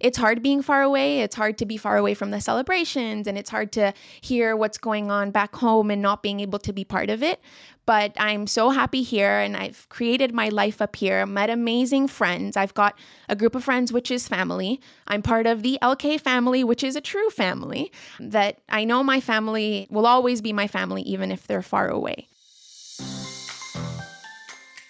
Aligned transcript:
it's 0.00 0.18
hard 0.18 0.42
being 0.42 0.62
far 0.62 0.82
away. 0.82 1.20
It's 1.20 1.34
hard 1.34 1.58
to 1.58 1.66
be 1.66 1.76
far 1.76 1.96
away 1.96 2.14
from 2.14 2.30
the 2.30 2.40
celebrations 2.40 3.26
and 3.26 3.36
it's 3.38 3.50
hard 3.50 3.72
to 3.72 3.92
hear 4.20 4.56
what's 4.56 4.78
going 4.78 5.10
on 5.10 5.30
back 5.30 5.54
home 5.56 5.90
and 5.90 6.02
not 6.02 6.22
being 6.22 6.40
able 6.40 6.58
to 6.60 6.72
be 6.72 6.84
part 6.84 7.10
of 7.10 7.22
it. 7.22 7.40
But 7.86 8.12
I'm 8.18 8.48
so 8.48 8.70
happy 8.70 9.02
here 9.02 9.38
and 9.38 9.56
I've 9.56 9.88
created 9.88 10.34
my 10.34 10.48
life 10.48 10.82
up 10.82 10.96
here, 10.96 11.24
met 11.24 11.50
amazing 11.50 12.08
friends. 12.08 12.56
I've 12.56 12.74
got 12.74 12.98
a 13.28 13.36
group 13.36 13.54
of 13.54 13.62
friends, 13.62 13.92
which 13.92 14.10
is 14.10 14.26
family. 14.26 14.80
I'm 15.06 15.22
part 15.22 15.46
of 15.46 15.62
the 15.62 15.78
LK 15.80 16.20
family, 16.20 16.64
which 16.64 16.82
is 16.82 16.96
a 16.96 17.00
true 17.00 17.30
family 17.30 17.92
that 18.18 18.58
I 18.68 18.84
know 18.84 19.04
my 19.04 19.20
family 19.20 19.86
will 19.88 20.06
always 20.06 20.40
be 20.40 20.52
my 20.52 20.66
family, 20.66 21.02
even 21.02 21.30
if 21.30 21.46
they're 21.46 21.62
far 21.62 21.88
away. 21.88 22.26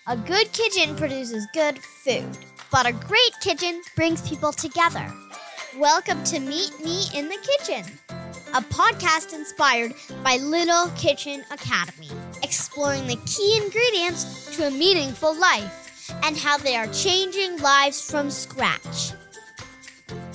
A 0.08 0.16
good 0.16 0.52
kitchen 0.52 0.94
produces 0.94 1.48
good 1.52 1.80
food, 1.80 2.38
but 2.70 2.86
a 2.86 2.92
great 2.92 3.32
kitchen 3.40 3.82
brings 3.94 4.26
people 4.28 4.52
together. 4.52 5.12
Welcome 5.76 6.22
to 6.24 6.40
Meet 6.40 6.72
Me 6.82 7.04
in 7.14 7.28
the 7.28 7.36
Kitchen, 7.36 7.84
a 8.54 8.60
podcast 8.60 9.34
inspired 9.34 9.94
by 10.24 10.36
Little 10.36 10.88
Kitchen 10.96 11.44
Academy, 11.50 12.10
exploring 12.42 13.06
the 13.06 13.18
key 13.26 13.60
ingredients 13.62 14.56
to 14.56 14.66
a 14.66 14.70
meaningful 14.70 15.38
life 15.38 16.12
and 16.24 16.36
how 16.36 16.56
they 16.58 16.76
are 16.76 16.86
changing 16.88 17.58
lives 17.58 18.10
from 18.10 18.30
scratch. 18.30 19.12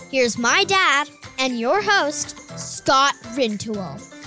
Here's 0.10 0.38
my 0.38 0.64
dad 0.64 1.10
and 1.40 1.60
your 1.60 1.82
host, 1.82 2.60
Scott 2.60 3.16
Rintoul. 3.36 4.21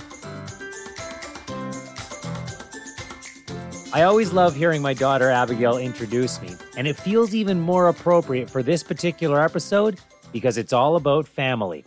I 3.95 4.01
always 4.01 4.33
love 4.33 4.57
hearing 4.57 4.81
my 4.81 4.93
daughter 4.93 5.29
Abigail 5.29 5.77
introduce 5.77 6.41
me, 6.41 6.53
and 6.75 6.85
it 6.85 6.97
feels 6.97 7.33
even 7.33 7.61
more 7.61 7.87
appropriate 7.87 8.49
for 8.49 8.61
this 8.61 8.83
particular 8.83 9.41
episode 9.41 10.01
because 10.33 10.57
it's 10.57 10.73
all 10.73 10.97
about 10.97 11.29
family. 11.29 11.85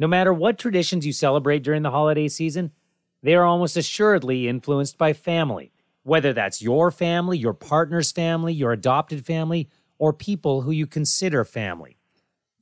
No 0.00 0.08
matter 0.08 0.32
what 0.32 0.58
traditions 0.58 1.06
you 1.06 1.12
celebrate 1.12 1.62
during 1.62 1.82
the 1.82 1.92
holiday 1.92 2.26
season, 2.26 2.72
they 3.22 3.36
are 3.36 3.44
almost 3.44 3.76
assuredly 3.76 4.48
influenced 4.48 4.98
by 4.98 5.12
family, 5.12 5.70
whether 6.02 6.32
that's 6.32 6.62
your 6.62 6.90
family, 6.90 7.38
your 7.38 7.54
partner's 7.54 8.10
family, 8.10 8.52
your 8.52 8.72
adopted 8.72 9.24
family, 9.24 9.68
or 9.98 10.12
people 10.12 10.62
who 10.62 10.72
you 10.72 10.88
consider 10.88 11.44
family. 11.44 11.96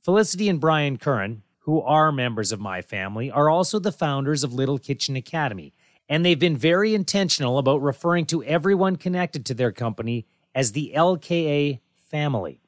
Felicity 0.03 0.47
and 0.47 0.61
Brian 0.61 0.97
Curran, 0.97 1.41
who 1.61 1.81
are 1.81 2.11
members 2.11 2.51
of 2.51 2.59
my 2.59 2.83
family, 2.83 3.31
are 3.31 3.49
also 3.49 3.79
the 3.79 3.91
founders 3.91 4.43
of 4.43 4.53
Little 4.53 4.77
Kitchen 4.77 5.15
Academy 5.15 5.73
and 6.09 6.25
they've 6.25 6.39
been 6.39 6.57
very 6.57 6.95
intentional 6.95 7.59
about 7.59 7.81
referring 7.81 8.25
to 8.25 8.43
everyone 8.43 8.95
connected 8.95 9.45
to 9.45 9.53
their 9.53 9.71
company 9.71 10.25
as 10.55 10.71
the 10.71 10.91
LKA 10.95 11.79
family. 12.09 12.59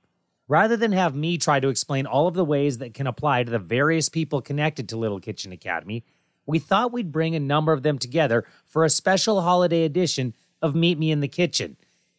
Rather 0.47 0.77
than 0.77 0.91
have 0.91 1.15
me 1.15 1.37
try 1.37 1.59
to 1.59 1.69
explain 1.69 2.05
all 2.05 2.27
of 2.27 2.35
the 2.35 2.45
ways 2.45 2.77
that 2.77 2.93
can 2.93 3.07
apply 3.07 3.43
to 3.43 3.51
the 3.51 3.57
various 3.57 4.09
people 4.09 4.41
connected 4.41 4.87
to 4.87 4.97
Little 4.97 5.19
Kitchen 5.19 5.51
Academy, 5.51 6.03
we 6.45 6.59
thought 6.59 6.91
we'd 6.91 7.11
bring 7.11 7.35
a 7.35 7.39
number 7.39 7.73
of 7.73 7.83
them 7.83 7.97
together 7.97 8.45
for 8.65 8.83
a 8.83 8.89
special 8.89 9.41
holiday 9.41 9.83
edition 9.83 10.33
of 10.61 10.75
Meet 10.75 10.99
Me 10.99 11.11
in 11.11 11.21
the 11.21 11.27
Kitchen. 11.27 11.77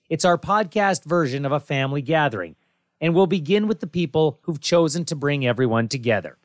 It's 0.09 0.25
our 0.25 0.39
podcast 0.39 1.05
version 1.05 1.45
of 1.45 1.53
a 1.53 1.61
family 1.61 2.03
gathering, 2.03 2.57
and 3.01 3.15
we'll 3.15 3.27
begin 3.27 3.69
with 3.69 3.81
the 3.81 3.87
people 3.87 4.41
who've 4.43 4.61
chosen 4.61 5.05
to 5.07 5.17
bring 5.17 5.47
everyone 5.47 5.89
together. 5.89 6.39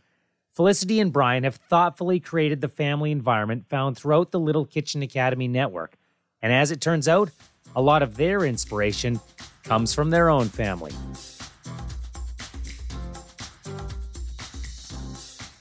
Felicity 0.58 1.00
and 1.00 1.14
Brian 1.14 1.44
have 1.44 1.58
thoughtfully 1.58 2.20
created 2.20 2.62
the 2.62 2.68
family 2.68 3.12
environment 3.12 3.70
found 3.70 3.96
throughout 3.96 4.32
the 4.32 4.40
Little 4.40 4.66
Kitchen 4.66 5.04
Academy 5.04 5.48
network. 5.48 5.96
And 6.42 6.52
as 6.52 6.72
it 6.72 6.82
turns 6.82 7.08
out, 7.08 7.30
a 7.76 7.82
lot 7.84 8.02
of 8.02 8.18
their 8.18 8.44
inspiration 8.44 9.20
comes 9.64 9.94
from 9.94 10.10
their 10.10 10.32
own 10.32 10.50
family. 10.50 10.94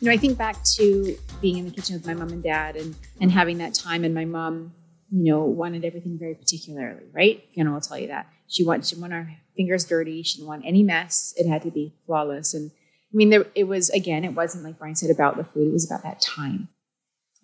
You 0.00 0.06
know, 0.06 0.12
I 0.12 0.16
think 0.16 0.38
back 0.38 0.64
to 0.76 1.18
being 1.42 1.58
in 1.58 1.66
the 1.66 1.72
kitchen 1.72 1.96
with 1.96 2.06
my 2.06 2.14
mom 2.14 2.30
and 2.30 2.42
dad 2.42 2.76
and, 2.76 2.96
and 3.20 3.30
having 3.30 3.58
that 3.58 3.74
time, 3.74 4.02
and 4.02 4.14
my 4.14 4.24
mom, 4.24 4.72
you 5.10 5.24
know, 5.24 5.44
wanted 5.44 5.84
everything 5.84 6.16
very 6.18 6.34
particularly, 6.34 7.04
right? 7.12 7.44
Fiona 7.54 7.70
will 7.70 7.82
tell 7.82 7.98
you 7.98 8.08
that. 8.08 8.28
She 8.48 8.64
wanted, 8.64 8.86
she 8.86 8.96
want 8.96 9.12
our 9.12 9.30
fingers 9.58 9.84
dirty. 9.84 10.22
She 10.22 10.38
didn't 10.38 10.48
want 10.48 10.64
any 10.64 10.82
mess. 10.82 11.34
It 11.36 11.46
had 11.46 11.60
to 11.64 11.70
be 11.70 11.92
flawless. 12.06 12.54
And 12.54 12.70
I 13.12 13.16
mean, 13.16 13.30
there, 13.30 13.46
it 13.54 13.64
was 13.64 13.90
again, 13.90 14.24
it 14.24 14.34
wasn't 14.34 14.64
like 14.64 14.78
Brian 14.78 14.94
said 14.94 15.10
about 15.10 15.36
the 15.36 15.44
food. 15.44 15.68
It 15.68 15.72
was 15.72 15.90
about 15.90 16.02
that 16.02 16.20
time, 16.20 16.68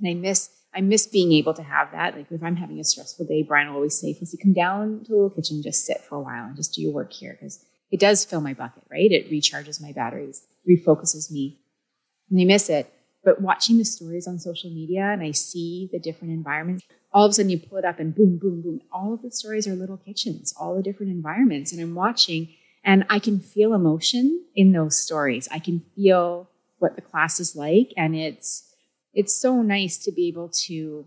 and 0.00 0.08
I 0.10 0.14
miss 0.14 0.50
I 0.74 0.80
miss 0.80 1.06
being 1.06 1.32
able 1.32 1.54
to 1.54 1.62
have 1.62 1.92
that. 1.92 2.16
Like 2.16 2.30
if 2.30 2.42
I'm 2.42 2.56
having 2.56 2.80
a 2.80 2.84
stressful 2.84 3.26
day, 3.26 3.42
Brian 3.42 3.68
will 3.68 3.76
always 3.76 3.98
say, 3.98 4.10
"If 4.10 4.20
you 4.32 4.38
come 4.42 4.54
down 4.54 5.04
to 5.04 5.08
the 5.10 5.14
little 5.14 5.30
kitchen, 5.30 5.62
just 5.62 5.84
sit 5.84 6.00
for 6.00 6.16
a 6.16 6.20
while 6.20 6.46
and 6.46 6.56
just 6.56 6.74
do 6.74 6.82
your 6.82 6.92
work 6.92 7.12
here," 7.12 7.36
because 7.38 7.64
it 7.90 8.00
does 8.00 8.24
fill 8.24 8.40
my 8.40 8.54
bucket, 8.54 8.84
right? 8.90 9.10
It 9.10 9.30
recharges 9.30 9.80
my 9.80 9.92
batteries, 9.92 10.42
refocuses 10.68 11.30
me, 11.30 11.60
and 12.30 12.40
I 12.40 12.44
miss 12.44 12.68
it. 12.70 12.92
But 13.24 13.40
watching 13.40 13.78
the 13.78 13.84
stories 13.84 14.26
on 14.26 14.40
social 14.40 14.70
media 14.70 15.02
and 15.02 15.22
I 15.22 15.30
see 15.30 15.88
the 15.92 16.00
different 16.00 16.34
environments, 16.34 16.84
all 17.12 17.24
of 17.24 17.30
a 17.30 17.34
sudden 17.34 17.50
you 17.50 17.58
pull 17.60 17.78
it 17.78 17.84
up 17.84 18.00
and 18.00 18.14
boom, 18.14 18.38
boom, 18.38 18.62
boom. 18.62 18.80
All 18.90 19.14
of 19.14 19.22
the 19.22 19.30
stories 19.30 19.68
are 19.68 19.74
little 19.74 19.96
kitchens, 19.96 20.52
all 20.58 20.74
the 20.74 20.82
different 20.82 21.12
environments. 21.12 21.72
And 21.72 21.80
I'm 21.80 21.94
watching 21.94 22.48
and 22.84 23.04
I 23.08 23.18
can 23.18 23.38
feel 23.38 23.74
emotion 23.74 24.44
in 24.54 24.72
those 24.72 24.96
stories. 24.96 25.48
I 25.52 25.58
can 25.58 25.82
feel 25.94 26.48
what 26.78 26.96
the 26.96 27.02
class 27.02 27.38
is 27.38 27.54
like. 27.54 27.92
And 27.96 28.16
it's, 28.16 28.74
it's 29.14 29.34
so 29.34 29.62
nice 29.62 29.98
to 29.98 30.12
be 30.12 30.28
able 30.28 30.48
to, 30.66 31.06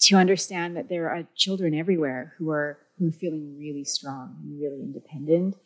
to 0.00 0.14
understand 0.14 0.76
that 0.76 0.88
there 0.88 1.10
are 1.10 1.24
children 1.34 1.74
everywhere 1.74 2.34
who 2.38 2.50
are, 2.50 2.78
who 2.98 3.08
are 3.08 3.12
feeling 3.12 3.58
really 3.58 3.84
strong 3.84 4.36
and 4.42 4.60
really 4.60 4.80
independent. 4.80 5.56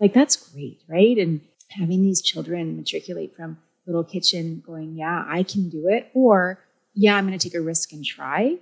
Like 0.00 0.14
that's 0.14 0.36
great, 0.36 0.82
right? 0.88 1.18
And 1.18 1.42
having 1.68 2.02
these 2.02 2.22
children 2.22 2.76
matriculate 2.76 3.36
from 3.36 3.58
little 3.86 4.04
kitchen 4.04 4.62
going, 4.64 4.96
yeah, 4.96 5.24
I 5.28 5.42
can 5.42 5.68
do 5.68 5.88
it. 5.88 6.10
Or, 6.14 6.58
yeah, 6.94 7.16
I'm 7.16 7.26
going 7.26 7.38
to 7.38 7.48
take 7.48 7.58
a 7.58 7.62
risk 7.62 7.92
and 7.92 8.04
try 8.04 8.56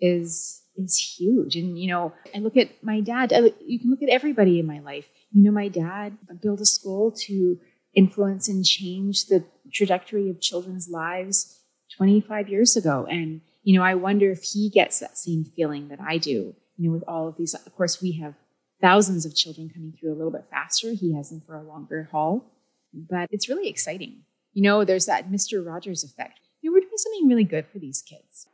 is, 0.00 0.62
is 0.76 0.96
huge. 0.96 1.56
And, 1.56 1.78
you 1.78 1.88
know, 1.88 2.12
I 2.34 2.38
look 2.38 2.56
at 2.56 2.82
my 2.82 3.00
dad, 3.00 3.32
you 3.66 3.78
can 3.78 3.90
look 3.90 4.02
at 4.02 4.08
everybody 4.08 4.58
in 4.58 4.66
my 4.66 4.80
life 4.80 5.06
you 5.32 5.42
know, 5.42 5.50
my 5.50 5.68
dad 5.68 6.16
built 6.40 6.60
a 6.60 6.66
school 6.66 7.12
to 7.26 7.58
influence 7.94 8.48
and 8.48 8.64
change 8.64 9.26
the 9.26 9.44
trajectory 9.72 10.30
of 10.30 10.40
children's 10.40 10.88
lives 10.88 11.60
25 11.96 12.48
years 12.48 12.76
ago. 12.76 13.06
And, 13.08 13.40
you 13.62 13.78
know, 13.78 13.84
I 13.84 13.94
wonder 13.94 14.30
if 14.30 14.42
he 14.42 14.70
gets 14.70 15.00
that 15.00 15.18
same 15.18 15.44
feeling 15.44 15.88
that 15.88 16.00
I 16.00 16.18
do, 16.18 16.54
you 16.76 16.88
know, 16.88 16.92
with 16.92 17.04
all 17.08 17.28
of 17.28 17.36
these. 17.36 17.54
Of 17.54 17.74
course, 17.74 18.02
we 18.02 18.12
have 18.12 18.34
thousands 18.80 19.24
of 19.24 19.34
children 19.34 19.70
coming 19.72 19.92
through 19.98 20.12
a 20.12 20.16
little 20.16 20.30
bit 20.30 20.46
faster. 20.50 20.92
He 20.92 21.14
has 21.14 21.30
them 21.30 21.42
for 21.46 21.56
a 21.56 21.62
longer 21.62 22.08
haul, 22.12 22.52
but 22.92 23.28
it's 23.30 23.48
really 23.48 23.68
exciting. 23.68 24.22
You 24.52 24.62
know, 24.62 24.84
there's 24.84 25.06
that 25.06 25.30
Mr. 25.30 25.64
Rogers 25.64 26.04
effect. 26.04 26.40
You 26.60 26.70
know, 26.70 26.74
we're 26.74 26.80
doing 26.80 26.96
something 26.96 27.28
really 27.28 27.44
good 27.44 27.66
for 27.66 27.78
these 27.78 28.02
kids. 28.02 28.46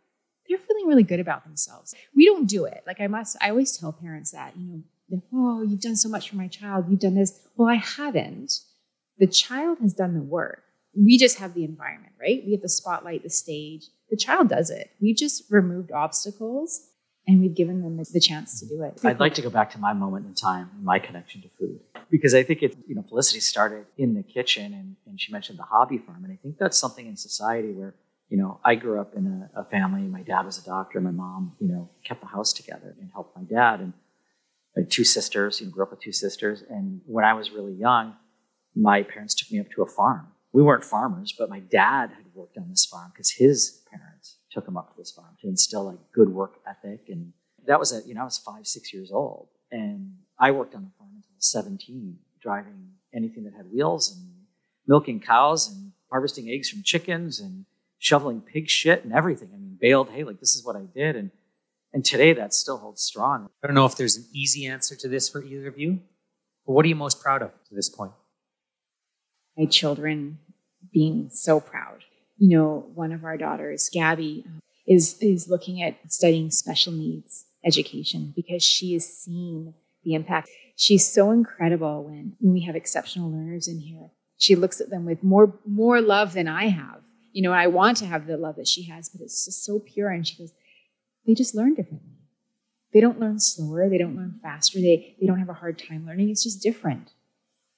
They're 0.48 0.58
feeling 0.58 0.86
really 0.86 1.02
good 1.02 1.20
about 1.20 1.44
themselves. 1.44 1.94
We 2.14 2.26
don't 2.26 2.46
do 2.46 2.64
it. 2.64 2.82
Like 2.86 3.00
I 3.00 3.06
must, 3.06 3.36
I 3.40 3.50
always 3.50 3.76
tell 3.76 3.92
parents 3.92 4.32
that, 4.32 4.56
you 4.56 4.66
know, 4.66 4.82
oh, 5.32 5.62
you've 5.62 5.80
done 5.80 5.96
so 5.96 6.08
much 6.08 6.30
for 6.30 6.36
my 6.36 6.48
child. 6.48 6.86
You've 6.88 7.00
done 7.00 7.14
this. 7.14 7.40
Well, 7.56 7.68
I 7.68 7.76
haven't. 7.76 8.52
The 9.18 9.26
child 9.26 9.78
has 9.80 9.94
done 9.94 10.14
the 10.14 10.22
work. 10.22 10.62
We 10.94 11.18
just 11.18 11.38
have 11.38 11.54
the 11.54 11.64
environment, 11.64 12.12
right? 12.20 12.42
We 12.44 12.52
have 12.52 12.62
the 12.62 12.68
spotlight, 12.68 13.22
the 13.22 13.30
stage. 13.30 13.86
The 14.10 14.16
child 14.16 14.48
does 14.48 14.70
it. 14.70 14.90
We've 15.00 15.16
just 15.16 15.44
removed 15.50 15.90
obstacles 15.90 16.88
and 17.26 17.40
we've 17.40 17.54
given 17.54 17.82
them 17.82 17.96
the 17.96 18.20
chance 18.20 18.60
to 18.60 18.66
do 18.66 18.82
it. 18.82 19.00
I'd 19.04 19.20
like 19.20 19.34
to 19.34 19.42
go 19.42 19.50
back 19.50 19.70
to 19.72 19.78
my 19.78 19.92
moment 19.92 20.26
in 20.26 20.34
time, 20.34 20.70
my 20.82 20.98
connection 20.98 21.40
to 21.42 21.48
food, 21.48 21.80
because 22.10 22.34
I 22.34 22.42
think 22.42 22.62
it, 22.62 22.76
you 22.86 22.94
know, 22.94 23.02
Felicity 23.02 23.40
started 23.40 23.86
in 23.96 24.14
the 24.14 24.22
kitchen 24.22 24.74
and, 24.74 24.96
and 25.06 25.20
she 25.20 25.32
mentioned 25.32 25.58
the 25.58 25.64
hobby 25.64 25.98
farm. 25.98 26.24
And 26.24 26.32
I 26.32 26.38
think 26.42 26.58
that's 26.58 26.76
something 26.76 27.06
in 27.06 27.16
society 27.16 27.72
where, 27.72 27.94
you 28.28 28.38
know, 28.38 28.60
I 28.64 28.74
grew 28.74 29.00
up 29.00 29.14
in 29.14 29.48
a, 29.54 29.60
a 29.60 29.64
family. 29.64 30.02
My 30.02 30.22
dad 30.22 30.44
was 30.44 30.58
a 30.58 30.64
doctor. 30.64 31.00
My 31.00 31.10
mom, 31.10 31.52
you 31.60 31.68
know, 31.68 31.88
kept 32.04 32.20
the 32.22 32.26
house 32.26 32.52
together 32.52 32.94
and 33.00 33.10
helped 33.12 33.36
my 33.36 33.44
dad. 33.44 33.80
And 33.80 33.92
two 34.88 35.04
sisters, 35.04 35.60
you 35.60 35.66
know, 35.66 35.72
grew 35.72 35.84
up 35.84 35.90
with 35.90 36.00
two 36.00 36.12
sisters. 36.12 36.62
And 36.68 37.00
when 37.06 37.24
I 37.24 37.34
was 37.34 37.50
really 37.50 37.74
young, 37.74 38.14
my 38.74 39.02
parents 39.02 39.34
took 39.34 39.50
me 39.52 39.60
up 39.60 39.70
to 39.74 39.82
a 39.82 39.86
farm. 39.86 40.28
We 40.52 40.62
weren't 40.62 40.84
farmers, 40.84 41.34
but 41.38 41.50
my 41.50 41.60
dad 41.60 42.10
had 42.10 42.26
worked 42.34 42.58
on 42.58 42.69
this 42.69 42.86
farm 42.86 43.10
because 43.12 43.30
his 43.30 43.82
parents 43.90 44.36
took 44.50 44.66
him 44.66 44.76
up 44.76 44.90
to 44.90 44.94
this 44.98 45.10
farm 45.10 45.36
to 45.40 45.48
instill 45.48 45.84
like 45.84 45.98
good 46.14 46.28
work 46.28 46.60
ethic. 46.66 47.08
And 47.08 47.32
that 47.66 47.78
was 47.78 47.92
at, 47.92 48.06
you 48.06 48.14
know, 48.14 48.22
I 48.22 48.24
was 48.24 48.38
five, 48.38 48.66
six 48.66 48.92
years 48.92 49.10
old. 49.10 49.48
And 49.70 50.14
I 50.38 50.50
worked 50.50 50.75
on 50.75 50.84
the 50.84 50.90
farm 50.98 51.10
until 51.16 51.30
I 51.32 51.36
was 51.36 51.50
17, 51.50 52.18
driving 52.40 52.90
anything 53.14 53.44
that 53.44 53.54
had 53.54 53.72
wheels 53.72 54.14
and 54.14 54.30
milking 54.86 55.20
cows 55.20 55.70
and 55.70 55.92
harvesting 56.10 56.50
eggs 56.50 56.68
from 56.68 56.82
chickens 56.82 57.40
and 57.40 57.64
shoveling 57.98 58.40
pig 58.40 58.68
shit 58.68 59.04
and 59.04 59.12
everything. 59.12 59.50
I 59.54 59.56
mean, 59.56 59.78
baled 59.80 60.10
hay, 60.10 60.25
like 60.25 60.40
this 60.40 60.54
is 60.54 60.64
what 60.64 60.76
I 60.76 60.82
did. 60.94 61.16
And 61.16 61.30
and 61.92 62.04
today 62.04 62.32
that 62.32 62.54
still 62.54 62.78
holds 62.78 63.02
strong. 63.02 63.48
I 63.62 63.66
don't 63.66 63.74
know 63.74 63.86
if 63.86 63.96
there's 63.96 64.16
an 64.16 64.24
easy 64.32 64.66
answer 64.66 64.96
to 64.96 65.08
this 65.08 65.28
for 65.28 65.42
either 65.42 65.68
of 65.68 65.78
you, 65.78 66.00
but 66.66 66.72
what 66.72 66.84
are 66.84 66.88
you 66.88 66.96
most 66.96 67.22
proud 67.22 67.42
of 67.42 67.50
to 67.68 67.74
this 67.74 67.88
point? 67.88 68.12
My 69.56 69.66
children 69.66 70.38
being 70.92 71.28
so 71.30 71.60
proud. 71.60 72.04
You 72.38 72.56
know, 72.56 72.90
one 72.94 73.12
of 73.12 73.24
our 73.24 73.36
daughters, 73.36 73.90
Gabby, 73.92 74.44
um, 74.46 74.60
is, 74.86 75.16
is 75.20 75.48
looking 75.48 75.82
at 75.82 75.96
studying 76.10 76.50
special 76.50 76.92
needs 76.92 77.44
education 77.64 78.32
because 78.34 78.62
she 78.64 78.94
has 78.94 79.06
seen 79.06 79.74
the 80.04 80.14
impact. 80.14 80.48
She's 80.76 81.06
so 81.06 81.30
incredible 81.30 82.04
when, 82.04 82.34
when 82.40 82.52
we 82.54 82.62
have 82.62 82.74
exceptional 82.74 83.30
learners 83.30 83.68
in 83.68 83.78
here. 83.78 84.10
she 84.38 84.56
looks 84.56 84.80
at 84.80 84.90
them 84.90 85.04
with 85.04 85.22
more 85.22 85.54
more 85.64 86.00
love 86.00 86.32
than 86.32 86.48
I 86.48 86.68
have. 86.68 87.00
You 87.32 87.42
know, 87.42 87.52
I 87.52 87.68
want 87.68 87.98
to 87.98 88.06
have 88.06 88.26
the 88.26 88.36
love 88.36 88.56
that 88.56 88.66
she 88.66 88.82
has, 88.84 89.08
but 89.08 89.20
it's 89.20 89.44
just 89.44 89.64
so 89.64 89.78
pure. 89.78 90.10
And 90.10 90.26
she 90.26 90.36
goes, 90.36 90.52
they 91.26 91.34
just 91.34 91.54
learn 91.54 91.74
differently. 91.74 92.12
They 92.92 93.00
don't 93.00 93.20
learn 93.20 93.38
slower. 93.38 93.88
They 93.88 93.98
don't 93.98 94.16
learn 94.16 94.38
faster. 94.42 94.78
They 94.80 95.16
they 95.20 95.26
don't 95.26 95.38
have 95.38 95.48
a 95.48 95.54
hard 95.54 95.78
time 95.78 96.06
learning. 96.06 96.30
It's 96.30 96.44
just 96.44 96.62
different. 96.62 97.12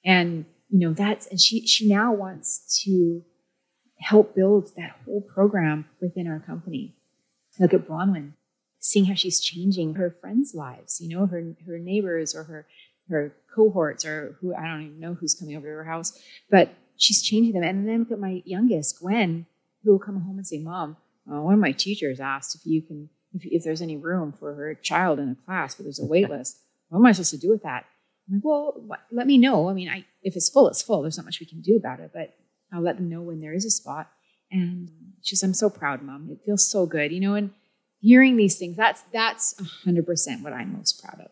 And 0.03 0.45
you 0.69 0.79
know 0.79 0.93
that's 0.93 1.27
and 1.27 1.39
she 1.39 1.65
she 1.65 1.87
now 1.87 2.13
wants 2.13 2.81
to 2.83 3.23
help 3.99 4.35
build 4.35 4.71
that 4.75 4.97
whole 5.05 5.21
program 5.21 5.85
within 6.01 6.27
our 6.27 6.39
company. 6.39 6.95
Look 7.59 7.73
at 7.73 7.87
Bronwyn, 7.87 8.33
seeing 8.79 9.05
how 9.05 9.15
she's 9.15 9.39
changing 9.39 9.95
her 9.95 10.15
friends' 10.19 10.53
lives. 10.53 10.99
You 10.99 11.15
know, 11.15 11.25
her 11.27 11.55
her 11.65 11.79
neighbors 11.79 12.35
or 12.35 12.43
her 12.43 12.67
her 13.09 13.35
cohorts 13.53 14.03
or 14.03 14.37
who 14.41 14.53
I 14.53 14.67
don't 14.67 14.81
even 14.81 14.99
know 14.99 15.13
who's 15.13 15.35
coming 15.35 15.55
over 15.55 15.67
to 15.67 15.73
her 15.73 15.85
house, 15.85 16.19
but 16.49 16.73
she's 16.97 17.21
changing 17.21 17.53
them. 17.53 17.63
And 17.63 17.87
then 17.87 17.99
look 17.99 18.11
at 18.11 18.19
my 18.19 18.41
youngest, 18.45 18.99
Gwen, 18.99 19.45
who 19.83 19.91
will 19.91 19.99
come 19.99 20.19
home 20.19 20.37
and 20.37 20.47
say, 20.47 20.59
"Mom, 20.59 20.97
uh, 21.31 21.41
one 21.41 21.53
of 21.53 21.59
my 21.59 21.71
teachers 21.71 22.19
asked 22.19 22.55
if 22.55 22.65
you 22.65 22.81
can 22.81 23.09
if, 23.35 23.45
if 23.45 23.63
there's 23.63 23.81
any 23.81 23.97
room 23.97 24.31
for 24.31 24.53
her 24.55 24.73
child 24.73 25.19
in 25.19 25.29
a 25.29 25.45
class, 25.45 25.75
but 25.75 25.83
there's 25.83 25.99
a 25.99 26.05
wait 26.05 26.29
list. 26.29 26.57
What 26.89 26.99
am 26.99 27.05
I 27.07 27.11
supposed 27.13 27.31
to 27.31 27.37
do 27.39 27.49
with 27.49 27.63
that? 27.63 27.85
I'm 28.29 28.35
like, 28.35 28.43
well, 28.45 28.73
what, 28.77 28.99
let 29.11 29.25
me 29.25 29.39
know. 29.39 29.69
I 29.69 29.73
mean, 29.73 29.89
I, 29.89 30.05
if 30.21 30.35
it's 30.35 30.49
full, 30.49 30.67
it's 30.67 30.83
full. 30.83 31.01
There's 31.01 31.17
not 31.17 31.25
much 31.25 31.39
we 31.39 31.47
can 31.47 31.61
do 31.61 31.75
about 31.75 31.99
it, 31.99 32.11
but 32.13 32.35
I'll 32.71 32.81
let 32.81 32.97
them 32.97 33.09
know 33.09 33.21
when 33.23 33.41
there 33.41 33.53
is 33.53 33.65
a 33.65 33.71
spot. 33.71 34.09
And 34.51 34.91
she's, 35.23 35.41
I'm 35.41 35.55
so 35.55 35.69
proud, 35.71 36.03
mom. 36.03 36.29
It 36.31 36.39
feels 36.45 36.69
so 36.69 36.85
good, 36.85 37.11
you 37.11 37.19
know, 37.19 37.33
and 37.33 37.49
hearing 38.01 38.37
these 38.37 38.57
things, 38.59 38.77
that's, 38.77 39.01
that's 39.11 39.55
100% 39.85 40.43
what 40.43 40.53
I'm 40.53 40.73
most 40.77 41.03
proud 41.03 41.21
of. 41.21 41.31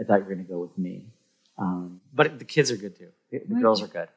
I 0.00 0.04
thought 0.04 0.20
you 0.20 0.24
were 0.24 0.34
going 0.34 0.46
to 0.46 0.50
go 0.50 0.58
with 0.58 0.76
me. 0.78 1.12
Um, 1.58 2.00
but 2.14 2.38
the 2.38 2.46
kids 2.46 2.70
are 2.70 2.76
good 2.78 2.96
too. 2.96 3.08
The, 3.30 3.40
the 3.46 3.54
What? 3.54 3.62
girls 3.62 3.82
are 3.82 3.88
good. 3.88 4.08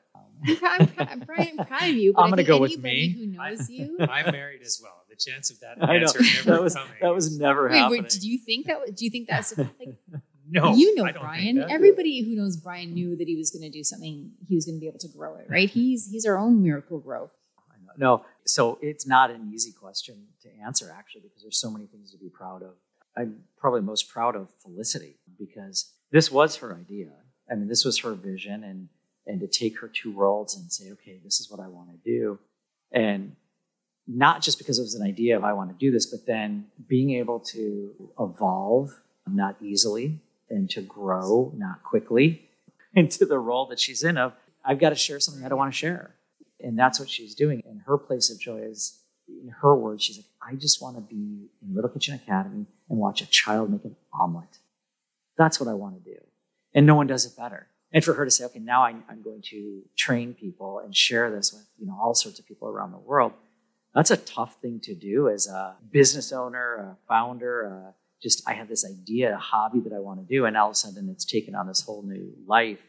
I'm, 0.47 0.57
proud, 0.57 0.81
I'm 1.09 1.21
proud, 1.21 1.47
I'm 1.59 1.65
proud 1.65 1.83
of 1.89 1.95
you. 1.95 2.13
But 2.15 2.21
I'm 2.21 2.29
gonna 2.29 2.37
think 2.37 2.47
go 2.47 2.59
with 2.59 2.71
anybody 2.71 2.95
me. 2.95 3.09
Who 3.19 3.25
knows 3.27 3.69
you? 3.77 3.97
I'm 3.99 4.31
married 4.31 4.61
as 4.61 4.79
well. 4.81 5.03
The 5.17 5.31
chance 5.31 5.49
of 5.51 5.59
that 5.61 5.77
I 5.81 5.97
know 5.97 6.03
answer 6.03 6.19
never 6.21 6.51
that 6.51 6.63
was 6.63 6.75
coming. 6.75 6.89
that 7.01 7.13
was 7.13 7.39
never 7.39 7.69
Wait, 7.69 7.77
happening. 7.77 8.01
wait, 8.03 8.09
did 8.09 8.23
you 8.23 8.37
think 8.37 8.67
that? 8.67 8.95
Do 8.95 9.05
you 9.05 9.11
think 9.11 9.27
that's 9.27 9.57
like 9.57 9.95
no. 10.49 10.73
you 10.75 10.95
know 10.95 11.05
I 11.05 11.11
don't 11.11 11.21
Brian? 11.23 11.65
Everybody 11.69 12.21
who 12.23 12.35
knows 12.35 12.57
Brian 12.57 12.93
knew 12.93 13.15
that 13.15 13.27
he 13.27 13.35
was 13.35 13.51
going 13.51 13.63
to 13.63 13.69
do 13.69 13.83
something. 13.83 14.31
He 14.47 14.55
was 14.55 14.65
going 14.65 14.75
to 14.77 14.79
be 14.79 14.87
able 14.87 14.99
to 14.99 15.07
grow 15.07 15.35
it, 15.35 15.47
right? 15.49 15.69
He's 15.69 16.09
he's 16.09 16.25
our 16.25 16.37
own 16.37 16.61
miracle 16.61 16.99
growth. 16.99 17.31
I 17.71 17.77
know. 17.85 17.93
No, 18.17 18.25
so 18.45 18.77
it's 18.81 19.07
not 19.07 19.31
an 19.31 19.49
easy 19.53 19.71
question 19.71 20.27
to 20.41 20.49
answer 20.65 20.93
actually 20.97 21.21
because 21.21 21.41
there's 21.43 21.57
so 21.59 21.69
many 21.71 21.85
things 21.85 22.11
to 22.11 22.17
be 22.17 22.29
proud 22.29 22.61
of. 22.63 22.71
I'm 23.17 23.43
probably 23.57 23.81
most 23.81 24.09
proud 24.09 24.35
of 24.35 24.49
Felicity 24.61 25.15
because 25.39 25.93
this 26.11 26.29
was 26.29 26.57
her 26.57 26.75
idea. 26.75 27.11
I 27.49 27.55
mean, 27.55 27.67
this 27.69 27.85
was 27.85 27.99
her 27.99 28.13
vision, 28.13 28.63
and 28.63 28.89
and 29.27 29.39
to 29.39 29.47
take 29.47 29.79
her 29.79 29.87
two 29.87 30.11
worlds 30.11 30.55
and 30.55 30.71
say, 30.71 30.91
okay, 30.91 31.19
this 31.23 31.39
is 31.39 31.49
what 31.49 31.59
I 31.59 31.67
want 31.67 31.89
to 31.91 31.97
do, 32.03 32.37
and 32.91 33.35
not 34.07 34.41
just 34.41 34.57
because 34.57 34.79
it 34.79 34.83
was 34.83 34.95
an 34.95 35.05
idea 35.05 35.35
of 35.35 35.43
I 35.43 35.53
want 35.53 35.71
to 35.71 35.75
do 35.77 35.91
this, 35.91 36.05
but 36.05 36.25
then 36.25 36.67
being 36.87 37.11
able 37.11 37.39
to 37.39 38.11
evolve 38.19 38.91
not 39.27 39.55
easily 39.61 40.19
and 40.49 40.69
to 40.69 40.81
grow 40.81 41.51
not 41.57 41.83
quickly 41.83 42.49
into 42.93 43.25
the 43.25 43.39
role 43.39 43.65
that 43.67 43.79
she's 43.79 44.03
in 44.03 44.17
of 44.17 44.33
I've 44.63 44.79
got 44.79 44.89
to 44.89 44.95
share 44.95 45.19
something 45.19 45.45
I 45.45 45.49
don't 45.49 45.59
want 45.59 45.71
to 45.71 45.77
share. 45.77 46.15
And 46.59 46.77
that's 46.77 46.99
what 46.99 47.09
she's 47.09 47.35
doing. 47.35 47.61
And 47.67 47.81
her 47.85 47.97
place 47.97 48.31
of 48.31 48.39
joy 48.39 48.57
is, 48.57 48.99
in 49.27 49.53
her 49.61 49.75
words, 49.75 50.03
she's 50.03 50.17
like, 50.17 50.25
I 50.41 50.55
just 50.55 50.81
want 50.81 50.95
to 50.95 51.01
be 51.01 51.49
in 51.61 51.75
Little 51.75 51.89
Kitchen 51.89 52.15
Academy 52.15 52.65
and 52.89 52.99
watch 52.99 53.21
a 53.21 53.27
child 53.27 53.71
make 53.71 53.85
an 53.85 53.95
omelet. 54.13 54.59
That's 55.37 55.59
what 55.59 55.69
I 55.69 55.73
want 55.73 56.03
to 56.03 56.11
do. 56.11 56.17
And 56.73 56.85
no 56.85 56.95
one 56.95 57.07
does 57.07 57.25
it 57.25 57.37
better. 57.37 57.67
And 57.91 58.03
for 58.03 58.13
her 58.13 58.25
to 58.25 58.31
say, 58.31 58.43
okay, 58.45 58.59
now 58.59 58.83
I'm 58.83 59.21
going 59.23 59.41
to 59.51 59.81
train 59.95 60.33
people 60.33 60.79
and 60.79 60.95
share 60.95 61.31
this 61.31 61.53
with, 61.53 61.65
you 61.79 61.85
know, 61.85 61.97
all 62.01 62.13
sorts 62.13 62.39
of 62.39 62.45
people 62.45 62.67
around 62.67 62.91
the 62.91 62.97
world. 62.97 63.33
That's 63.95 64.11
a 64.11 64.17
tough 64.17 64.57
thing 64.61 64.81
to 64.81 64.93
do 64.93 65.29
as 65.29 65.47
a 65.47 65.77
business 65.89 66.33
owner, 66.33 66.75
a 66.75 66.97
founder, 67.07 67.87
uh, 67.87 67.91
just 68.21 68.47
I 68.47 68.53
have 68.53 68.67
this 68.67 68.85
idea, 68.85 69.35
a 69.35 69.37
hobby 69.37 69.79
that 69.81 69.93
I 69.93 69.99
want 69.99 70.19
to 70.19 70.25
do, 70.25 70.45
and 70.45 70.57
all 70.57 70.67
of 70.67 70.73
a 70.73 70.75
sudden 70.75 71.09
it's 71.09 71.23
taken 71.23 71.55
on 71.55 71.67
this 71.67 71.81
whole 71.81 72.03
new 72.03 72.33
life. 72.45 72.79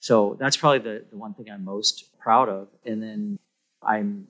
So 0.00 0.36
that's 0.40 0.56
probably 0.56 0.78
the, 0.78 1.04
the 1.10 1.16
one 1.16 1.34
thing 1.34 1.50
I'm 1.50 1.64
most 1.64 2.18
proud 2.18 2.48
of. 2.48 2.68
And 2.84 3.02
then 3.02 3.38
I'm 3.82 4.26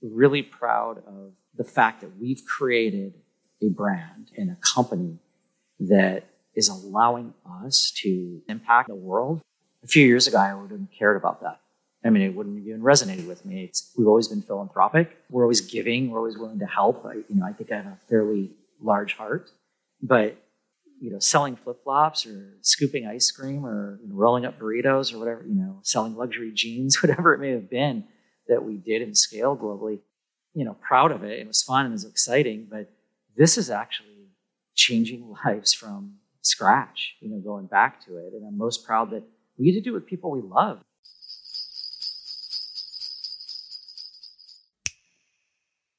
really 0.00 0.42
proud 0.42 1.02
of 1.06 1.32
the 1.54 1.64
fact 1.64 2.00
that 2.00 2.18
we've 2.18 2.42
created 2.46 3.14
a 3.60 3.68
brand 3.68 4.30
and 4.36 4.50
a 4.50 4.56
company 4.56 5.18
that 5.80 6.24
is 6.54 6.68
allowing 6.68 7.34
us 7.64 7.92
to 8.02 8.40
impact 8.48 8.88
the 8.88 8.94
world. 8.94 9.42
A 9.84 9.86
few 9.86 10.06
years 10.06 10.26
ago, 10.26 10.38
I 10.38 10.54
wouldn't 10.54 10.80
have 10.80 10.98
cared 10.98 11.16
about 11.16 11.42
that. 11.42 11.60
I 12.04 12.10
mean, 12.10 12.22
it 12.22 12.34
wouldn't 12.34 12.58
have 12.58 12.66
even 12.66 12.80
resonated 12.80 13.26
with 13.26 13.44
me. 13.44 13.64
It's, 13.64 13.92
we've 13.96 14.06
always 14.06 14.28
been 14.28 14.42
philanthropic. 14.42 15.16
We're 15.30 15.42
always 15.42 15.60
giving. 15.60 16.10
We're 16.10 16.18
always 16.18 16.38
willing 16.38 16.60
to 16.60 16.66
help. 16.66 17.04
I, 17.04 17.14
you 17.14 17.24
know, 17.36 17.44
I 17.44 17.52
think 17.52 17.72
I 17.72 17.76
have 17.76 17.86
a 17.86 17.98
fairly 18.08 18.52
large 18.80 19.14
heart, 19.14 19.50
but 20.00 20.36
you 21.00 21.10
know, 21.10 21.18
selling 21.18 21.56
flip 21.56 21.82
flops 21.84 22.26
or 22.26 22.54
scooping 22.60 23.06
ice 23.06 23.30
cream 23.30 23.64
or 23.64 24.00
you 24.02 24.08
know, 24.08 24.16
rolling 24.16 24.44
up 24.44 24.58
burritos 24.58 25.12
or 25.12 25.18
whatever, 25.18 25.44
you 25.46 25.54
know, 25.54 25.78
selling 25.82 26.16
luxury 26.16 26.52
jeans, 26.52 27.02
whatever 27.02 27.34
it 27.34 27.38
may 27.38 27.50
have 27.50 27.70
been 27.70 28.04
that 28.48 28.64
we 28.64 28.76
did 28.76 29.02
and 29.02 29.16
scaled 29.16 29.60
globally, 29.60 30.00
you 30.54 30.64
know, 30.64 30.76
proud 30.80 31.12
of 31.12 31.22
it. 31.22 31.38
It 31.38 31.46
was 31.46 31.62
fun 31.62 31.84
and 31.84 31.92
it 31.92 31.94
was 31.94 32.04
exciting, 32.04 32.66
but 32.70 32.90
this 33.36 33.58
is 33.58 33.70
actually 33.70 34.28
changing 34.74 35.34
lives 35.44 35.72
from 35.72 36.14
scratch, 36.42 37.16
you 37.20 37.28
know, 37.28 37.38
going 37.38 37.66
back 37.66 38.04
to 38.06 38.16
it. 38.16 38.32
And 38.32 38.46
I'm 38.46 38.56
most 38.56 38.84
proud 38.86 39.10
that 39.10 39.22
we 39.58 39.66
get 39.66 39.72
to 39.72 39.80
do 39.80 39.90
it 39.90 39.94
with 39.94 40.06
people 40.06 40.30
we 40.30 40.40
love. 40.40 40.80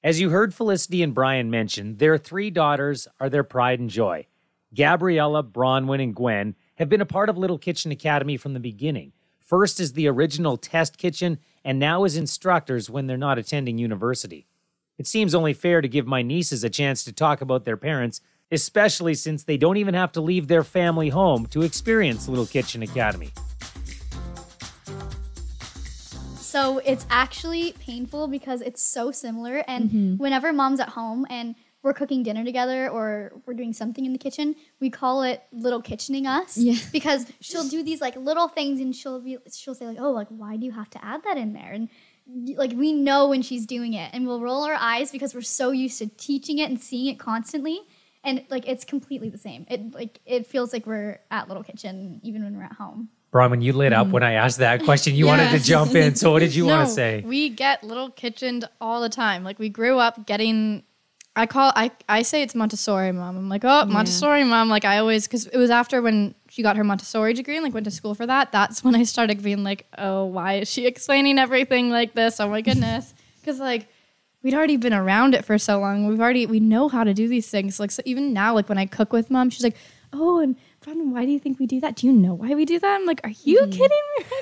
As 0.01 0.21
you 0.21 0.29
heard 0.29 0.53
Felicity 0.53 1.03
and 1.03 1.13
Brian 1.13 1.51
mention, 1.51 1.97
their 1.97 2.17
three 2.17 2.49
daughters 2.49 3.05
are 3.19 3.29
their 3.29 3.43
pride 3.43 3.81
and 3.81 3.89
joy. 3.89 4.27
Gabriella, 4.73 5.43
Bronwyn, 5.43 6.01
and 6.01 6.15
Gwen 6.15 6.55
have 6.75 6.87
been 6.87 7.01
a 7.01 7.05
part 7.05 7.27
of 7.27 7.37
Little 7.37 7.57
Kitchen 7.57 7.91
Academy 7.91 8.37
from 8.37 8.53
the 8.53 8.61
beginning. 8.61 9.11
First 9.39 9.81
as 9.81 9.91
the 9.91 10.07
original 10.07 10.55
test 10.55 10.97
kitchen, 10.97 11.37
and 11.65 11.79
now 11.79 12.05
as 12.05 12.15
instructors 12.15 12.89
when 12.89 13.07
they're 13.07 13.17
not 13.17 13.37
attending 13.37 13.77
university. 13.77 14.47
It 14.97 15.05
seems 15.05 15.35
only 15.35 15.53
fair 15.53 15.81
to 15.81 15.87
give 15.89 16.07
my 16.07 16.21
nieces 16.21 16.63
a 16.63 16.69
chance 16.69 17.03
to 17.03 17.11
talk 17.11 17.41
about 17.41 17.65
their 17.65 17.75
parents, 17.75 18.21
especially 18.53 19.15
since 19.15 19.43
they 19.43 19.57
don't 19.57 19.77
even 19.77 19.95
have 19.95 20.13
to 20.13 20.21
leave 20.21 20.47
their 20.47 20.63
family 20.63 21.09
home 21.09 21.45
to 21.47 21.63
experience 21.63 22.29
Little 22.29 22.45
Kitchen 22.45 22.83
Academy. 22.83 23.31
So 26.49 26.79
it's 26.79 27.05
actually 27.11 27.73
painful 27.73 28.27
because 28.27 28.61
it's 28.61 28.81
so 28.81 29.11
similar. 29.11 29.63
And 29.67 29.89
mm-hmm. 29.89 30.17
whenever 30.17 30.51
mom's 30.51 30.79
at 30.79 30.89
home 30.89 31.27
and 31.29 31.53
we're 31.83 31.93
cooking 31.93 32.23
dinner 32.23 32.43
together 32.43 32.89
or 32.89 33.33
we're 33.45 33.53
doing 33.53 33.71
something 33.71 34.03
in 34.03 34.13
the 34.13 34.17
kitchen, 34.17 34.55
we 34.79 34.89
call 34.89 35.21
it 35.21 35.43
little 35.51 35.81
kitchening 35.81 36.25
us. 36.25 36.57
Yeah. 36.57 36.75
Because 36.91 37.27
she'll 37.39 37.67
do 37.67 37.83
these 37.83 38.01
like 38.01 38.15
little 38.15 38.47
things 38.47 38.81
and 38.81 38.95
she'll 38.95 39.21
be 39.21 39.37
she'll 39.53 39.75
say 39.75 39.85
like, 39.85 39.99
"Oh, 39.99 40.09
like 40.09 40.27
why 40.29 40.57
do 40.57 40.65
you 40.65 40.71
have 40.71 40.89
to 40.91 41.05
add 41.05 41.23
that 41.23 41.37
in 41.37 41.53
there?" 41.53 41.71
And 41.71 41.87
like 42.57 42.71
we 42.71 42.93
know 42.93 43.29
when 43.29 43.43
she's 43.43 43.67
doing 43.67 43.93
it 43.93 44.09
and 44.11 44.25
we'll 44.25 44.41
roll 44.41 44.63
our 44.63 44.73
eyes 44.73 45.11
because 45.11 45.35
we're 45.35 45.41
so 45.41 45.69
used 45.69 45.99
to 45.99 46.07
teaching 46.07 46.57
it 46.57 46.69
and 46.69 46.81
seeing 46.81 47.05
it 47.13 47.19
constantly. 47.19 47.79
And 48.23 48.43
like 48.49 48.67
it's 48.67 48.85
completely 48.85 49.29
the 49.29 49.37
same. 49.37 49.67
It 49.69 49.93
like 49.93 50.19
it 50.25 50.47
feels 50.47 50.73
like 50.73 50.87
we're 50.87 51.19
at 51.29 51.47
little 51.47 51.63
kitchen 51.63 52.19
even 52.23 52.43
when 52.43 52.57
we're 52.57 52.63
at 52.63 52.73
home. 52.73 53.09
Brian, 53.31 53.51
when 53.51 53.61
you 53.61 53.73
lit 53.73 53.93
up 53.93 54.07
mm. 54.07 54.11
when 54.11 54.23
I 54.23 54.33
asked 54.33 54.57
that 54.57 54.83
question, 54.83 55.15
you 55.15 55.27
wanted 55.27 55.51
to 55.51 55.59
jump 55.59 55.93
in. 55.93 56.15
So 56.15 56.31
what 56.31 56.39
did 56.39 56.55
you 56.55 56.65
want 56.67 56.87
to 56.87 56.93
say? 56.93 57.23
We 57.25 57.49
get 57.49 57.83
little 57.83 58.09
kitchened 58.09 58.67
all 58.81 59.01
the 59.01 59.09
time. 59.09 59.43
Like 59.43 59.59
we 59.59 59.69
grew 59.69 59.99
up 59.99 60.25
getting 60.25 60.83
I 61.35 61.45
call 61.45 61.71
I 61.75 61.91
I 62.09 62.23
say 62.23 62.41
it's 62.41 62.55
Montessori 62.55 63.11
mom. 63.11 63.37
I'm 63.37 63.49
like, 63.49 63.63
"Oh, 63.63 63.85
Montessori 63.85 64.43
mom." 64.43 64.67
Like 64.67 64.83
I 64.83 64.97
always 64.97 65.27
cuz 65.27 65.45
it 65.47 65.57
was 65.57 65.69
after 65.69 66.01
when 66.01 66.33
she 66.49 66.63
got 66.63 66.75
her 66.75 66.83
Montessori 66.83 67.33
degree 67.33 67.55
and 67.55 67.63
like 67.63 67.73
went 67.73 67.85
to 67.85 67.91
school 67.91 68.15
for 68.15 68.25
that. 68.25 68.51
That's 68.51 68.83
when 68.83 68.95
I 68.95 69.03
started 69.03 69.41
being 69.41 69.63
like, 69.63 69.85
"Oh, 69.97 70.25
why 70.25 70.55
is 70.55 70.69
she 70.69 70.85
explaining 70.85 71.37
everything 71.37 71.91
like 71.91 72.13
this? 72.13 72.39
Oh 72.39 72.49
my 72.49 72.61
goodness." 72.61 73.13
cuz 73.45 73.59
like 73.59 73.87
we'd 74.41 74.53
already 74.53 74.75
been 74.75 74.93
around 74.93 75.35
it 75.35 75.45
for 75.45 75.57
so 75.57 75.79
long. 75.79 76.07
We've 76.07 76.19
already 76.19 76.45
we 76.45 76.59
know 76.59 76.89
how 76.89 77.03
to 77.03 77.13
do 77.13 77.27
these 77.27 77.49
things. 77.49 77.79
Like 77.79 77.91
so 77.91 78.01
even 78.05 78.33
now 78.33 78.55
like 78.55 78.67
when 78.67 78.77
I 78.79 78.85
cook 78.85 79.13
with 79.13 79.29
mom, 79.29 79.49
she's 79.49 79.63
like, 79.63 79.77
"Oh, 80.11 80.39
and 80.39 80.57
Bronwyn, 80.81 81.11
why 81.11 81.25
do 81.25 81.31
you 81.31 81.39
think 81.39 81.59
we 81.59 81.67
do 81.67 81.79
that? 81.81 81.95
Do 81.95 82.07
you 82.07 82.13
know 82.13 82.33
why 82.33 82.55
we 82.55 82.65
do 82.65 82.79
that?" 82.79 82.95
I'm 82.95 83.05
like, 83.05 83.21
"Are 83.23 83.33
you 83.43 83.67
kidding 83.67 84.05
me?" 84.17 84.25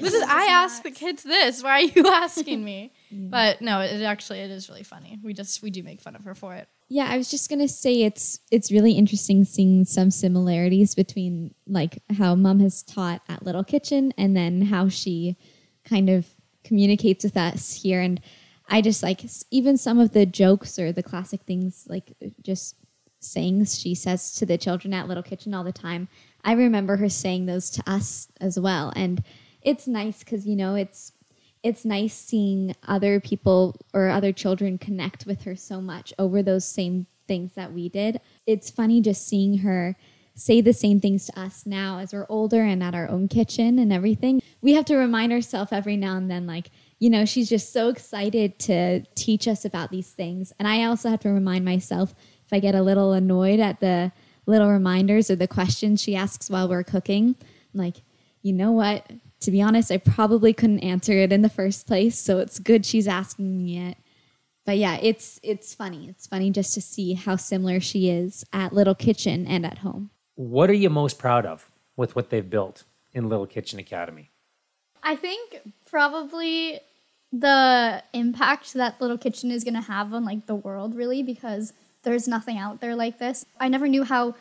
this 0.00 0.14
is 0.14 0.22
I 0.22 0.46
ask 0.50 0.82
the 0.82 0.90
kids 0.90 1.22
this. 1.22 1.62
Why 1.62 1.70
are 1.70 1.80
you 1.82 2.06
asking 2.12 2.64
me? 2.64 2.92
But 3.10 3.60
no, 3.60 3.80
it 3.80 4.02
actually 4.02 4.40
it 4.40 4.50
is 4.50 4.68
really 4.68 4.82
funny. 4.82 5.18
We 5.22 5.32
just 5.34 5.62
we 5.62 5.70
do 5.70 5.82
make 5.82 6.00
fun 6.00 6.14
of 6.16 6.24
her 6.24 6.34
for 6.34 6.54
it. 6.54 6.68
Yeah, 6.88 7.06
I 7.08 7.16
was 7.16 7.30
just 7.30 7.48
gonna 7.48 7.68
say 7.68 8.02
it's 8.02 8.40
it's 8.50 8.70
really 8.70 8.92
interesting 8.92 9.44
seeing 9.44 9.84
some 9.84 10.10
similarities 10.10 10.94
between 10.94 11.54
like 11.66 12.02
how 12.18 12.34
mom 12.34 12.60
has 12.60 12.82
taught 12.82 13.22
at 13.28 13.44
Little 13.44 13.64
Kitchen 13.64 14.12
and 14.18 14.36
then 14.36 14.62
how 14.62 14.88
she 14.88 15.36
kind 15.84 16.10
of 16.10 16.26
communicates 16.64 17.24
with 17.24 17.36
us 17.36 17.82
here. 17.82 18.00
And 18.00 18.20
I 18.68 18.80
just 18.80 19.02
like 19.02 19.22
even 19.50 19.76
some 19.76 19.98
of 19.98 20.12
the 20.12 20.26
jokes 20.26 20.78
or 20.78 20.92
the 20.92 21.02
classic 21.02 21.42
things 21.42 21.86
like 21.88 22.12
just 22.42 22.76
sayings 23.20 23.78
she 23.78 23.94
says 23.94 24.34
to 24.34 24.46
the 24.46 24.58
children 24.58 24.92
at 24.92 25.06
Little 25.06 25.22
Kitchen 25.22 25.54
all 25.54 25.64
the 25.64 25.72
time. 25.72 26.08
I 26.42 26.52
remember 26.52 26.96
her 26.96 27.08
saying 27.08 27.46
those 27.46 27.70
to 27.70 27.90
us 27.90 28.28
as 28.40 28.58
well. 28.58 28.92
And 28.96 29.22
it's 29.62 29.86
nice 29.86 30.20
because 30.20 30.46
you 30.46 30.56
know 30.56 30.74
it's 30.74 31.12
it's 31.62 31.84
nice 31.84 32.14
seeing 32.14 32.74
other 32.88 33.20
people 33.20 33.76
or 33.92 34.08
other 34.08 34.32
children 34.32 34.78
connect 34.78 35.26
with 35.26 35.42
her 35.42 35.54
so 35.54 35.80
much 35.80 36.12
over 36.18 36.42
those 36.42 36.64
same 36.64 37.06
things 37.28 37.52
that 37.52 37.72
we 37.72 37.88
did. 37.90 38.18
It's 38.46 38.70
funny 38.70 39.02
just 39.02 39.28
seeing 39.28 39.58
her 39.58 39.94
say 40.34 40.60
the 40.60 40.72
same 40.72 41.00
things 41.00 41.26
to 41.26 41.38
us 41.38 41.66
now 41.66 41.98
as 41.98 42.12
we're 42.12 42.26
older 42.28 42.62
and 42.62 42.82
at 42.82 42.94
our 42.94 43.08
own 43.08 43.28
kitchen 43.28 43.78
and 43.78 43.92
everything. 43.92 44.40
We 44.62 44.72
have 44.72 44.86
to 44.86 44.96
remind 44.96 45.32
ourselves 45.32 45.72
every 45.72 45.96
now 45.96 46.16
and 46.16 46.30
then, 46.30 46.46
like, 46.46 46.70
you 46.98 47.10
know, 47.10 47.24
she's 47.24 47.48
just 47.48 47.72
so 47.72 47.88
excited 47.88 48.58
to 48.60 49.00
teach 49.14 49.46
us 49.46 49.64
about 49.64 49.90
these 49.90 50.10
things. 50.10 50.52
And 50.58 50.66
I 50.66 50.84
also 50.84 51.10
have 51.10 51.20
to 51.20 51.30
remind 51.30 51.64
myself 51.64 52.14
if 52.50 52.56
I 52.56 52.58
get 52.58 52.74
a 52.74 52.82
little 52.82 53.12
annoyed 53.12 53.60
at 53.60 53.78
the 53.78 54.10
little 54.44 54.68
reminders 54.68 55.30
or 55.30 55.36
the 55.36 55.46
questions 55.46 56.02
she 56.02 56.16
asks 56.16 56.50
while 56.50 56.68
we're 56.68 56.82
cooking, 56.82 57.36
I'm 57.72 57.80
like, 57.80 57.98
you 58.42 58.52
know 58.52 58.72
what? 58.72 59.08
To 59.42 59.52
be 59.52 59.62
honest, 59.62 59.92
I 59.92 59.98
probably 59.98 60.52
couldn't 60.52 60.80
answer 60.80 61.12
it 61.12 61.32
in 61.32 61.42
the 61.42 61.48
first 61.48 61.86
place, 61.86 62.18
so 62.18 62.38
it's 62.38 62.58
good 62.58 62.84
she's 62.84 63.06
asking 63.06 63.56
me 63.56 63.78
it. 63.78 63.98
But 64.66 64.78
yeah, 64.78 64.98
it's 65.00 65.38
it's 65.44 65.74
funny. 65.74 66.08
It's 66.08 66.26
funny 66.26 66.50
just 66.50 66.74
to 66.74 66.80
see 66.80 67.14
how 67.14 67.36
similar 67.36 67.78
she 67.78 68.10
is 68.10 68.44
at 68.52 68.72
Little 68.72 68.96
Kitchen 68.96 69.46
and 69.46 69.64
at 69.64 69.78
home. 69.78 70.10
What 70.34 70.68
are 70.70 70.74
you 70.74 70.90
most 70.90 71.18
proud 71.20 71.46
of 71.46 71.70
with 71.96 72.16
what 72.16 72.30
they've 72.30 72.50
built 72.50 72.82
in 73.12 73.28
Little 73.28 73.46
Kitchen 73.46 73.78
Academy? 73.78 74.30
I 75.04 75.14
think 75.14 75.60
probably 75.88 76.80
the 77.32 78.02
impact 78.12 78.74
that 78.74 79.00
Little 79.00 79.18
Kitchen 79.18 79.52
is 79.52 79.62
going 79.62 79.74
to 79.74 79.80
have 79.80 80.12
on 80.12 80.24
like 80.24 80.46
the 80.46 80.54
world 80.56 80.96
really 80.96 81.22
because 81.22 81.72
there's 82.02 82.28
nothing 82.28 82.58
out 82.58 82.80
there 82.80 82.94
like 82.94 83.18
this. 83.18 83.44
I 83.58 83.68
never 83.68 83.88
knew 83.88 84.04
how 84.04 84.34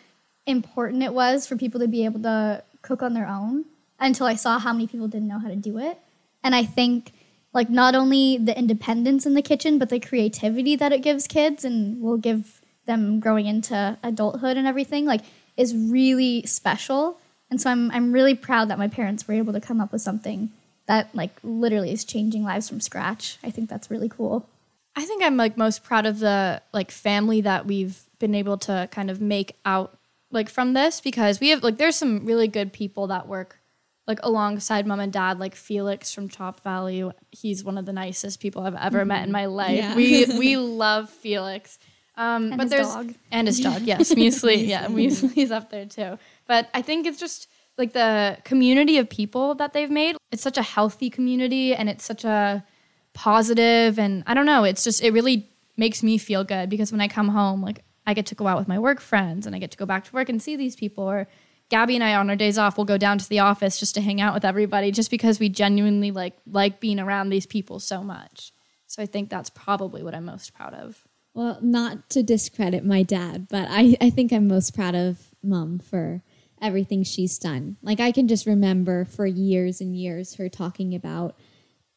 important 0.46 1.04
it 1.04 1.14
was 1.14 1.48
for 1.48 1.56
people 1.56 1.80
to 1.82 1.88
be 1.88 2.06
able 2.06 2.22
to 2.22 2.64
cook 2.82 3.04
on 3.04 3.14
their 3.14 3.28
own 3.28 3.66
until 4.00 4.26
I 4.26 4.36
saw 4.36 4.60
how 4.60 4.74
many 4.74 4.88
people 4.88 5.08
didn't 5.08 5.28
know 5.28 5.40
how 5.40 5.50
to 5.50 5.56
do 5.56 5.78
it. 5.78 5.98
And 6.44 6.56
I 6.56 6.64
think 6.64 7.12
like 7.54 7.70
not 7.70 7.96
only 7.96 8.38
the 8.38 8.58
independence 8.58 9.26
in 9.26 9.34
the 9.34 9.42
kitchen, 9.42 9.78
but 9.78 9.90
the 9.90 10.00
creativity 10.00 10.76
that 10.76 10.92
it 10.92 11.02
gives 11.02 11.28
kids 11.28 11.66
and 11.66 12.02
will 12.02 12.18
give 12.18 12.62
them 12.86 13.20
growing 13.20 13.46
into 13.46 13.98
adulthood 14.04 14.58
and 14.58 14.68
everything 14.68 15.06
like 15.06 15.22
is 15.58 15.76
really 15.76 16.46
special. 16.46 17.20
And 17.50 17.60
so 17.60 17.70
I'm 17.70 17.92
I'm 17.92 18.12
really 18.12 18.36
proud 18.36 18.70
that 18.70 18.78
my 18.78 18.88
parents 18.88 19.28
were 19.28 19.34
able 19.34 19.54
to 19.54 19.62
come 19.62 19.82
up 19.82 19.92
with 19.92 20.02
something 20.02 20.52
that 20.86 21.14
like 21.14 21.38
literally 21.44 21.92
is 21.92 22.04
changing 22.04 22.44
lives 22.44 22.70
from 22.70 22.80
scratch. 22.80 23.38
I 23.44 23.52
think 23.52 23.70
that's 23.70 23.92
really 23.92 24.10
cool. 24.10 24.48
I 24.96 25.06
think 25.06 25.24
I'm 25.24 25.38
like 25.38 25.58
most 25.58 25.84
proud 25.84 26.06
of 26.06 26.20
the 26.20 26.62
like 26.74 26.92
family 26.92 27.42
that 27.42 27.66
we've 27.66 28.02
been 28.20 28.36
able 28.36 28.58
to 28.58 28.88
kind 28.92 29.10
of 29.10 29.22
make 29.22 29.56
out 29.66 29.98
like 30.32 30.50
from 30.50 30.74
this 30.74 31.00
because 31.02 31.40
we 31.40 31.50
have 31.50 31.64
like 31.64 31.78
there's 31.78 31.96
some 31.96 32.26
really 32.26 32.48
good 32.48 32.74
people 32.74 33.08
that 33.08 33.28
work 33.28 33.60
like 34.08 34.20
alongside 34.24 34.86
mom 34.88 35.00
and 35.00 35.14
dad 35.14 35.40
like 35.40 35.56
Felix 35.56 36.14
from 36.14 36.28
ChopValue. 36.30 37.14
He's 37.32 37.64
one 37.64 37.78
of 37.78 37.86
the 37.86 37.94
nicest 37.94 38.40
people 38.40 38.64
I've 38.64 38.76
ever 38.76 39.06
met 39.06 39.24
in 39.26 39.32
my 39.32 39.46
life. 39.46 39.78
Yeah. 39.78 39.96
We 39.96 40.26
we 40.38 40.58
love 40.58 41.10
Felix. 41.10 41.78
Um, 42.18 42.52
And 42.52 42.58
but 42.58 42.64
his 42.64 42.72
there's 42.72 42.88
dog. 42.94 43.14
and 43.32 43.48
his 43.48 43.60
dog, 43.62 43.82
yes, 43.84 44.14
Muesli, 44.14 44.68
yeah, 44.68 44.88
Muesli's 44.88 45.52
up 45.52 45.70
there 45.70 45.86
too. 45.86 46.18
But 46.48 46.68
I 46.74 46.82
think 46.82 47.08
it's 47.08 47.20
just 47.20 47.48
like 47.78 47.94
the 47.94 48.38
community 48.44 48.98
of 48.98 49.10
people 49.10 49.56
that 49.56 49.72
they've 49.72 49.90
made. 49.90 50.18
It's 50.32 50.44
such 50.44 50.58
a 50.58 50.62
healthy 50.64 51.10
community, 51.10 51.74
and 51.74 51.88
it's 51.90 52.04
such 52.04 52.26
a 52.26 52.66
positive, 53.14 54.00
and 54.00 54.24
I 54.28 54.34
don't 54.34 54.46
know. 54.46 54.64
It's 54.64 54.84
just 54.84 55.04
it 55.04 55.12
really 55.14 55.50
makes 55.78 56.04
me 56.04 56.18
feel 56.18 56.44
good 56.44 56.70
because 56.70 56.92
when 56.92 57.02
I 57.02 57.08
come 57.08 57.30
home, 57.30 57.62
like 57.62 57.84
I 58.06 58.14
get 58.14 58.26
to 58.28 58.36
go 58.36 58.48
out 58.48 58.58
with 58.58 58.68
my 58.68 58.80
work 58.80 59.00
friends, 59.00 59.46
and 59.46 59.56
I 59.56 59.60
get 59.60 59.72
to 59.72 59.78
go 59.78 59.86
back 59.86 60.06
to 60.06 60.14
work 60.14 60.30
and 60.30 60.42
see 60.42 60.56
these 60.56 60.76
people. 60.76 61.04
Or 61.04 61.28
Gabby 61.70 61.96
and 61.96 62.04
I 62.04 62.16
on 62.16 62.30
our 62.30 62.36
days 62.36 62.58
off 62.58 62.78
will 62.78 62.86
go 62.86 62.98
down 62.98 63.18
to 63.18 63.30
the 63.30 63.40
office 63.40 63.80
just 63.80 63.96
to 63.96 64.02
hang 64.02 64.22
out 64.22 64.34
with 64.34 64.46
everybody, 64.46 64.92
just 64.92 65.12
because 65.12 65.40
we 65.40 65.50
genuinely 65.50 66.12
like 66.12 66.36
like 66.50 66.80
being 66.80 67.00
around 67.00 67.30
these 67.30 67.46
people 67.46 67.80
so 67.80 68.04
much. 68.04 68.52
So 68.88 69.04
I 69.04 69.06
think 69.06 69.30
that's 69.30 69.52
probably 69.52 70.02
what 70.02 70.16
I'm 70.16 70.26
most 70.26 70.54
proud 70.54 70.74
of. 70.74 71.08
Well, 71.34 71.60
not 71.62 72.10
to 72.12 72.24
discredit 72.24 72.84
my 72.84 73.04
dad, 73.04 73.48
but 73.50 73.68
I, 73.70 73.96
I 74.02 74.10
think 74.10 74.34
I'm 74.34 74.48
most 74.48 74.76
proud 74.76 74.96
of 74.96 75.20
mom 75.44 75.80
for 75.80 76.24
everything 76.62 77.04
she's 77.04 77.38
done. 77.38 77.78
Like, 77.82 78.00
I 78.00 78.12
can 78.12 78.28
just 78.28 78.46
remember 78.46 79.06
for 79.06 79.26
years 79.26 79.80
and 79.80 79.96
years 79.96 80.36
her 80.36 80.50
talking 80.50 80.96
about 80.96 81.38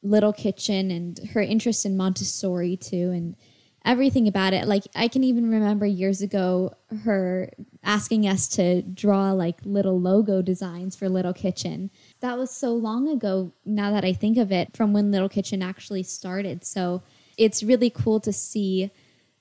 Little 0.03 0.33
Kitchen 0.33 0.91
and 0.91 1.19
her 1.31 1.41
interest 1.41 1.87
in 1.87 1.97
Montessori 1.97 2.77
too, 2.77 3.11
and 3.11 3.37
everything 3.85 4.29
about 4.29 4.53
it. 4.53 4.67
Like, 4.67 4.85
I 4.95 5.09
can 5.09 5.25
even 5.25 5.51
remember 5.51 5.87
years 5.87 6.23
ago 6.23 6.75
her 7.05 7.51
asking 7.83 8.29
us 8.29 8.49
to 8.51 8.83
draw 8.83 9.33
like 9.33 9.59
little 9.65 10.01
logo 10.01 10.43
designs 10.43 10.97
for 10.97 11.09
Little 11.09 11.33
Kitchen. 11.33 11.91
That 12.21 12.39
was 12.39 12.51
so 12.51 12.73
long 12.75 13.09
ago 13.09 13.53
now 13.65 13.91
that 13.93 14.05
I 14.05 14.13
think 14.13 14.39
of 14.39 14.53
it, 14.53 14.77
from 14.77 14.93
when 14.93 15.11
Little 15.11 15.29
Kitchen 15.29 15.63
actually 15.63 16.03
started. 16.03 16.65
So, 16.65 17.03
it's 17.39 17.63
really 17.63 17.91
cool 17.91 18.21
to 18.21 18.33
see 18.33 18.91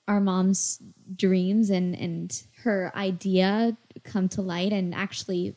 our 0.08 0.20
mom's 0.20 0.82
dreams 1.16 1.70
and 1.70 1.96
and 1.96 2.44
her 2.64 2.92
idea 2.96 3.78
come 4.04 4.28
to 4.30 4.42
light 4.42 4.72
and 4.72 4.94
actually 4.94 5.56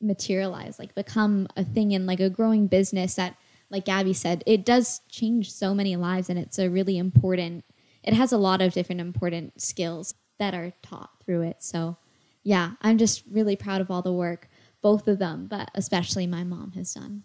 materialize 0.00 0.78
like 0.78 0.94
become 0.94 1.46
a 1.56 1.64
thing 1.64 1.92
in 1.92 2.06
like 2.06 2.20
a 2.20 2.30
growing 2.30 2.66
business 2.66 3.14
that 3.14 3.36
like 3.70 3.84
gabby 3.84 4.12
said 4.12 4.42
it 4.46 4.64
does 4.64 5.00
change 5.08 5.50
so 5.52 5.74
many 5.74 5.96
lives 5.96 6.28
and 6.28 6.38
it's 6.38 6.58
a 6.58 6.68
really 6.68 6.98
important 6.98 7.64
it 8.02 8.14
has 8.14 8.32
a 8.32 8.38
lot 8.38 8.62
of 8.62 8.72
different 8.72 9.00
important 9.00 9.60
skills 9.60 10.14
that 10.38 10.54
are 10.54 10.72
taught 10.82 11.10
through 11.24 11.42
it 11.42 11.62
so 11.62 11.96
yeah 12.42 12.72
i'm 12.82 12.98
just 12.98 13.22
really 13.30 13.56
proud 13.56 13.80
of 13.80 13.90
all 13.90 14.02
the 14.02 14.12
work 14.12 14.48
both 14.82 15.08
of 15.08 15.18
them 15.18 15.46
but 15.46 15.70
especially 15.74 16.26
my 16.26 16.44
mom 16.44 16.72
has 16.72 16.94
done 16.94 17.22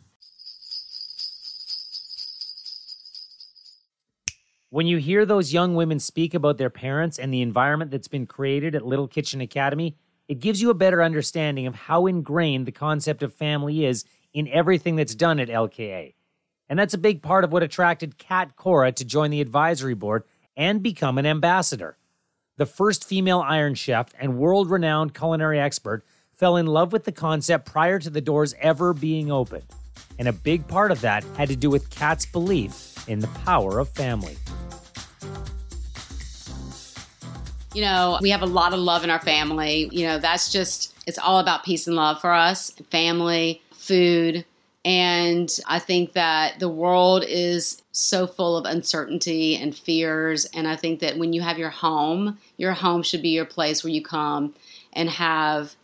When 4.76 4.88
you 4.88 4.98
hear 4.98 5.26
those 5.26 5.54
young 5.54 5.76
women 5.76 6.00
speak 6.00 6.34
about 6.34 6.58
their 6.58 6.70
parents 6.70 7.18
and 7.18 7.34
the 7.34 7.42
environment 7.42 7.92
that's 7.92 8.10
been 8.10 8.26
created 8.26 8.76
at 8.76 8.86
Little 8.86 9.08
Kitchen 9.08 9.40
Academy, 9.40 9.96
it 10.28 10.42
gives 10.42 10.62
you 10.62 10.70
a 10.70 10.74
better 10.74 11.02
understanding 11.02 11.68
of 11.68 11.76
how 11.76 12.08
ingrained 12.08 12.66
the 12.66 12.74
concept 12.74 13.24
of 13.24 13.34
family 13.34 13.86
is 13.86 14.04
in 14.34 14.50
everything 14.50 14.98
that's 14.98 15.16
done 15.16 15.40
at 15.40 15.48
LKA. 15.48 16.15
And 16.68 16.80
that's 16.80 16.94
a 16.94 17.00
big 17.00 17.22
part 17.22 17.44
of 17.44 17.52
what 17.52 17.64
attracted 17.64 18.18
Cat 18.18 18.56
Cora 18.56 18.92
to 18.94 19.06
join 19.06 19.30
the 19.30 19.42
advisory 19.42 19.94
board 19.94 20.24
and 20.58 20.82
become 20.82 21.18
an 21.18 21.26
ambassador. 21.26 21.98
The 22.58 22.66
first 22.66 23.04
female 23.04 23.42
Iron 23.42 23.76
Chef 23.76 24.10
and 24.20 24.38
world 24.38 24.70
renowned 24.70 25.14
culinary 25.14 25.60
expert 25.60 26.06
fell 26.34 26.58
in 26.58 26.66
love 26.66 26.92
with 26.92 27.04
the 27.04 27.12
concept 27.12 27.66
prior 27.66 28.00
to 28.00 28.10
the 28.10 28.22
doors 28.22 28.56
ever 28.60 28.94
being 28.94 29.32
opened. 29.32 29.66
And 30.18 30.28
a 30.28 30.34
big 30.34 30.68
part 30.68 30.92
of 30.92 31.02
that 31.02 31.24
had 31.38 31.50
to 31.50 31.56
do 31.56 31.70
with 31.70 31.90
Cat's 31.90 32.26
belief 32.26 33.08
in 33.08 33.20
the 33.20 33.28
power 33.28 33.80
of 33.80 33.90
family. 33.90 34.38
You 37.74 37.82
know, 37.82 38.18
we 38.22 38.30
have 38.30 38.42
a 38.42 38.48
lot 38.48 38.74
of 38.74 38.80
love 38.80 39.04
in 39.04 39.10
our 39.10 39.20
family. 39.20 39.90
You 39.92 40.08
know, 40.08 40.18
that's 40.18 40.52
just, 40.52 40.94
it's 41.06 41.20
all 41.20 41.40
about 41.40 41.66
peace 41.66 41.88
and 41.88 41.96
love 41.96 42.22
for 42.22 42.32
us, 42.32 42.72
family, 42.90 43.62
food. 43.74 44.46
And 44.86 45.52
I 45.66 45.80
think 45.80 46.14
that 46.14 46.60
the 46.60 46.70
world 46.70 47.26
is 47.28 47.82
so 47.92 48.28
full 48.28 48.56
of 48.56 48.66
uncertainty 48.66 49.56
and 49.56 49.76
fears. 49.76 50.46
And 50.54 50.68
I 50.68 50.76
think 50.76 51.00
that 51.00 51.18
when 51.18 51.34
you 51.34 51.42
have 51.42 51.58
your 51.58 51.72
home, 51.72 52.38
your 52.58 52.74
home 52.74 53.02
should 53.02 53.24
be 53.24 53.30
your 53.30 53.46
place 53.46 53.84
where 53.84 53.92
you 53.92 54.04
come 54.04 54.54
and 54.94 55.10
have 55.10 55.76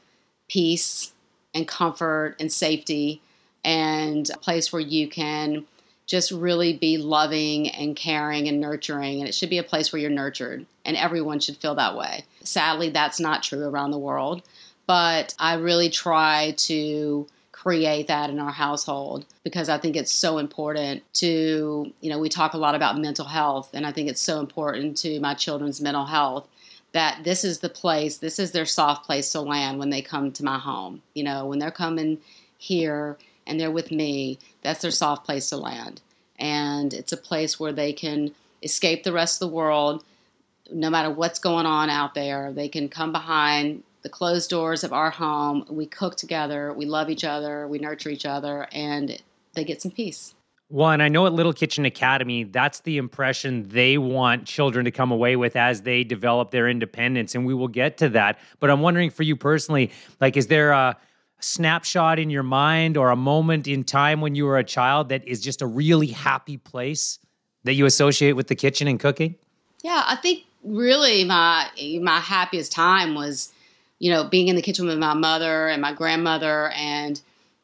peace 0.48 1.14
and 1.56 1.68
comfort 1.68 2.36
and 2.40 2.52
safety 2.52 3.22
and 3.66 4.30
a 4.30 4.38
place 4.38 4.72
where 4.72 4.82
you 4.82 5.10
can 5.10 5.66
just 6.06 6.32
really 6.32 6.74
be 6.74 6.98
loving 6.98 7.70
and 7.70 7.96
caring 7.96 8.48
and 8.48 8.60
nurturing. 8.60 9.20
And 9.20 9.28
it 9.28 9.34
should 9.34 9.50
be 9.50 9.58
a 9.58 9.64
place 9.64 9.92
where 9.92 10.02
you're 10.02 10.12
nurtured, 10.12 10.66
and 10.84 10.98
everyone 10.98 11.40
should 11.40 11.58
feel 11.58 11.76
that 11.76 11.96
way. 11.96 12.26
Sadly, 12.44 12.90
that's 12.90 13.20
not 13.20 13.44
true 13.44 13.64
around 13.64 13.92
the 13.92 13.98
world, 13.98 14.42
but 14.86 15.34
I 15.40 15.56
really 15.56 15.90
try 15.90 16.54
to 16.58 17.28
create 17.62 18.08
that 18.08 18.32
in 18.32 18.40
our 18.40 18.52
household 18.52 19.24
because 19.44 19.70
I 19.70 19.78
think 19.78 19.96
it's 19.96 20.12
so 20.12 20.40
important 20.40 21.04
to, 21.14 21.94
you 22.02 22.10
know, 22.10 22.18
we 22.18 22.28
talk 22.28 22.56
a 22.56 22.58
lot 22.58 22.74
about 22.74 22.98
mental 22.98 23.26
health, 23.26 23.70
and 23.74 23.86
I 23.86 23.92
think 23.92 24.10
it's 24.10 24.20
so 24.20 24.40
important 24.40 24.98
to 24.98 25.20
my 25.20 25.36
children's 25.36 25.80
mental 25.80 26.08
health 26.08 26.48
that 26.94 27.24
this 27.24 27.44
is 27.44 27.60
the 27.60 27.70
place, 27.70 28.18
this 28.18 28.40
is 28.40 28.52
their 28.52 28.66
soft 28.66 29.06
place 29.06 29.32
to 29.34 29.42
land 29.42 29.78
when 29.78 29.92
they 29.92 30.02
come 30.02 30.32
to 30.32 30.44
my 30.44 30.58
home. 30.58 31.04
You 31.14 31.24
know, 31.24 31.46
when 31.46 31.60
they're 31.60 31.70
coming 31.70 32.18
here 32.58 33.20
and 33.46 33.60
they're 33.60 33.70
with 33.70 33.92
me, 33.92 34.40
that's 34.64 34.82
their 34.82 34.90
soft 34.90 35.24
place 35.24 35.50
to 35.50 35.58
land. 35.58 36.02
And 36.40 36.92
it's 36.96 37.14
a 37.14 37.18
place 37.18 37.60
where 37.60 37.74
they 37.74 37.94
can 37.94 38.34
escape 38.64 39.04
the 39.04 39.14
rest 39.14 39.40
of 39.40 39.48
the 39.48 39.56
world, 39.56 40.04
no 40.72 40.90
matter 40.90 41.12
what's 41.12 41.38
going 41.38 41.68
on 41.68 41.92
out 41.92 42.16
there. 42.16 42.52
They 42.52 42.70
can 42.70 42.90
come 42.90 43.12
behind 43.12 43.84
the 44.04 44.10
closed 44.10 44.50
doors 44.50 44.84
of 44.84 44.94
our 44.94 45.10
home. 45.10 45.66
We 45.70 45.86
cook 45.86 46.16
together, 46.16 46.74
we 46.74 46.86
love 46.86 47.10
each 47.10 47.24
other, 47.24 47.68
we 47.68 47.80
nurture 47.80 48.10
each 48.10 48.26
other, 48.26 48.68
and 48.72 49.22
they 49.54 49.64
get 49.64 49.82
some 49.82 49.92
peace. 49.92 50.34
Well, 50.70 50.92
and 50.92 51.04
I 51.04 51.10
know 51.10 51.26
at 51.26 51.34
Little 51.34 51.52
Kitchen 51.52 51.84
Academy, 51.84 52.46
that's 52.46 52.80
the 52.80 52.98
impression 52.98 53.68
they 53.68 53.98
want 53.98 54.46
children 54.46 54.86
to 54.86 54.92
come 54.92 55.12
away 55.12 55.36
with 55.36 55.58
as 55.58 55.82
they 55.82 56.06
develop 56.06 56.52
their 56.52 56.70
independence. 56.70 57.36
And 57.36 57.46
we 57.46 57.54
will 57.54 57.68
get 57.68 57.98
to 57.98 58.10
that. 58.10 58.40
But 58.62 58.70
I'm 58.70 58.80
wondering 58.80 59.10
for 59.10 59.24
you 59.24 59.36
personally, 59.36 59.92
like, 60.22 60.38
is 60.38 60.48
there 60.48 60.72
a, 60.72 60.98
snapshot 61.42 62.20
in 62.20 62.30
your 62.30 62.44
mind 62.44 62.96
or 62.98 63.10
a 63.10 63.16
moment 63.16 63.68
in 63.68 63.84
time 63.84 64.22
when 64.22 64.36
you 64.36 64.46
were 64.46 64.58
a 64.58 64.64
child 64.64 65.10
that 65.10 65.28
is 65.28 65.42
just 65.42 65.62
a 65.62 65.68
really 65.68 66.08
happy 66.08 66.58
place 66.58 67.20
that 67.64 67.74
you 67.74 67.86
associate 67.86 68.34
with 68.34 68.48
the 68.48 68.56
kitchen 68.56 68.88
and 68.88 69.00
cooking? 69.00 69.36
Yeah, 69.84 70.04
I 70.06 70.16
think 70.16 70.44
really 70.64 71.24
my 71.24 71.68
my 72.02 72.20
happiest 72.20 72.72
time 72.72 73.16
was, 73.16 73.52
you 74.02 74.10
know, 74.10 74.24
being 74.24 74.48
in 74.48 74.56
the 74.56 74.64
kitchen 74.64 74.88
with 74.88 74.98
my 74.98 75.14
mother 75.14 75.68
and 75.68 75.80
my 75.80 75.94
grandmother 75.94 76.72
and 76.76 77.22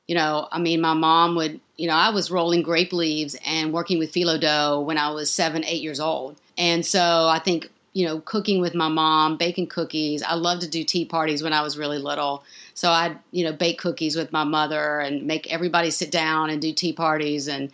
you 0.07 0.15
know, 0.15 0.47
I 0.51 0.59
mean 0.59 0.79
my 0.79 0.93
mom 0.93 1.35
would, 1.35 1.59
you 1.75 1.87
know, 1.87 1.95
I 1.95 2.11
was 2.11 2.31
rolling 2.31 2.61
grape 2.61 2.93
leaves 2.93 3.35
and 3.43 3.73
working 3.73 3.97
with 3.97 4.13
phyllo 4.13 4.39
dough 4.39 4.79
when 4.79 4.99
I 4.99 5.09
was 5.09 5.31
7, 5.31 5.65
8 5.65 5.81
years 5.81 5.99
old. 5.99 6.39
And 6.57 6.85
so 6.85 7.27
I 7.27 7.39
think, 7.39 7.69
you 7.93 8.05
know, 8.05 8.19
cooking 8.21 8.61
with 8.61 8.75
my 8.75 8.87
mom, 8.87 9.37
baking 9.37 9.67
cookies. 9.67 10.21
I 10.21 10.35
loved 10.35 10.61
to 10.61 10.69
do 10.69 10.83
tea 10.83 11.05
parties 11.05 11.41
when 11.41 11.53
I 11.53 11.61
was 11.61 11.77
really 11.77 11.97
little. 11.97 12.43
So 12.75 12.91
I'd, 12.91 13.17
you 13.31 13.43
know, 13.43 13.51
bake 13.51 13.79
cookies 13.79 14.15
with 14.15 14.31
my 14.31 14.43
mother 14.43 14.99
and 14.99 15.25
make 15.25 15.51
everybody 15.51 15.89
sit 15.89 16.11
down 16.11 16.51
and 16.51 16.61
do 16.61 16.71
tea 16.71 16.93
parties 16.93 17.47
and 17.47 17.71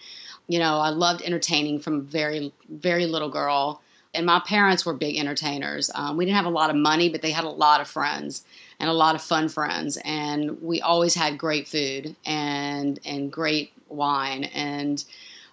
you 0.48 0.60
know, 0.60 0.80
I 0.80 0.90
loved 0.90 1.22
entertaining 1.22 1.80
from 1.80 2.06
very, 2.06 2.52
very 2.70 3.06
little 3.06 3.30
girl. 3.30 3.82
And 4.14 4.26
my 4.26 4.40
parents 4.40 4.86
were 4.86 4.94
big 4.94 5.18
entertainers. 5.18 5.90
Um, 5.96 6.18
we 6.18 6.26
didn't 6.26 6.38
have 6.38 6.46
a 6.46 6.50
lot 6.50 6.70
of 6.70 6.76
money, 6.76 7.10
but 7.10 7.22
they 7.22 7.32
had 7.32 7.46
a 7.46 7.50
lot 7.50 7.82
of 7.82 7.88
friends 7.88 8.44
and 8.80 8.90
a 8.90 8.94
lot 8.94 9.16
of 9.16 9.22
fun 9.22 9.50
friends. 9.50 9.98
And 10.06 10.62
we 10.62 10.82
always 10.82 11.16
had 11.16 11.38
great 11.38 11.68
food 11.68 12.16
and 12.26 13.00
and 13.06 13.32
great 13.32 13.74
wine 13.90 14.44
and 14.46 15.04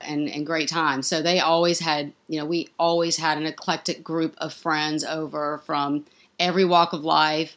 and, 0.00 0.28
and 0.28 0.46
great 0.46 0.68
time. 0.68 1.02
So 1.02 1.22
they 1.22 1.40
always 1.40 1.78
had, 1.78 2.12
you 2.28 2.38
know, 2.40 2.46
we 2.46 2.68
always 2.78 3.16
had 3.16 3.38
an 3.38 3.46
eclectic 3.46 4.02
group 4.02 4.34
of 4.38 4.52
friends 4.52 5.04
over 5.04 5.58
from 5.58 6.06
every 6.38 6.64
walk 6.64 6.92
of 6.92 7.04
life, 7.04 7.56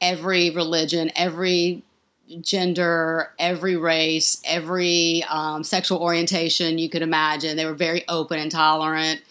every 0.00 0.50
religion, 0.50 1.10
every 1.16 1.82
gender, 2.42 3.32
every 3.38 3.76
race, 3.76 4.40
every 4.44 5.24
um, 5.28 5.64
sexual 5.64 5.98
orientation 5.98 6.78
you 6.78 6.90
could 6.90 7.02
imagine. 7.02 7.56
They 7.56 7.64
were 7.64 7.74
very 7.74 8.06
open 8.06 8.38
and 8.38 8.50
tolerant. 8.50 9.22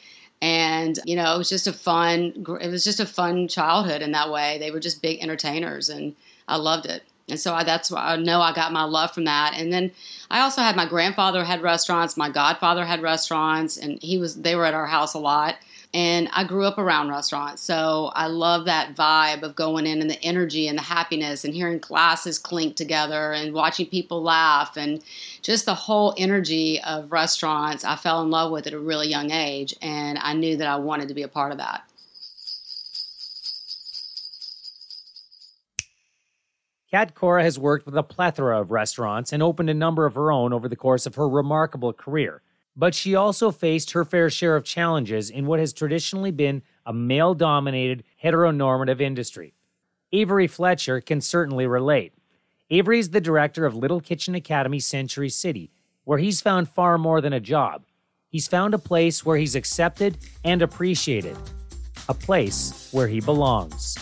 And, 0.41 0.99
you 1.05 1.15
know, 1.15 1.33
it 1.33 1.37
was 1.37 1.49
just 1.49 1.67
a 1.67 1.73
fun, 1.73 2.45
it 2.61 2.69
was 2.69 2.83
just 2.83 2.99
a 2.99 3.05
fun 3.05 3.47
childhood 3.47 4.01
in 4.01 4.11
that 4.11 4.31
way. 4.31 4.57
They 4.59 4.71
were 4.71 4.79
just 4.79 5.01
big 5.01 5.21
entertainers 5.21 5.89
and 5.89 6.15
I 6.47 6.57
loved 6.57 6.85
it. 6.85 7.03
And 7.29 7.39
so 7.39 7.53
I, 7.53 7.63
that's 7.63 7.91
why 7.91 8.13
I 8.13 8.15
know 8.15 8.39
I 8.39 8.53
got 8.53 8.71
my 8.71 8.83
love 8.83 9.13
from 9.13 9.25
that. 9.25 9.53
And 9.55 9.73
then 9.73 9.91
I 10.29 10.41
also 10.41 10.61
had 10.61 10.75
my 10.75 10.85
grandfather 10.85 11.43
had 11.43 11.61
restaurants, 11.61 12.15
my 12.15 12.29
godfather 12.29 12.85
had 12.85 13.01
restaurants, 13.01 13.77
and 13.77 14.01
he 14.01 14.17
was, 14.17 14.35
they 14.35 14.55
were 14.55 14.65
at 14.65 14.73
our 14.73 14.85
house 14.85 15.13
a 15.13 15.19
lot. 15.19 15.55
And 15.93 16.29
I 16.33 16.43
grew 16.43 16.65
up 16.65 16.77
around 16.77 17.09
restaurants. 17.09 17.61
So 17.61 18.11
I 18.13 18.27
love 18.27 18.65
that 18.65 18.95
vibe 18.95 19.41
of 19.41 19.55
going 19.55 19.87
in 19.87 20.01
and 20.01 20.09
the 20.09 20.21
energy 20.21 20.67
and 20.67 20.77
the 20.77 20.83
happiness 20.83 21.45
and 21.45 21.53
hearing 21.53 21.79
glasses 21.79 22.37
clink 22.37 22.75
together 22.75 23.31
and 23.31 23.53
watching 23.53 23.87
people 23.87 24.21
laugh 24.21 24.77
and 24.77 25.01
just 25.41 25.65
the 25.65 25.73
whole 25.73 26.13
energy 26.17 26.81
of 26.81 27.11
restaurants. 27.11 27.85
I 27.85 27.95
fell 27.95 28.21
in 28.21 28.29
love 28.29 28.51
with 28.51 28.67
at 28.67 28.73
a 28.73 28.79
really 28.79 29.07
young 29.07 29.31
age. 29.31 29.73
And 29.81 30.19
I 30.21 30.33
knew 30.33 30.57
that 30.57 30.67
I 30.67 30.75
wanted 30.75 31.07
to 31.07 31.13
be 31.13 31.23
a 31.23 31.27
part 31.27 31.51
of 31.51 31.57
that. 31.57 31.83
Cat 36.91 37.15
Cora 37.15 37.43
has 37.43 37.59
worked 37.59 37.85
with 37.85 37.97
a 37.97 38.03
plethora 38.03 38.61
of 38.61 38.71
restaurants 38.71 39.33
and 39.33 39.43
opened 39.43 39.69
a 39.69 39.73
number 39.73 40.05
of 40.05 40.15
her 40.15 40.31
own 40.31 40.53
over 40.53 40.69
the 40.69 40.75
course 40.75 41.05
of 41.05 41.15
her 41.15 41.27
remarkable 41.27 41.91
career 41.91 42.41
but 42.77 42.93
she 42.93 43.15
also 43.15 43.49
faced 43.49 43.91
her 43.91 44.05
fair 44.05 44.29
share 44.29 44.55
of 44.55 44.63
challenges 44.63 45.31
in 45.31 45.47
what 45.47 45.59
has 45.59 45.73
traditionally 45.73 46.29
been 46.29 46.61
a 46.85 46.93
male 46.93 47.33
dominated, 47.33 48.03
heteronormative 48.23 49.01
industry. 49.01 49.55
Avery 50.13 50.45
Fletcher 50.45 51.01
can 51.01 51.19
certainly 51.19 51.65
relate. 51.65 52.13
Avery 52.69 52.99
is 52.99 53.09
the 53.09 53.19
director 53.19 53.65
of 53.65 53.75
Little 53.75 53.99
Kitchen 53.99 54.35
Academy 54.35 54.79
Century 54.79 55.29
City, 55.29 55.71
where 56.03 56.19
he's 56.19 56.39
found 56.39 56.69
far 56.69 56.97
more 56.99 57.19
than 57.19 57.33
a 57.33 57.39
job. 57.39 57.83
He's 58.29 58.47
found 58.47 58.73
a 58.73 58.79
place 58.79 59.25
where 59.25 59.37
he's 59.37 59.55
accepted 59.55 60.17
and 60.43 60.61
appreciated, 60.61 61.35
a 62.07 62.13
place 62.13 62.89
where 62.91 63.07
he 63.07 63.19
belongs 63.19 63.97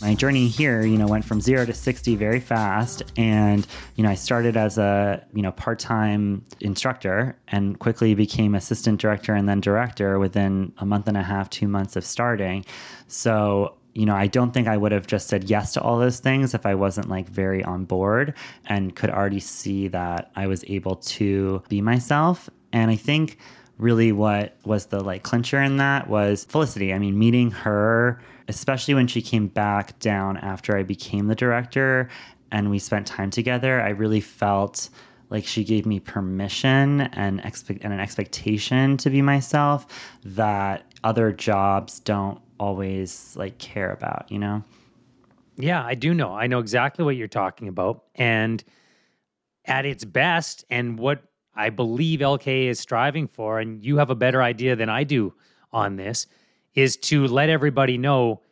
my 0.00 0.14
journey 0.14 0.46
here, 0.46 0.82
you 0.84 0.96
know, 0.96 1.06
went 1.06 1.24
from 1.24 1.40
zero 1.40 1.66
to 1.66 1.72
60 1.72 2.14
very 2.16 2.40
fast. 2.40 3.02
And, 3.16 3.66
you 3.96 4.04
know, 4.04 4.10
I 4.10 4.14
started 4.14 4.56
as 4.56 4.78
a, 4.78 5.24
you 5.34 5.42
know, 5.42 5.52
part 5.52 5.78
time 5.78 6.44
instructor 6.60 7.36
and 7.48 7.78
quickly 7.78 8.14
became 8.14 8.54
assistant 8.54 9.00
director 9.00 9.34
and 9.34 9.48
then 9.48 9.60
director 9.60 10.18
within 10.18 10.72
a 10.78 10.86
month 10.86 11.08
and 11.08 11.16
a 11.16 11.22
half, 11.22 11.50
two 11.50 11.66
months 11.66 11.96
of 11.96 12.04
starting. 12.04 12.64
So, 13.08 13.74
you 13.94 14.06
know, 14.06 14.14
I 14.14 14.28
don't 14.28 14.54
think 14.54 14.68
I 14.68 14.76
would 14.76 14.92
have 14.92 15.08
just 15.08 15.28
said 15.28 15.50
yes 15.50 15.72
to 15.72 15.80
all 15.80 15.98
those 15.98 16.20
things 16.20 16.54
if 16.54 16.64
I 16.64 16.74
wasn't 16.74 17.08
like 17.08 17.28
very 17.28 17.64
on 17.64 17.84
board 17.84 18.34
and 18.66 18.94
could 18.94 19.10
already 19.10 19.40
see 19.40 19.88
that 19.88 20.30
I 20.36 20.46
was 20.46 20.64
able 20.68 20.96
to 20.96 21.62
be 21.68 21.80
myself. 21.80 22.48
And 22.72 22.90
I 22.90 22.96
think 22.96 23.38
really 23.78 24.12
what 24.12 24.56
was 24.64 24.86
the 24.86 25.00
like 25.00 25.24
clincher 25.24 25.60
in 25.60 25.78
that 25.78 26.08
was 26.08 26.44
Felicity. 26.44 26.92
I 26.92 26.98
mean, 26.98 27.18
meeting 27.18 27.50
her 27.50 28.20
especially 28.48 28.94
when 28.94 29.06
she 29.06 29.22
came 29.22 29.46
back 29.46 29.98
down 29.98 30.36
after 30.38 30.76
I 30.76 30.82
became 30.82 31.26
the 31.26 31.34
director 31.34 32.08
and 32.50 32.70
we 32.70 32.78
spent 32.78 33.06
time 33.06 33.30
together, 33.30 33.80
I 33.80 33.90
really 33.90 34.20
felt 34.20 34.88
like 35.30 35.44
she 35.44 35.62
gave 35.62 35.84
me 35.84 36.00
permission 36.00 37.02
and, 37.02 37.40
expect 37.40 37.84
and 37.84 37.92
an 37.92 38.00
expectation 38.00 38.96
to 38.96 39.10
be 39.10 39.20
myself 39.20 39.86
that 40.24 40.84
other 41.04 41.32
jobs 41.32 42.00
don't 42.00 42.40
always 42.58 43.36
like 43.36 43.58
care 43.58 43.92
about, 43.92 44.30
you 44.30 44.38
know? 44.38 44.62
Yeah, 45.56 45.84
I 45.84 45.94
do 45.94 46.14
know. 46.14 46.34
I 46.34 46.46
know 46.46 46.60
exactly 46.60 47.04
what 47.04 47.16
you're 47.16 47.28
talking 47.28 47.68
about. 47.68 48.04
And 48.14 48.64
at 49.66 49.84
its 49.84 50.04
best, 50.04 50.64
and 50.70 50.98
what 50.98 51.22
I 51.54 51.70
believe 51.70 52.20
LKA 52.20 52.68
is 52.68 52.80
striving 52.80 53.26
for, 53.26 53.58
and 53.58 53.84
you 53.84 53.98
have 53.98 54.08
a 54.08 54.14
better 54.14 54.42
idea 54.42 54.76
than 54.76 54.88
I 54.88 55.04
do 55.04 55.34
on 55.72 55.96
this, 55.96 56.26
is 56.74 56.96
to 56.96 57.26
let 57.26 57.48
everybody 57.48 57.98
know 57.98 58.42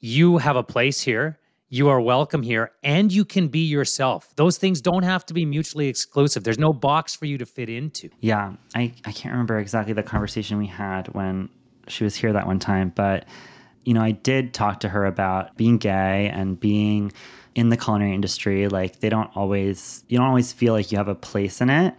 you 0.00 0.38
have 0.38 0.56
a 0.56 0.62
place 0.62 1.00
here. 1.00 1.38
You 1.68 1.88
are 1.88 2.00
welcome 2.00 2.42
here 2.42 2.72
and 2.82 3.12
you 3.12 3.24
can 3.24 3.46
be 3.48 3.60
yourself. 3.60 4.34
Those 4.34 4.58
things 4.58 4.80
don't 4.80 5.04
have 5.04 5.24
to 5.26 5.34
be 5.34 5.44
mutually 5.44 5.86
exclusive. 5.86 6.42
There's 6.42 6.58
no 6.58 6.72
box 6.72 7.14
for 7.14 7.26
you 7.26 7.38
to 7.38 7.46
fit 7.46 7.68
into. 7.68 8.10
Yeah. 8.20 8.54
I, 8.74 8.92
I 9.04 9.12
can't 9.12 9.32
remember 9.32 9.58
exactly 9.58 9.92
the 9.92 10.02
conversation 10.02 10.58
we 10.58 10.66
had 10.66 11.06
when 11.08 11.48
she 11.86 12.02
was 12.02 12.16
here 12.16 12.32
that 12.32 12.46
one 12.46 12.58
time, 12.58 12.92
but 12.94 13.26
you 13.84 13.94
know, 13.94 14.02
I 14.02 14.10
did 14.10 14.52
talk 14.52 14.80
to 14.80 14.88
her 14.88 15.06
about 15.06 15.56
being 15.56 15.78
gay 15.78 16.30
and 16.32 16.58
being 16.58 17.12
in 17.54 17.68
the 17.68 17.76
culinary 17.76 18.14
industry. 18.14 18.68
Like 18.68 19.00
they 19.00 19.08
don't 19.08 19.30
always 19.36 20.04
you 20.08 20.18
don't 20.18 20.26
always 20.26 20.52
feel 20.52 20.72
like 20.72 20.92
you 20.92 20.98
have 20.98 21.08
a 21.08 21.14
place 21.14 21.60
in 21.60 21.70
it. 21.70 21.94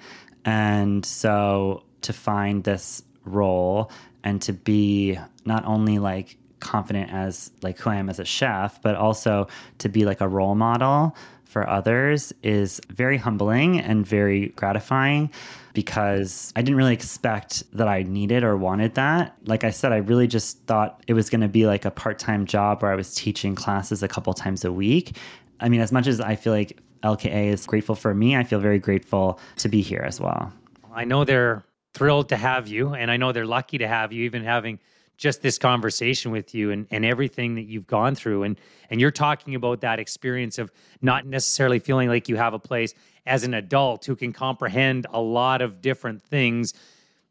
And 0.46 1.06
so 1.06 1.84
to 2.02 2.14
find 2.14 2.64
this 2.64 3.04
role 3.26 3.92
and 4.24 4.42
to 4.44 4.54
be 4.54 5.18
not 5.46 5.66
only 5.66 6.00
like 6.00 6.38
confident 6.60 7.12
as 7.12 7.52
like 7.62 7.78
who 7.80 7.90
I 7.90 7.96
am 7.96 8.10
as 8.10 8.20
a 8.20 8.26
chef, 8.26 8.82
but 8.82 8.96
also 8.96 9.48
to 9.80 9.90
be 9.90 10.06
like 10.06 10.22
a 10.22 10.28
role 10.28 10.56
model 10.56 11.16
for 11.46 11.70
others 11.70 12.32
is 12.44 12.80
very 12.90 13.18
humbling 13.18 13.78
and 13.82 14.08
very 14.08 14.50
gratifying 14.50 15.30
because 15.74 16.54
I 16.56 16.62
didn't 16.62 16.78
really 16.78 16.94
expect 16.94 17.64
that 17.76 17.90
I 17.90 18.04
needed 18.04 18.44
or 18.44 18.56
wanted 18.56 18.96
that. 18.96 19.36
Like 19.46 19.66
I 19.66 19.72
said, 19.72 19.92
I 19.92 19.98
really 19.98 20.28
just 20.28 20.66
thought 20.66 21.04
it 21.08 21.14
was 21.14 21.30
going 21.30 21.42
to 21.42 21.50
be 21.50 21.66
like 21.66 21.84
a 21.84 21.92
part 21.92 22.20
time 22.20 22.46
job 22.46 22.82
where 22.82 22.92
I 22.92 22.96
was 22.96 23.14
teaching 23.14 23.54
classes 23.54 24.02
a 24.02 24.08
couple 24.08 24.34
times 24.34 24.64
a 24.64 24.72
week. 24.72 25.18
I 25.60 25.68
mean, 25.68 25.82
as 25.82 25.92
much 25.92 26.08
as 26.08 26.22
I 26.22 26.38
feel 26.38 26.54
like 26.54 26.80
LKA 27.04 27.48
is 27.48 27.66
grateful 27.66 27.96
for 27.96 28.14
me, 28.14 28.38
I 28.38 28.46
feel 28.46 28.60
very 28.60 28.80
grateful 28.80 29.38
to 29.58 29.68
be 29.68 29.82
here 29.82 30.04
as 30.06 30.22
well. 30.22 30.54
I 30.94 31.04
know 31.04 31.26
they're 31.26 31.64
thrilled 31.94 32.30
to 32.30 32.38
have 32.38 32.68
you, 32.68 32.94
and 32.94 33.12
I 33.12 33.18
know 33.18 33.32
they're 33.32 33.46
lucky 33.46 33.78
to 33.80 33.88
have 33.88 34.12
you, 34.14 34.24
even 34.24 34.44
having 34.44 34.80
just 35.18 35.42
this 35.44 35.58
conversation 35.60 36.32
with 36.32 36.56
you 36.56 36.72
and, 36.72 36.88
and 36.90 37.06
everything 37.06 37.56
that 37.56 37.64
you've 37.64 37.86
gone 37.86 38.16
through. 38.16 38.44
And 38.44 38.58
and 38.90 39.00
you're 39.00 39.12
talking 39.12 39.56
about 39.56 39.82
that 39.82 40.00
experience 40.00 40.58
of 40.58 40.72
not 41.02 41.26
necessarily 41.26 41.80
feeling 41.80 42.10
like 42.10 42.28
you 42.28 42.36
have 42.36 42.54
a 42.54 42.60
place 42.60 42.94
as 43.26 43.44
an 43.44 43.54
adult 43.54 44.06
who 44.06 44.16
can 44.16 44.34
comprehend 44.34 45.06
a 45.12 45.22
lot 45.22 45.62
of 45.62 45.80
different 45.82 46.22
things. 46.24 46.74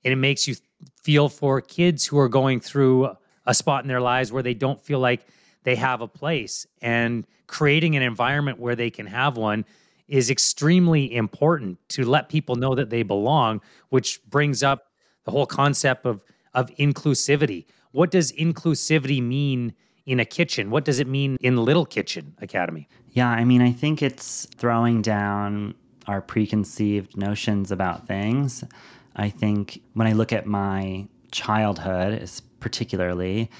And 0.05 0.12
it 0.12 0.16
makes 0.16 0.49
you 0.49 0.55
feel 1.03 1.29
for 1.29 1.61
kids 1.61 2.07
who 2.07 2.18
are 2.18 2.29
going 2.29 2.61
through 2.61 3.11
a 3.44 3.53
spot 3.53 3.85
in 3.85 3.88
their 3.88 4.01
lives 4.01 4.33
where 4.33 4.42
they 4.42 4.55
don't 4.55 4.81
feel 4.81 5.01
like 5.01 5.27
they 5.64 5.77
have 5.77 6.01
a 6.01 6.09
place. 6.09 6.66
And 6.81 7.27
creating 7.46 7.96
an 7.96 8.03
environment 8.03 8.59
where 8.59 8.77
they 8.77 8.90
can 8.90 9.07
have 9.07 9.37
one 9.37 9.64
is 10.11 10.31
extremely 10.31 11.14
important 11.14 11.79
to 11.88 12.05
let 12.05 12.29
people 12.29 12.57
know 12.57 12.75
that 12.75 12.90
they 12.90 13.03
belong, 13.03 13.62
which 13.88 14.23
brings 14.25 14.62
up 14.62 14.88
the 15.25 15.31
whole 15.31 15.46
concept 15.46 16.05
of 16.05 16.20
of 16.55 16.68
inclusivity. 16.77 17.66
What 17.92 18.11
does 18.11 18.33
inclusivity 18.33 19.23
mean 19.23 19.75
in 20.07 20.20
a 20.20 20.25
kitchen? 20.25 20.70
What 20.70 20.85
does 20.85 20.99
it 20.99 21.07
mean 21.07 21.37
in 21.40 21.57
Little 21.57 21.87
Kitchen 21.87 22.35
Academy? 22.40 22.88
Yeah, 23.12 23.29
I 23.29 23.44
mean, 23.44 23.62
I 23.62 23.73
think 23.73 24.03
it's 24.03 24.46
throwing 24.57 25.03
down 25.03 25.75
our 26.07 26.20
preconceived 26.20 27.16
notions 27.16 27.70
about 27.70 28.07
things. 28.07 28.64
I 29.16 29.29
think 29.29 29.81
when 29.94 30.07
I 30.07 30.12
look 30.12 30.33
at 30.33 30.46
my 30.46 31.07
childhood, 31.31 32.29
particularly, 32.59 33.51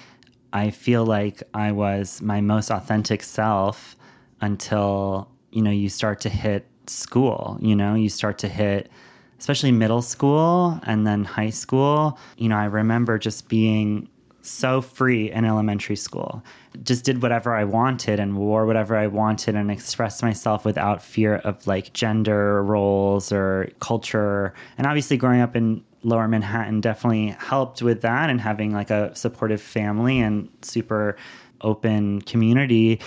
I 0.53 0.71
feel 0.71 1.05
like 1.05 1.43
I 1.55 1.73
was 1.73 2.21
my 2.21 2.41
most 2.41 2.71
authentic 2.71 3.23
self 3.23 3.97
until, 4.41 5.30
you 5.53 5.63
know, 5.63 5.71
you 5.71 5.89
start 5.89 6.21
to 6.21 6.29
hit 6.29 6.67
school, 6.87 7.59
you 7.61 7.75
know, 7.77 7.95
you 7.95 8.09
start 8.09 8.39
to 8.39 8.49
hit 8.49 8.91
especially 9.39 9.73
middle 9.73 10.03
school 10.03 10.79
and 10.85 11.07
then 11.07 11.25
high 11.25 11.51
school. 11.51 12.19
You 12.37 12.51
know, 12.51 12.57
I 12.57 12.67
remember 12.67 13.19
just 13.19 13.49
being 13.49 14.07
so 14.43 14.81
free 14.81 15.31
in 15.33 15.45
elementary 15.45 15.97
school. 15.97 16.43
Just 16.83 17.05
did 17.05 17.23
whatever 17.23 17.55
I 17.55 17.65
wanted 17.65 18.21
and 18.21 18.37
wore 18.37 18.67
whatever 18.67 18.97
I 18.97 19.07
wanted 19.07 19.55
and 19.55 19.71
expressed 19.71 20.23
myself 20.23 20.65
without 20.65 21.03
fear 21.03 21.37
of 21.37 21.67
like 21.67 21.93
gender 21.95 22.63
roles 22.63 23.33
or 23.33 23.71
culture. 23.81 24.55
And 24.79 24.87
obviously, 24.87 25.17
growing 25.17 25.41
up 25.41 25.57
in 25.57 25.83
lower 26.03 26.29
Manhattan 26.29 26.81
definitely 26.81 27.29
helped 27.39 27.83
with 27.83 28.03
that 28.03 28.31
and 28.31 28.41
having 28.41 28.73
like 28.73 28.91
a 28.91 29.15
supportive 29.15 29.61
family 29.61 30.21
and 30.21 30.49
super 30.63 31.17
open 31.63 32.23
community 32.23 33.01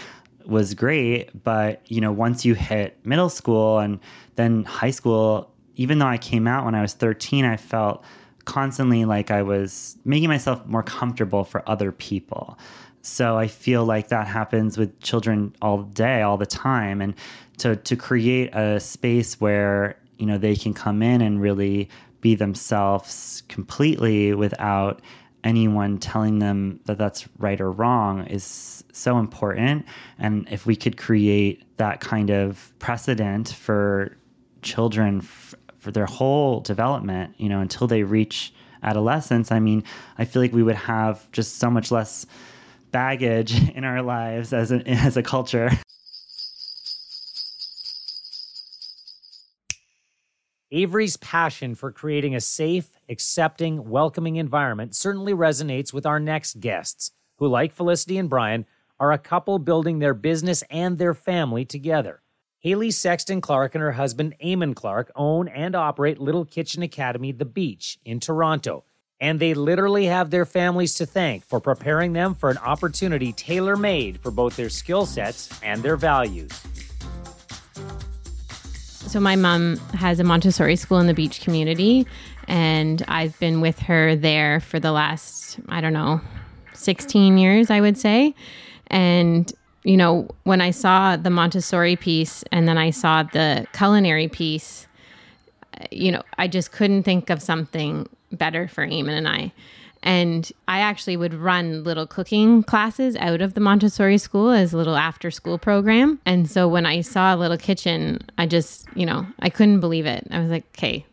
was 0.48 0.74
great. 0.74 1.44
But, 1.44 1.82
you 1.88 2.02
know, 2.02 2.12
once 2.12 2.46
you 2.46 2.54
hit 2.54 2.98
middle 3.06 3.30
school 3.30 3.80
and 3.80 4.00
then 4.36 4.64
high 4.64 4.92
school, 4.92 5.52
even 5.76 6.00
though 6.00 6.08
I 6.08 6.18
came 6.18 6.48
out 6.48 6.66
when 6.66 6.76
I 6.76 6.82
was 6.82 6.94
13, 6.94 7.46
I 7.46 7.58
felt 7.58 8.04
constantly 8.46 9.06
like 9.06 9.32
I 9.32 9.42
was 9.42 9.98
making 10.06 10.30
myself 10.30 10.66
more 10.66 10.84
comfortable 10.84 11.44
for 11.44 11.68
other 11.68 11.92
people. 11.92 12.58
So 13.02 13.38
I 13.38 13.48
feel 13.48 13.86
like 13.86 14.10
that 14.10 14.28
happens 14.28 14.78
with 14.78 14.98
children 15.02 15.54
all 15.62 15.84
day, 15.84 16.22
all 16.22 16.38
the 16.38 16.46
time. 16.46 17.02
And 17.02 17.16
to, 17.58 17.76
to 17.76 17.96
create 17.96 18.54
a 18.56 18.80
space 18.80 19.40
where, 19.42 19.98
you 20.18 20.26
know, 20.26 20.38
they 20.38 20.56
can 20.56 20.74
come 20.74 21.02
in 21.02 21.22
and 21.22 21.42
really 21.42 21.90
be 22.22 22.36
themselves 22.36 23.44
completely 23.50 24.34
without 24.34 25.02
anyone 25.44 25.98
telling 25.98 26.40
them 26.40 26.80
that 26.86 26.98
that's 26.98 27.28
right 27.38 27.60
or 27.60 27.72
wrong 27.72 28.26
is 28.28 28.84
so 28.92 29.18
important. 29.18 29.86
And 30.18 30.48
if 30.50 30.66
we 30.66 30.76
could 30.76 30.98
create 30.98 31.64
that 31.78 32.00
kind 32.00 32.30
of 32.30 32.72
precedent 32.80 33.50
for 33.50 34.16
children 34.62 35.20
f- 35.20 35.56
for 35.80 35.92
their 35.92 36.06
whole 36.06 36.62
development, 36.62 37.36
you 37.38 37.50
know, 37.50 37.60
until 37.60 37.88
they 37.88 38.04
reach 38.04 38.54
adolescence, 38.84 39.52
I 39.52 39.60
mean, 39.60 39.84
I 40.18 40.26
feel 40.26 40.42
like 40.42 40.54
we 40.54 40.64
would 40.64 40.76
have 40.76 41.30
just 41.32 41.58
so 41.58 41.70
much 41.70 41.92
less 41.92 42.26
baggage 42.92 43.70
in 43.76 43.84
our 43.84 44.02
lives 44.02 44.54
as 44.54 44.72
a, 44.72 44.88
as 44.88 45.18
a 45.18 45.24
culture. 45.24 45.72
Avery's 50.74 51.18
passion 51.18 51.76
for 51.76 51.92
creating 51.92 52.34
a 52.34 52.42
safe, 52.42 52.90
accepting, 53.08 53.88
welcoming 53.90 54.38
environment 54.38 54.96
certainly 54.96 55.32
resonates 55.32 55.94
with 55.94 56.04
our 56.04 56.20
next 56.20 56.60
guests, 56.60 57.12
who, 57.38 57.48
like 57.48 57.72
Felicity 57.72 58.18
and 58.18 58.28
Brian, 58.28 58.66
are 59.00 59.12
a 59.12 59.20
couple 59.20 59.60
building 59.60 60.00
their 60.00 60.16
business 60.16 60.64
and 60.72 60.98
their 60.98 61.14
family 61.14 61.64
together. 61.64 62.24
Haley 62.58 62.90
Sexton 62.90 63.40
Clark 63.40 63.76
and 63.76 63.84
her 63.84 63.92
husband, 63.92 64.34
Eamon 64.44 64.76
Clark, 64.76 65.12
own 65.16 65.48
and 65.48 65.76
operate 65.76 66.20
Little 66.20 66.44
Kitchen 66.44 66.82
Academy 66.82 67.32
The 67.32 67.46
Beach 67.46 68.00
in 68.04 68.20
Toronto. 68.20 68.84
And 69.20 69.40
they 69.40 69.54
literally 69.54 70.06
have 70.06 70.32
their 70.32 70.46
families 70.46 70.96
to 70.96 71.06
thank 71.06 71.46
for 71.46 71.60
preparing 71.60 72.14
them 72.14 72.34
for 72.34 72.50
an 72.50 72.58
opportunity 72.58 73.32
tailor 73.32 73.76
made 73.76 74.20
for 74.22 74.32
both 74.32 74.56
their 74.56 74.70
skill 74.70 75.06
sets 75.06 75.50
and 75.62 75.84
their 75.84 75.98
values. 75.98 76.52
So, 79.14 79.20
my 79.20 79.36
mom 79.36 79.78
has 79.94 80.20
a 80.20 80.24
Montessori 80.24 80.76
school 80.76 80.98
in 80.98 81.06
the 81.06 81.14
beach 81.14 81.42
community, 81.42 82.08
and 82.48 83.06
I've 83.08 83.40
been 83.40 83.62
with 83.62 83.78
her 83.82 84.16
there 84.16 84.60
for 84.60 84.80
the 84.80 84.92
last, 84.92 85.60
I 85.70 85.82
don't 85.82 85.94
know, 85.94 86.20
16 86.74 87.38
years, 87.38 87.70
I 87.70 87.80
would 87.80 87.96
say. 87.96 88.34
And 88.88 89.54
you 89.84 89.98
know, 89.98 90.28
when 90.46 90.62
I 90.62 90.72
saw 90.72 91.16
the 91.16 91.30
Montessori 91.30 91.96
piece 91.96 92.44
and 92.52 92.68
then 92.68 92.80
I 92.80 92.90
saw 92.90 93.22
the 93.22 93.68
culinary 93.72 94.30
piece, 94.30 94.88
you 95.92 96.12
know, 96.12 96.24
I 96.40 96.48
just 96.48 96.72
couldn't 96.72 97.04
think 97.04 97.30
of 97.30 97.40
something 97.40 98.10
better 98.32 98.68
for 98.68 98.84
Eamon 98.84 99.16
and 99.16 99.28
I. 99.28 99.54
And 100.04 100.52
I 100.68 100.80
actually 100.80 101.16
would 101.16 101.34
run 101.34 101.84
little 101.86 102.06
cooking 102.06 102.62
classes 102.62 103.16
out 103.16 103.42
of 103.42 103.54
the 103.54 103.62
Montessori 103.62 104.18
school 104.18 104.52
as 104.52 104.74
a 104.74 104.78
little 104.78 104.98
after 104.98 105.32
school 105.32 105.58
program. 105.58 106.20
And 106.26 106.50
so 106.50 106.68
when 106.68 106.86
I 106.86 107.02
saw 107.02 107.34
a 107.34 107.38
Little 107.38 107.58
Kitchen, 107.58 108.20
I 108.38 108.46
just, 108.46 108.86
you 108.96 109.06
know, 109.06 109.26
I 109.40 109.50
couldn't 109.50 109.80
believe 109.80 110.06
it. 110.06 110.28
I 110.30 110.40
was 110.40 110.50
like, 110.50 110.66
okay, 110.78 111.06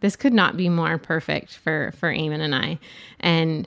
this 0.00 0.14
could 0.14 0.34
not 0.34 0.58
be 0.58 0.68
more 0.68 0.98
perfect 0.98 1.56
for 1.56 1.94
for 1.98 2.12
Eamon 2.12 2.40
and 2.40 2.54
I. 2.54 2.78
And 3.20 3.66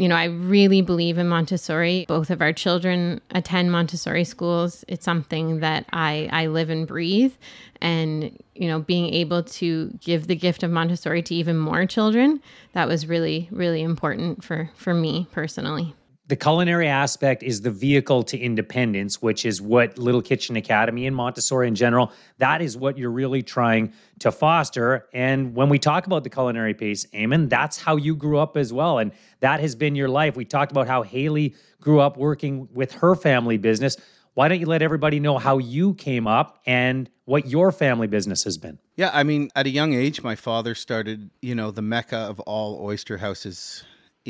you 0.00 0.08
know, 0.08 0.16
I 0.16 0.24
really 0.24 0.80
believe 0.80 1.18
in 1.18 1.28
Montessori. 1.28 2.06
Both 2.08 2.30
of 2.30 2.40
our 2.40 2.54
children 2.54 3.20
attend 3.32 3.70
Montessori 3.70 4.24
schools. 4.24 4.82
It's 4.88 5.04
something 5.04 5.60
that 5.60 5.84
I, 5.92 6.26
I 6.32 6.46
live 6.46 6.70
and 6.70 6.86
breathe. 6.86 7.34
And, 7.82 8.42
you 8.54 8.66
know, 8.66 8.78
being 8.80 9.12
able 9.12 9.42
to 9.42 9.90
give 10.00 10.26
the 10.26 10.36
gift 10.36 10.62
of 10.62 10.70
Montessori 10.70 11.22
to 11.24 11.34
even 11.34 11.58
more 11.58 11.84
children, 11.84 12.40
that 12.72 12.88
was 12.88 13.06
really, 13.06 13.50
really 13.52 13.82
important 13.82 14.42
for, 14.42 14.70
for 14.74 14.94
me 14.94 15.28
personally 15.32 15.94
the 16.30 16.36
culinary 16.36 16.86
aspect 16.86 17.42
is 17.42 17.62
the 17.62 17.72
vehicle 17.72 18.22
to 18.22 18.38
independence, 18.38 19.20
which 19.20 19.44
is 19.44 19.60
what 19.60 19.98
Little 19.98 20.22
Kitchen 20.22 20.54
Academy 20.54 21.08
and 21.08 21.14
Montessori 21.14 21.66
in 21.66 21.74
general, 21.74 22.12
that 22.38 22.62
is 22.62 22.76
what 22.76 22.96
you're 22.96 23.10
really 23.10 23.42
trying 23.42 23.92
to 24.20 24.30
foster. 24.30 25.08
And 25.12 25.56
when 25.56 25.68
we 25.68 25.80
talk 25.80 26.06
about 26.06 26.22
the 26.22 26.30
culinary 26.30 26.72
piece, 26.72 27.04
Eamon, 27.06 27.48
that's 27.50 27.78
how 27.78 27.96
you 27.96 28.14
grew 28.14 28.38
up 28.38 28.56
as 28.56 28.72
well. 28.72 28.98
And 28.98 29.10
that 29.40 29.58
has 29.58 29.74
been 29.74 29.96
your 29.96 30.08
life. 30.08 30.36
We 30.36 30.44
talked 30.44 30.70
about 30.70 30.86
how 30.86 31.02
Haley 31.02 31.56
grew 31.80 31.98
up 31.98 32.16
working 32.16 32.68
with 32.72 32.92
her 32.92 33.16
family 33.16 33.58
business. 33.58 33.96
Why 34.34 34.46
don't 34.46 34.60
you 34.60 34.66
let 34.66 34.82
everybody 34.82 35.18
know 35.18 35.36
how 35.36 35.58
you 35.58 35.94
came 35.94 36.28
up 36.28 36.60
and 36.64 37.10
what 37.24 37.48
your 37.48 37.72
family 37.72 38.06
business 38.06 38.44
has 38.44 38.56
been? 38.56 38.78
Yeah, 38.94 39.10
I 39.12 39.24
mean, 39.24 39.50
at 39.56 39.66
a 39.66 39.70
young 39.70 39.94
age, 39.94 40.22
my 40.22 40.36
father 40.36 40.76
started, 40.76 41.30
you 41.42 41.56
know, 41.56 41.72
the 41.72 41.82
mecca 41.82 42.18
of 42.18 42.38
all 42.40 42.80
oyster 42.80 43.18
houses 43.18 43.82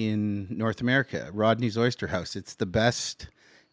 in 0.09 0.47
North 0.51 0.81
America, 0.81 1.31
Rodney's 1.33 1.77
Oyster 1.77 2.09
House. 2.09 2.37
It's 2.37 2.55
the 2.55 2.67
best 2.67 3.29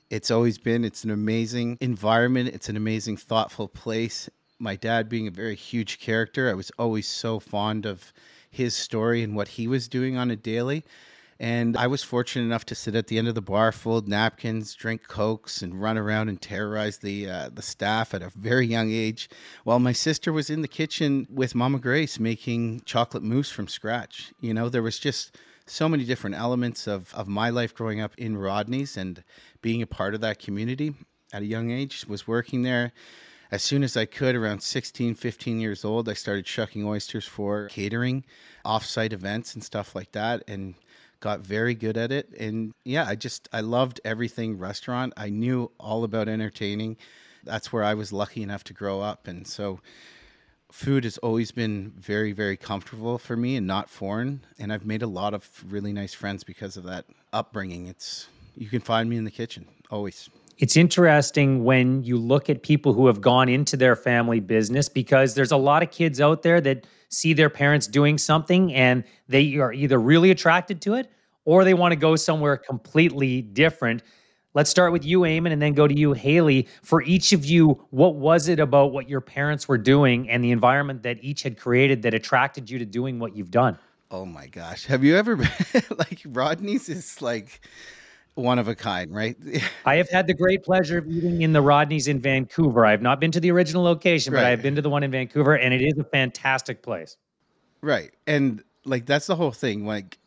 it's 0.10 0.32
always 0.32 0.58
been. 0.58 0.86
It's 0.86 1.04
an 1.04 1.12
amazing 1.12 1.78
environment, 1.82 2.50
it's 2.50 2.70
an 2.70 2.78
amazing, 2.78 3.18
thoughtful 3.18 3.68
place. 3.68 4.30
My 4.60 4.76
dad 4.76 5.10
being 5.10 5.28
a 5.28 5.32
very 5.32 5.56
huge 5.56 6.00
character, 6.00 6.50
I 6.50 6.54
was 6.54 6.72
always 6.80 7.08
so 7.08 7.40
fond 7.40 7.86
of 7.86 8.14
his 8.50 8.76
story 8.76 9.22
and 9.22 9.36
what 9.36 9.50
he 9.50 9.68
was 9.68 9.88
doing 9.88 10.18
on 10.18 10.32
a 10.32 10.36
daily. 10.36 10.84
And 11.40 11.78
I 11.78 11.86
was 11.86 12.02
fortunate 12.02 12.46
enough 12.46 12.66
to 12.66 12.76
sit 12.76 12.96
at 12.96 13.08
the 13.08 13.20
end 13.20 13.28
of 13.28 13.36
the 13.36 13.42
bar, 13.42 13.72
fold 13.72 14.08
napkins, 14.08 14.74
drink 14.74 15.08
cokes, 15.08 15.62
and 15.62 15.80
run 15.80 15.96
around 15.96 16.30
and 16.30 16.42
terrorize 16.42 16.98
the 16.98 17.30
uh, 17.30 17.50
the 17.54 17.62
staff 17.62 18.16
at 18.16 18.24
a 18.24 18.32
very 18.36 18.66
young 18.66 18.90
age, 18.92 19.30
while 19.64 19.78
my 19.78 19.92
sister 19.92 20.34
was 20.34 20.50
in 20.50 20.64
the 20.64 20.68
kitchen 20.68 21.28
with 21.30 21.54
Mama 21.54 21.78
Grace 21.78 22.20
making 22.20 22.82
chocolate 22.86 23.22
mousse 23.22 23.52
from 23.52 23.68
scratch. 23.68 24.34
You 24.42 24.56
know, 24.56 24.68
there 24.68 24.82
was 24.82 24.98
just 24.98 25.38
so 25.70 25.88
many 25.90 26.04
different 26.06 26.36
elements 26.36 26.88
of, 26.88 27.14
of 27.14 27.28
my 27.28 27.50
life 27.50 27.76
growing 27.76 28.00
up 28.02 28.14
in 28.18 28.38
Rodney's 28.38 28.98
and 28.98 29.24
being 29.62 29.82
a 29.82 29.88
part 29.88 30.16
of 30.16 30.22
that 30.22 30.40
community 30.40 30.94
at 31.34 31.42
a 31.42 31.46
young 31.46 31.72
age, 31.72 32.06
was 32.08 32.28
working 32.28 32.64
there. 32.64 32.94
As 33.52 33.64
soon 33.64 33.84
as 33.84 33.96
I 33.96 34.06
could, 34.06 34.36
around 34.36 34.62
16, 34.62 35.16
15 35.16 35.60
years 35.60 35.86
old, 35.86 36.10
I 36.10 36.14
started 36.14 36.48
shucking 36.48 36.86
oysters 36.86 37.26
for 37.26 37.68
catering, 37.68 38.26
offsite 38.66 39.14
events, 39.14 39.54
and 39.54 39.64
stuff 39.64 39.96
like 39.96 40.12
that. 40.14 40.44
And 40.48 40.76
got 41.20 41.40
very 41.40 41.74
good 41.74 41.98
at 41.98 42.12
it. 42.12 42.34
And 42.40 42.74
yeah, 42.84 43.06
I 43.08 43.16
just, 43.16 43.50
I 43.52 43.62
loved 43.62 44.00
everything 44.06 44.58
restaurant. 44.58 45.14
I 45.18 45.30
knew 45.30 45.72
all 45.80 46.04
about 46.04 46.28
entertaining. 46.28 46.98
That's 47.44 47.72
where 47.72 47.84
I 47.84 47.94
was 47.94 48.14
lucky 48.14 48.44
enough 48.44 48.64
to 48.66 48.74
grow 48.74 49.02
up. 49.02 49.28
And 49.28 49.48
so, 49.48 49.80
food 50.72 51.04
has 51.04 51.18
always 51.20 51.52
been 51.52 51.94
very 51.98 52.32
very 52.34 52.58
comfortable 52.58 53.18
for 53.18 53.36
me 53.36 53.56
and 53.56 53.66
not 53.66 53.90
foreign. 53.90 54.42
And 54.60 54.72
i've 54.72 54.86
made 54.86 55.02
a 55.02 55.08
lot 55.08 55.34
of 55.34 55.50
really 55.68 55.94
nice 55.94 56.14
friends 56.14 56.44
because 56.44 56.78
of 56.78 56.84
that 56.86 57.06
upbringing. 57.34 57.88
It's 57.88 58.28
you 58.56 58.68
can 58.68 58.82
find 58.82 59.10
me 59.10 59.18
in 59.18 59.24
the 59.24 59.32
kitchen 59.32 59.66
always. 59.92 60.30
It's 60.58 60.76
interesting 60.76 61.64
when 61.64 62.04
you 62.04 62.18
look 62.18 62.50
at 62.50 62.64
people 62.64 62.94
who 62.94 63.06
have 63.08 63.22
gone 63.22 63.48
into 63.48 63.78
their 63.78 63.96
family 63.96 64.40
business 64.40 64.90
because 64.90 65.36
there's 65.36 65.52
a 65.52 65.58
lot 65.58 65.84
of 65.84 65.92
kids 65.92 66.20
out 66.20 66.42
there 66.42 66.60
that 66.62 66.88
see 67.10 67.34
their 67.34 67.50
parents 67.50 67.86
doing 67.86 68.18
something 68.18 68.74
and 68.74 69.04
they 69.28 69.58
are 69.58 69.72
either 69.72 70.00
really 70.00 70.32
attracted 70.32 70.82
to 70.82 70.96
it 70.96 71.12
or 71.46 71.64
they 71.64 71.76
want 71.76 71.92
to 71.92 71.96
go 71.96 72.16
somewhere 72.16 72.58
completely 72.58 73.42
different 73.42 74.02
Let's 74.58 74.72
start 74.72 74.92
with 74.92 75.06
you, 75.06 75.20
Eamon, 75.20 75.52
and 75.52 75.62
then 75.62 75.74
go 75.74 75.88
to 75.88 75.94
you, 75.94 76.14
Haley. 76.14 76.68
For 76.82 77.04
each 77.04 77.32
of 77.32 77.46
you, 77.46 77.80
what 77.92 78.16
was 78.16 78.48
it 78.48 78.60
about 78.60 78.92
what 78.92 79.08
your 79.08 79.22
parents 79.22 79.68
were 79.68 79.78
doing 79.78 80.28
and 80.32 80.44
the 80.44 80.50
environment 80.50 81.04
that 81.04 81.20
each 81.22 81.44
had 81.44 81.60
created 81.60 82.02
that 82.02 82.16
attracted 82.16 82.68
you 82.68 82.80
to 82.80 82.86
doing 82.86 83.20
what 83.20 83.36
you've 83.36 83.52
done? 83.52 83.78
Oh 84.10 84.26
my 84.26 84.48
gosh. 84.48 84.88
Have 84.88 85.04
you 85.04 85.16
ever 85.16 85.36
been 85.36 85.52
like 86.00 86.24
Rodney's 86.26 86.90
is 86.90 87.22
like 87.22 87.62
one 88.34 88.58
of 88.58 88.68
a 88.68 88.74
kind, 88.74 89.14
right? 89.14 89.38
I 89.86 89.98
have 89.98 90.10
had 90.10 90.26
the 90.26 90.34
great 90.34 90.64
pleasure 90.64 90.98
of 90.98 91.08
eating 91.08 91.44
in 91.44 91.54
the 91.54 91.62
Rodney's 91.62 92.08
in 92.08 92.20
Vancouver. 92.20 92.84
I 92.84 92.90
have 92.90 93.04
not 93.04 93.20
been 93.20 93.32
to 93.34 93.40
the 93.40 93.52
original 93.52 93.84
location, 93.84 94.34
right. 94.34 94.40
but 94.40 94.48
I 94.48 94.50
have 94.50 94.64
been 94.64 94.74
to 94.74 94.82
the 94.82 94.90
one 94.90 95.04
in 95.04 95.12
Vancouver, 95.12 95.54
and 95.54 95.72
it 95.72 95.84
is 95.84 96.00
a 96.00 96.04
fantastic 96.04 96.82
place. 96.82 97.16
Right. 97.82 98.10
And 98.26 98.64
like 98.86 99.06
that's 99.06 99.28
the 99.28 99.36
whole 99.36 99.52
thing. 99.52 99.86
Like 99.86 100.18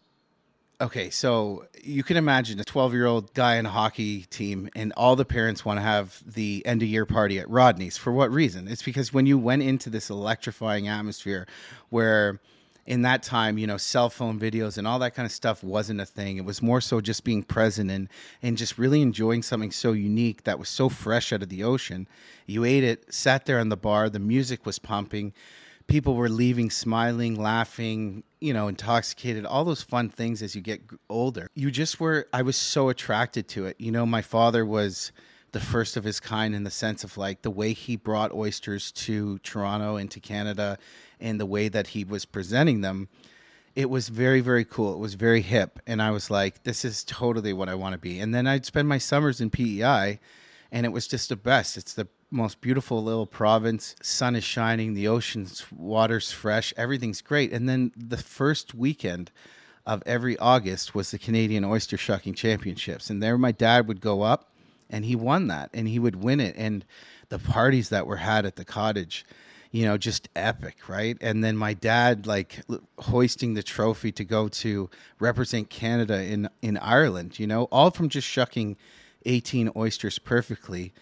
Okay, 0.81 1.11
so 1.11 1.67
you 1.85 2.03
can 2.03 2.17
imagine 2.17 2.59
a 2.59 2.65
12 2.65 2.95
year 2.95 3.05
old 3.05 3.35
guy 3.35 3.57
in 3.57 3.67
a 3.67 3.71
hockey 3.71 4.23
team, 4.23 4.71
and 4.75 4.95
all 4.97 5.15
the 5.15 5.27
parents 5.27 5.63
want 5.63 5.77
to 5.77 5.83
have 5.83 6.23
the 6.27 6.63
end 6.65 6.83
of 6.83 6.89
year 6.89 7.05
party 7.05 7.39
at 7.39 7.51
Rodney's. 7.51 7.99
For 7.99 8.11
what 8.11 8.31
reason? 8.31 8.67
It's 8.67 8.83
because 8.83 9.13
when 9.13 9.27
you 9.27 9.37
went 9.37 9.63
into 9.63 9.91
this 9.91 10.09
electrifying 10.09 10.89
atmosphere 10.89 11.47
where 11.91 12.41
in 12.87 13.03
that 13.03 13.23
time, 13.23 13.59
you 13.59 13.67
know, 13.67 13.77
cell 13.77 14.09
phone 14.09 14.41
videos 14.41 14.79
and 14.79 14.87
all 14.87 14.99
that 15.01 15.15
kind 15.15 15.27
of 15.27 15.33
stuff 15.33 15.63
wasn't 15.63 16.01
a 16.01 16.07
thing. 16.07 16.39
It 16.39 16.47
was 16.47 16.63
more 16.63 16.81
so 16.81 17.03
just 17.03 17.25
being 17.25 17.43
present 17.43 17.91
and 17.91 18.09
and 18.43 18.57
just 18.57 18.79
really 18.79 19.03
enjoying 19.03 19.43
something 19.43 19.71
so 19.73 19.93
unique 19.93 20.45
that 20.45 20.59
was 20.59 20.71
so 20.71 20.89
fresh 20.89 21.31
out 21.31 21.43
of 21.43 21.51
the 21.51 21.63
ocean. 21.63 22.09
You 22.47 22.65
ate 22.65 22.85
it, 22.85 23.13
sat 23.13 23.45
there 23.45 23.61
on 23.61 23.69
the 23.69 23.77
bar, 23.77 24.09
the 24.09 24.19
music 24.19 24.65
was 24.65 24.79
pumping, 24.79 25.35
people 25.91 26.15
were 26.15 26.29
leaving 26.29 26.71
smiling, 26.71 27.35
laughing, 27.35 28.23
you 28.41 28.55
know, 28.55 28.69
intoxicated, 28.69 29.45
all 29.45 29.65
those 29.65 29.83
fun 29.83 30.09
things 30.09 30.41
as 30.41 30.55
you 30.55 30.63
get 30.63 30.81
older. 31.11 31.49
You 31.55 31.71
just 31.71 31.99
were 32.01 32.29
I 32.33 32.43
was 32.43 32.57
so 32.57 32.89
attracted 32.89 33.49
to 33.49 33.67
it. 33.67 33.77
You 33.79 33.91
know, 33.91 34.07
my 34.07 34.23
father 34.23 34.65
was 34.65 35.13
the 35.53 35.61
first 35.61 35.97
of 35.97 36.05
his 36.05 36.21
kind 36.21 36.55
in 36.55 36.63
the 36.63 36.71
sense 36.71 37.03
of 37.03 37.19
like 37.19 37.43
the 37.43 37.51
way 37.51 37.73
he 37.73 37.97
brought 37.97 38.33
oysters 38.33 38.93
to 38.93 39.39
Toronto 39.39 39.97
and 39.97 40.09
to 40.13 40.21
Canada 40.21 40.79
and 41.19 41.41
the 41.41 41.47
way 41.47 41.69
that 41.69 41.89
he 41.89 42.05
was 42.05 42.25
presenting 42.25 42.83
them. 42.83 43.09
It 43.75 43.91
was 43.91 44.09
very, 44.09 44.41
very 44.41 44.65
cool. 44.65 44.95
It 44.95 44.99
was 44.99 45.15
very 45.15 45.43
hip. 45.43 45.81
And 45.89 46.01
I 46.01 46.13
was 46.13 46.31
like, 46.31 46.63
this 46.63 46.85
is 46.85 47.03
totally 47.05 47.53
what 47.53 47.69
I 47.69 47.75
want 47.75 47.95
to 47.95 47.99
be. 47.99 48.21
And 48.21 48.33
then 48.33 48.47
I'd 48.47 48.65
spend 48.65 48.89
my 48.89 48.99
summers 48.99 49.41
in 49.41 49.51
PEI 49.51 50.21
and 50.71 50.87
it 50.87 50.91
was 50.91 51.09
just 51.09 51.31
the 51.31 51.37
best. 51.37 51.77
It's 51.77 51.95
the 51.95 52.07
most 52.31 52.61
beautiful 52.61 53.03
little 53.03 53.27
province. 53.27 53.97
Sun 54.03 54.37
is 54.37 54.45
shining, 54.45 54.95
the 54.95 55.09
ocean's 55.09 55.65
water's 55.73 56.31
fresh, 56.31 56.73
everything's 56.77 57.23
great. 57.23 57.53
And 57.53 57.69
then 57.69 57.93
the 57.97 58.17
first 58.17 58.75
weekend 58.75 59.31
of 59.87 60.03
every 60.07 60.39
August 60.39 60.95
was 60.95 61.11
the 61.11 61.19
Canadian 61.19 61.65
Oyster 61.65 61.97
Shucking 61.97 62.35
Championships. 62.35 63.11
And 63.11 63.23
there 63.23 63.37
my 63.37 63.53
dad 63.53 63.89
would 63.89 64.01
go 64.01 64.23
up 64.23 64.53
and 64.89 65.05
he 65.05 65.17
won 65.17 65.49
that 65.49 65.71
and 65.75 65.89
he 65.89 65.99
would 65.99 66.17
win 66.17 66.41
it. 66.41 66.55
And 66.57 66.85
the 67.29 67.39
parties 67.39 67.89
that 67.89 68.07
were 68.07 68.17
had 68.17 68.45
at 68.45 68.57
the 68.57 68.65
cottage, 68.65 69.25
you 69.71 69.85
know, 69.85 69.97
just 69.97 70.29
epic, 70.37 70.89
right? 70.89 71.17
And 71.21 71.43
then 71.43 71.57
my 71.57 71.75
dad 71.75 72.27
like 72.27 72.63
hoisting 72.99 73.55
the 73.55 73.63
trophy 73.63 74.13
to 74.13 74.25
go 74.25 74.49
to 74.49 74.91
represent 75.19 75.71
Canada 75.71 76.23
in 76.23 76.49
in 76.61 76.77
Ireland, 76.79 77.39
you 77.39 77.47
know, 77.47 77.65
all 77.65 77.91
from 77.91 78.09
just 78.09 78.29
shucking 78.29 78.77
18 79.27 79.71
oysters 79.77 80.19
perfectly 80.19 80.93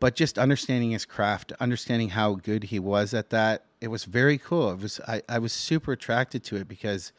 but 0.00 0.16
just 0.16 0.38
understanding 0.38 0.90
his 0.90 1.04
craft, 1.04 1.52
understanding 1.60 2.10
how 2.10 2.34
good 2.34 2.64
he 2.64 2.78
was 2.78 3.14
at 3.14 3.30
that, 3.30 3.66
it 3.80 3.88
was 3.88 4.04
very 4.04 4.38
cool. 4.38 4.72
It 4.72 4.80
was 4.80 5.00
I, 5.06 5.22
I 5.28 5.38
was 5.38 5.52
super 5.52 5.92
attracted 5.92 6.42
to 6.44 6.56
it 6.56 6.66
because 6.66 7.12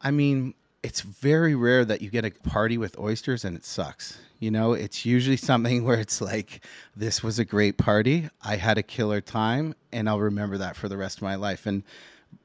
I 0.00 0.10
mean, 0.10 0.54
it's 0.82 1.00
very 1.00 1.54
rare 1.54 1.84
that 1.84 2.02
you 2.02 2.10
get 2.10 2.26
a 2.26 2.30
party 2.30 2.76
with 2.76 2.98
oysters 2.98 3.44
and 3.44 3.56
it 3.56 3.64
sucks. 3.64 4.18
You 4.38 4.50
know, 4.50 4.74
it's 4.74 5.06
usually 5.06 5.38
something 5.38 5.84
where 5.84 5.98
it's 5.98 6.20
like, 6.20 6.62
this 6.94 7.22
was 7.22 7.38
a 7.38 7.44
great 7.44 7.78
party. 7.78 8.28
I 8.42 8.56
had 8.56 8.76
a 8.76 8.82
killer 8.82 9.22
time 9.22 9.74
and 9.92 10.08
I'll 10.08 10.20
remember 10.20 10.58
that 10.58 10.76
for 10.76 10.88
the 10.88 10.98
rest 10.98 11.18
of 11.18 11.22
my 11.22 11.36
life. 11.36 11.64
And 11.64 11.84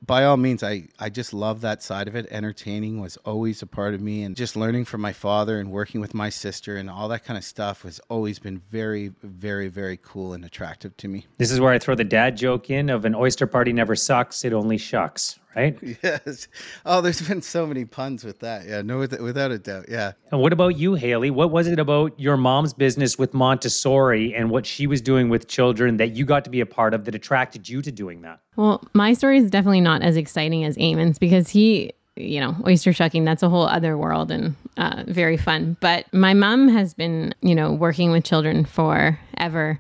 by 0.06 0.26
all 0.26 0.38
means, 0.38 0.64
I, 0.64 0.88
I 1.00 1.10
just 1.10 1.34
love 1.34 1.62
that 1.62 1.84
side 1.84 2.08
of 2.08 2.16
it. 2.16 2.28
Entertaining 2.32 3.00
was 3.00 3.18
always 3.18 3.62
a 3.62 3.68
part 3.68 3.94
of 3.94 4.02
me, 4.02 4.24
and 4.24 4.36
just 4.36 4.56
learning 4.56 4.86
from 4.86 5.02
my 5.02 5.14
father 5.14 5.60
and 5.60 5.72
working 5.72 6.02
with 6.02 6.14
my 6.14 6.30
sister 6.30 6.78
and 6.78 6.90
all 6.90 7.08
that 7.10 7.24
kind 7.24 7.38
of 7.38 7.44
stuff 7.44 7.84
has 7.84 8.00
always 8.10 8.40
been 8.40 8.62
very, 8.72 9.12
very, 9.24 9.68
very 9.68 10.00
cool 10.02 10.34
and 10.34 10.44
attractive 10.46 10.96
to 10.98 11.08
me. 11.08 11.26
This 11.38 11.52
is 11.52 11.60
where 11.60 11.72
I 11.72 11.80
throw 11.80 11.96
the 11.96 12.04
dad 12.04 12.38
joke 12.38 12.70
in 12.70 12.90
of 12.90 13.06
an 13.06 13.16
oyster 13.16 13.48
party 13.48 13.74
never 13.74 13.96
sucks, 13.96 14.44
it 14.44 14.54
only 14.54 14.78
shucks, 14.78 15.40
right? 15.56 15.78
Yes. 16.04 16.48
Oh, 16.86 17.02
there's 17.02 17.22
been 17.28 17.42
so 17.42 17.66
many 17.68 17.84
puns 17.86 18.24
with 18.24 18.40
that. 18.40 18.66
Yeah, 18.68 18.82
no, 18.82 19.00
with- 19.00 19.20
without 19.20 19.52
a 19.52 19.58
doubt. 19.60 19.86
Yeah. 19.90 20.14
And 20.32 20.42
what 20.42 20.54
about 20.54 20.78
you, 20.78 20.94
Haley? 20.96 21.30
What 21.32 21.52
was 21.52 21.68
it 21.68 21.80
about 21.80 22.18
your 22.20 22.38
mom's 22.38 22.74
business 22.74 23.18
with 23.18 23.34
Montessori 23.34 24.34
and 24.34 24.50
what 24.50 24.66
she 24.66 24.88
was 24.88 25.02
doing 25.02 25.30
with 25.30 25.48
children 25.48 25.98
that 25.98 26.12
you 26.12 26.26
got 26.26 26.44
to 26.46 26.50
be 26.50 26.62
a 26.62 26.66
part 26.66 26.94
of 26.94 27.06
that 27.06 27.16
attracted 27.16 27.68
you 27.68 27.82
to 27.82 27.92
doing 27.92 28.22
that? 28.22 28.40
Well, 28.56 28.84
my 28.94 29.14
story 29.14 29.38
is 29.40 29.50
definitely 29.50 29.82
not 29.82 30.02
as 30.02 30.16
exciting 30.18 30.64
as 30.66 30.78
Eamon's 30.78 31.18
because 31.20 31.50
he, 31.50 31.92
you 32.16 32.40
know, 32.40 32.56
oyster 32.68 32.94
shucking, 32.94 33.24
that's 33.26 33.44
a 33.44 33.50
whole 33.50 33.66
other 33.68 33.98
world 33.98 34.32
and 34.32 34.56
uh, 34.78 35.04
very 35.08 35.38
fun. 35.38 35.78
But 35.82 36.12
my 36.14 36.34
mom 36.34 36.68
has 36.70 36.94
been, 36.94 37.34
you 37.42 37.56
know, 37.56 37.72
working 37.74 38.12
with 38.12 38.24
children 38.24 38.66
forever. 38.66 39.80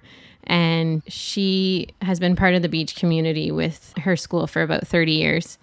And 0.49 1.03
she 1.07 1.89
has 2.01 2.19
been 2.19 2.35
part 2.35 2.55
of 2.55 2.63
the 2.63 2.69
beach 2.69 2.95
community 2.95 3.51
with 3.51 3.93
her 3.99 4.17
school 4.17 4.47
for 4.47 4.63
about 4.63 4.87
30 4.87 5.11
years. 5.11 5.59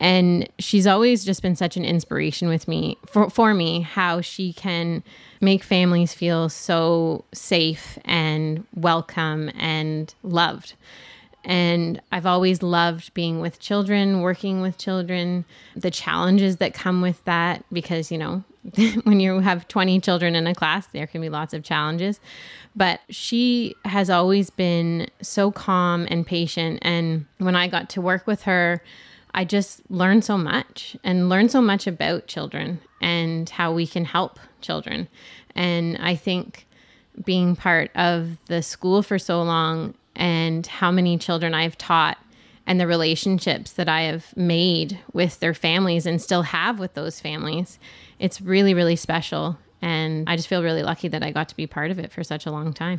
And 0.00 0.48
she's 0.58 0.86
always 0.86 1.24
just 1.24 1.42
been 1.42 1.56
such 1.56 1.76
an 1.76 1.84
inspiration 1.84 2.48
with 2.48 2.68
me 2.68 2.98
for, 3.06 3.30
for 3.30 3.52
me, 3.54 3.80
how 3.80 4.20
she 4.20 4.52
can 4.52 5.02
make 5.40 5.64
families 5.64 6.12
feel 6.12 6.48
so 6.48 7.24
safe 7.32 7.98
and 8.04 8.64
welcome 8.76 9.50
and 9.58 10.14
loved. 10.22 10.74
And 11.44 12.00
I've 12.12 12.26
always 12.26 12.62
loved 12.62 13.14
being 13.14 13.40
with 13.40 13.58
children, 13.58 14.20
working 14.20 14.60
with 14.60 14.76
children, 14.76 15.46
the 15.74 15.90
challenges 15.90 16.58
that 16.58 16.74
come 16.74 17.00
with 17.00 17.24
that, 17.24 17.64
because, 17.72 18.12
you 18.12 18.18
know, 18.18 18.44
when 19.04 19.20
you 19.20 19.40
have 19.40 19.68
20 19.68 20.00
children 20.00 20.34
in 20.34 20.46
a 20.46 20.54
class, 20.54 20.86
there 20.86 21.06
can 21.06 21.20
be 21.20 21.28
lots 21.28 21.54
of 21.54 21.62
challenges. 21.62 22.20
But 22.76 23.00
she 23.08 23.74
has 23.84 24.10
always 24.10 24.50
been 24.50 25.08
so 25.22 25.50
calm 25.50 26.06
and 26.10 26.26
patient. 26.26 26.78
And 26.82 27.26
when 27.38 27.56
I 27.56 27.68
got 27.68 27.88
to 27.90 28.00
work 28.00 28.26
with 28.26 28.42
her, 28.42 28.82
I 29.34 29.44
just 29.44 29.88
learned 29.90 30.24
so 30.24 30.38
much 30.38 30.96
and 31.04 31.28
learned 31.28 31.50
so 31.50 31.60
much 31.60 31.86
about 31.86 32.26
children 32.26 32.80
and 33.00 33.48
how 33.48 33.72
we 33.72 33.86
can 33.86 34.04
help 34.04 34.38
children. 34.60 35.08
And 35.54 35.96
I 35.98 36.16
think 36.16 36.66
being 37.24 37.56
part 37.56 37.90
of 37.94 38.36
the 38.46 38.62
school 38.62 39.02
for 39.02 39.18
so 39.18 39.42
long 39.42 39.94
and 40.16 40.66
how 40.66 40.90
many 40.90 41.18
children 41.18 41.54
I've 41.54 41.78
taught 41.78 42.18
and 42.68 42.78
the 42.78 42.86
relationships 42.86 43.72
that 43.72 43.88
I 43.88 44.02
have 44.02 44.36
made 44.36 45.00
with 45.14 45.40
their 45.40 45.54
families 45.54 46.04
and 46.04 46.20
still 46.20 46.42
have 46.42 46.78
with 46.78 46.92
those 46.92 47.18
families, 47.18 47.78
it's 48.18 48.42
really, 48.42 48.74
really 48.74 48.94
special. 48.94 49.58
And 49.80 50.28
I 50.28 50.36
just 50.36 50.48
feel 50.48 50.62
really 50.62 50.82
lucky 50.82 51.08
that 51.08 51.22
I 51.22 51.30
got 51.30 51.48
to 51.48 51.56
be 51.56 51.66
part 51.66 51.90
of 51.90 51.98
it 51.98 52.12
for 52.12 52.22
such 52.22 52.44
a 52.44 52.50
long 52.50 52.74
time. 52.74 52.98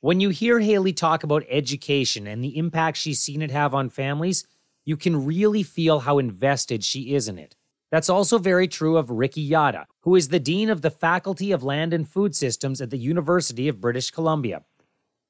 When 0.00 0.20
you 0.20 0.28
hear 0.28 0.60
Haley 0.60 0.92
talk 0.92 1.24
about 1.24 1.42
education 1.48 2.26
and 2.26 2.44
the 2.44 2.58
impact 2.58 2.98
she's 2.98 3.18
seen 3.18 3.40
it 3.40 3.50
have 3.50 3.74
on 3.74 3.88
families, 3.88 4.44
you 4.84 4.98
can 4.98 5.24
really 5.24 5.62
feel 5.62 6.00
how 6.00 6.18
invested 6.18 6.84
she 6.84 7.14
is 7.14 7.28
in 7.28 7.38
it. 7.38 7.56
That's 7.90 8.10
also 8.10 8.36
very 8.36 8.68
true 8.68 8.98
of 8.98 9.10
Rickey 9.10 9.40
Yada, 9.40 9.86
who 10.02 10.16
is 10.16 10.28
the 10.28 10.38
Dean 10.38 10.68
of 10.68 10.82
the 10.82 10.90
Faculty 10.90 11.50
of 11.50 11.64
Land 11.64 11.94
and 11.94 12.06
Food 12.06 12.36
Systems 12.36 12.82
at 12.82 12.90
the 12.90 12.98
University 12.98 13.68
of 13.68 13.80
British 13.80 14.10
Columbia. 14.10 14.64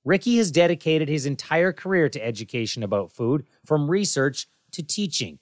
Rickey 0.05 0.37
has 0.37 0.51
dedicated 0.51 1.09
his 1.09 1.27
entire 1.27 1.73
career 1.73 2.09
to 2.09 2.25
education 2.25 2.83
about 2.83 3.13
food, 3.13 3.45
from 3.65 3.91
research 3.91 4.47
to 4.73 4.83
teaching. 4.83 5.39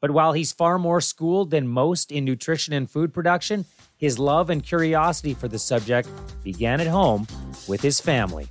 But 0.00 0.10
while 0.10 0.32
he's 0.32 0.52
far 0.52 0.78
more 0.78 1.00
schooled 1.00 1.50
than 1.50 1.68
most 1.68 2.10
in 2.10 2.24
nutrition 2.24 2.72
and 2.72 2.90
food 2.90 3.12
production, 3.14 3.66
his 3.96 4.18
love 4.18 4.50
and 4.50 4.62
curiosity 4.62 5.34
for 5.34 5.46
the 5.46 5.58
subject 5.58 6.08
began 6.42 6.80
at 6.80 6.86
home 6.86 7.26
with 7.68 7.82
his 7.82 8.00
family. 8.00 8.48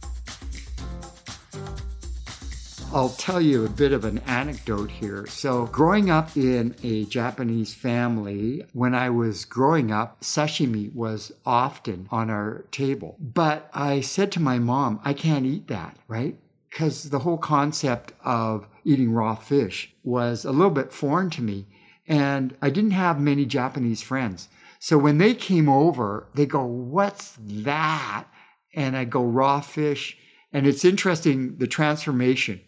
I'll 2.92 3.10
tell 3.10 3.40
you 3.40 3.66
a 3.66 3.70
bit 3.70 3.92
of 3.92 4.04
an 4.04 4.18
anecdote 4.26 4.90
here. 4.90 5.28
So, 5.28 5.68
growing 5.68 6.10
up 6.10 6.36
in 6.36 6.74
a 6.82 7.06
Japanese 7.06 7.72
family, 7.72 8.66
when 8.74 8.96
I 8.96 9.12
was 9.12 9.46
growing 9.46 9.92
up, 9.92 10.22
sashimi 10.22 10.92
was 10.96 11.32
often 11.46 12.08
on 12.10 12.32
our 12.32 12.66
table. 12.72 13.16
But 13.20 13.70
I 13.76 14.02
said 14.02 14.32
to 14.32 14.40
my 14.40 14.58
mom, 14.58 15.02
I 15.06 15.14
can't 15.14 15.46
eat 15.46 15.68
that, 15.68 15.98
right? 16.08 16.36
Because 16.68 17.12
the 17.12 17.20
whole 17.20 17.38
concept 17.38 18.14
of 18.24 18.68
eating 18.84 19.12
raw 19.12 19.36
fish 19.36 19.94
was 20.04 20.44
a 20.44 20.52
little 20.52 20.72
bit 20.72 20.92
foreign 20.92 21.30
to 21.32 21.44
me. 21.44 21.68
And 22.08 22.58
I 22.60 22.72
didn't 22.72 22.92
have 22.92 23.22
many 23.22 23.46
Japanese 23.46 24.02
friends. 24.02 24.50
So 24.80 24.98
when 24.98 25.20
they 25.20 25.36
came 25.36 25.70
over, 25.70 26.28
they 26.34 26.48
go, 26.48 26.66
What's 26.66 27.38
that? 27.40 28.26
And 28.74 28.98
I 28.98 29.06
go, 29.06 29.24
Raw 29.24 29.62
fish. 29.62 30.18
And 30.52 30.66
it's 30.66 30.84
interesting 30.84 31.58
the 31.58 31.68
transformation 31.68 32.62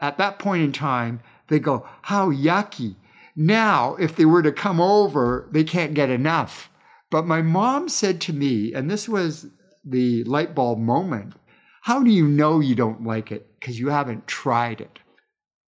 at 0.00 0.18
that 0.18 0.38
point 0.38 0.62
in 0.62 0.72
time, 0.72 1.20
they 1.48 1.58
go, 1.58 1.86
How 2.02 2.30
yucky. 2.30 2.96
Now, 3.34 3.96
if 3.96 4.16
they 4.16 4.24
were 4.24 4.42
to 4.42 4.52
come 4.52 4.80
over, 4.80 5.48
they 5.52 5.64
can't 5.64 5.94
get 5.94 6.10
enough. 6.10 6.70
But 7.10 7.26
my 7.26 7.42
mom 7.42 7.88
said 7.88 8.20
to 8.22 8.32
me, 8.32 8.72
and 8.72 8.90
this 8.90 9.08
was 9.08 9.46
the 9.84 10.24
light 10.24 10.54
bulb 10.54 10.78
moment, 10.78 11.34
How 11.82 12.02
do 12.02 12.10
you 12.10 12.26
know 12.26 12.60
you 12.60 12.74
don't 12.74 13.04
like 13.04 13.30
it? 13.30 13.58
Because 13.58 13.78
you 13.78 13.88
haven't 13.88 14.26
tried 14.26 14.80
it. 14.80 14.98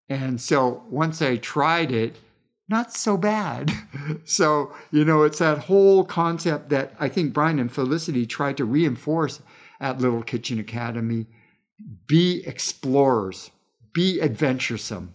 And 0.09 0.41
so 0.41 0.85
once 0.89 1.21
I 1.21 1.37
tried 1.37 1.93
it, 1.93 2.17
not 2.69 2.93
so 2.93 3.17
bad. 3.17 3.73
so, 4.25 4.75
you 4.91 5.05
know, 5.05 5.23
it's 5.23 5.39
that 5.39 5.59
whole 5.59 6.05
concept 6.05 6.69
that 6.71 6.95
I 6.99 7.09
think 7.09 7.33
Brian 7.33 7.59
and 7.59 7.73
Felicity 7.73 8.27
tried 8.27 8.57
to 8.59 8.65
reinforce 8.65 9.41
at 9.81 10.01
Little 10.01 10.23
Kitchen 10.23 10.59
Academy 10.59 11.27
be 12.07 12.43
explorers 12.45 13.51
be 14.01 14.21
adventuresome 14.21 15.07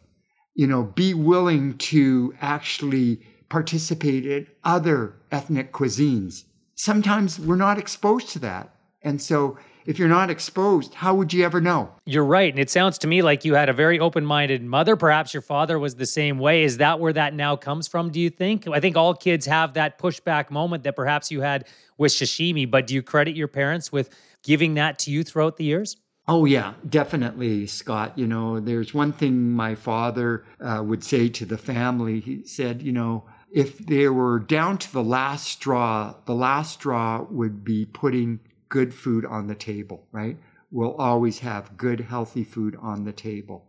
you 0.56 0.68
know, 0.68 0.84
be 0.84 1.14
willing 1.14 1.78
to 1.78 2.34
actually 2.42 3.20
participate 3.50 4.26
in 4.26 4.48
other 4.64 5.16
ethnic 5.32 5.72
cuisines. 5.72 6.44
Sometimes 6.76 7.40
we're 7.40 7.56
not 7.56 7.78
exposed 7.78 8.30
to 8.30 8.40
that. 8.40 8.70
And 9.02 9.22
so 9.22 9.58
if 9.86 10.00
you're 10.00 10.08
not 10.08 10.30
exposed, 10.30 10.94
how 10.94 11.14
would 11.16 11.34
you 11.34 11.44
ever 11.44 11.60
know? 11.60 11.92
You're 12.06 12.24
right. 12.24 12.52
And 12.52 12.60
it 12.60 12.70
sounds 12.70 12.98
to 13.00 13.08
me 13.08 13.22
like 13.22 13.44
you 13.44 13.54
had 13.54 13.68
a 13.68 13.74
very 13.74 14.00
open 14.00 14.26
minded 14.26 14.64
mother. 14.64 14.96
Perhaps 14.96 15.34
your 15.34 15.42
father 15.42 15.78
was 15.78 15.96
the 15.96 16.06
same 16.06 16.40
way. 16.40 16.64
Is 16.64 16.78
that 16.78 17.00
where 17.00 17.14
that 17.14 17.34
now 17.34 17.56
comes 17.56 17.88
from, 17.88 18.10
do 18.10 18.20
you 18.20 18.30
think? 18.30 18.68
I 18.68 18.80
think 18.80 18.96
all 18.96 19.14
kids 19.14 19.46
have 19.46 19.74
that 19.74 20.00
pushback 20.00 20.50
moment 20.50 20.84
that 20.84 20.96
perhaps 20.96 21.32
you 21.32 21.42
had 21.42 21.68
with 21.98 22.14
sashimi, 22.14 22.70
but 22.70 22.88
do 22.88 22.94
you 22.94 23.04
credit 23.04 23.36
your 23.36 23.50
parents 23.50 23.92
with 23.92 24.10
giving 24.42 24.76
that 24.76 25.00
to 25.00 25.12
you 25.12 25.24
throughout 25.24 25.58
the 25.58 25.66
years? 25.66 25.98
Oh, 26.28 26.46
yeah, 26.46 26.76
definitely, 26.88 27.68
Scott. 27.68 28.18
You 28.18 28.28
know, 28.28 28.60
there's 28.60 28.94
one 28.94 29.12
thing 29.12 29.52
my 29.52 29.76
father 29.76 30.46
uh, 30.62 30.82
would 30.86 31.04
say 31.04 31.28
to 31.30 31.46
the 31.46 31.58
family. 31.58 32.22
He 32.22 32.46
said, 32.46 32.82
you 32.82 32.94
know, 32.94 33.26
if 33.52 33.78
they 33.78 34.08
were 34.08 34.40
down 34.40 34.78
to 34.80 34.92
the 34.92 35.04
last 35.04 35.48
straw, 35.48 36.16
the 36.26 36.34
last 36.34 36.74
straw 36.74 37.26
would 37.30 37.64
be 37.64 37.86
putting 37.86 38.40
good 38.70 38.94
food 38.94 39.26
on 39.26 39.48
the 39.48 39.56
table, 39.56 40.08
right? 40.12 40.38
We'll 40.72 40.96
always 40.96 41.40
have 41.40 41.78
good, 41.78 42.00
healthy 42.00 42.44
food 42.44 42.78
on 42.82 43.04
the 43.04 43.12
table. 43.12 43.66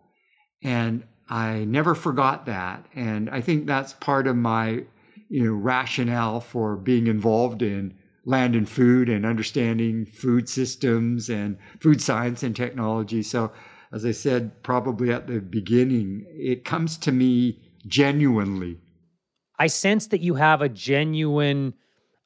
And 0.62 1.04
I 1.28 1.64
never 1.64 1.94
forgot 1.94 2.46
that. 2.46 2.86
And 2.94 3.28
I 3.28 3.40
think 3.40 3.66
that's 3.66 3.92
part 3.94 4.26
of 4.26 4.36
my, 4.36 4.84
you 5.28 5.44
know, 5.44 5.52
rationale 5.52 6.40
for 6.40 6.76
being 6.76 7.08
involved 7.08 7.62
in 7.62 7.94
land 8.24 8.54
and 8.54 8.68
food 8.68 9.08
and 9.08 9.26
understanding 9.26 10.06
food 10.06 10.48
systems 10.48 11.28
and 11.28 11.58
food 11.80 12.00
science 12.00 12.42
and 12.42 12.56
technology. 12.56 13.22
So, 13.22 13.52
as 13.92 14.04
I 14.04 14.10
said, 14.10 14.62
probably 14.62 15.12
at 15.12 15.26
the 15.26 15.40
beginning, 15.40 16.26
it 16.28 16.64
comes 16.64 16.96
to 16.98 17.12
me 17.12 17.60
genuinely. 17.86 18.80
I 19.58 19.68
sense 19.68 20.08
that 20.08 20.20
you 20.20 20.34
have 20.34 20.62
a 20.62 20.68
genuine 20.68 21.74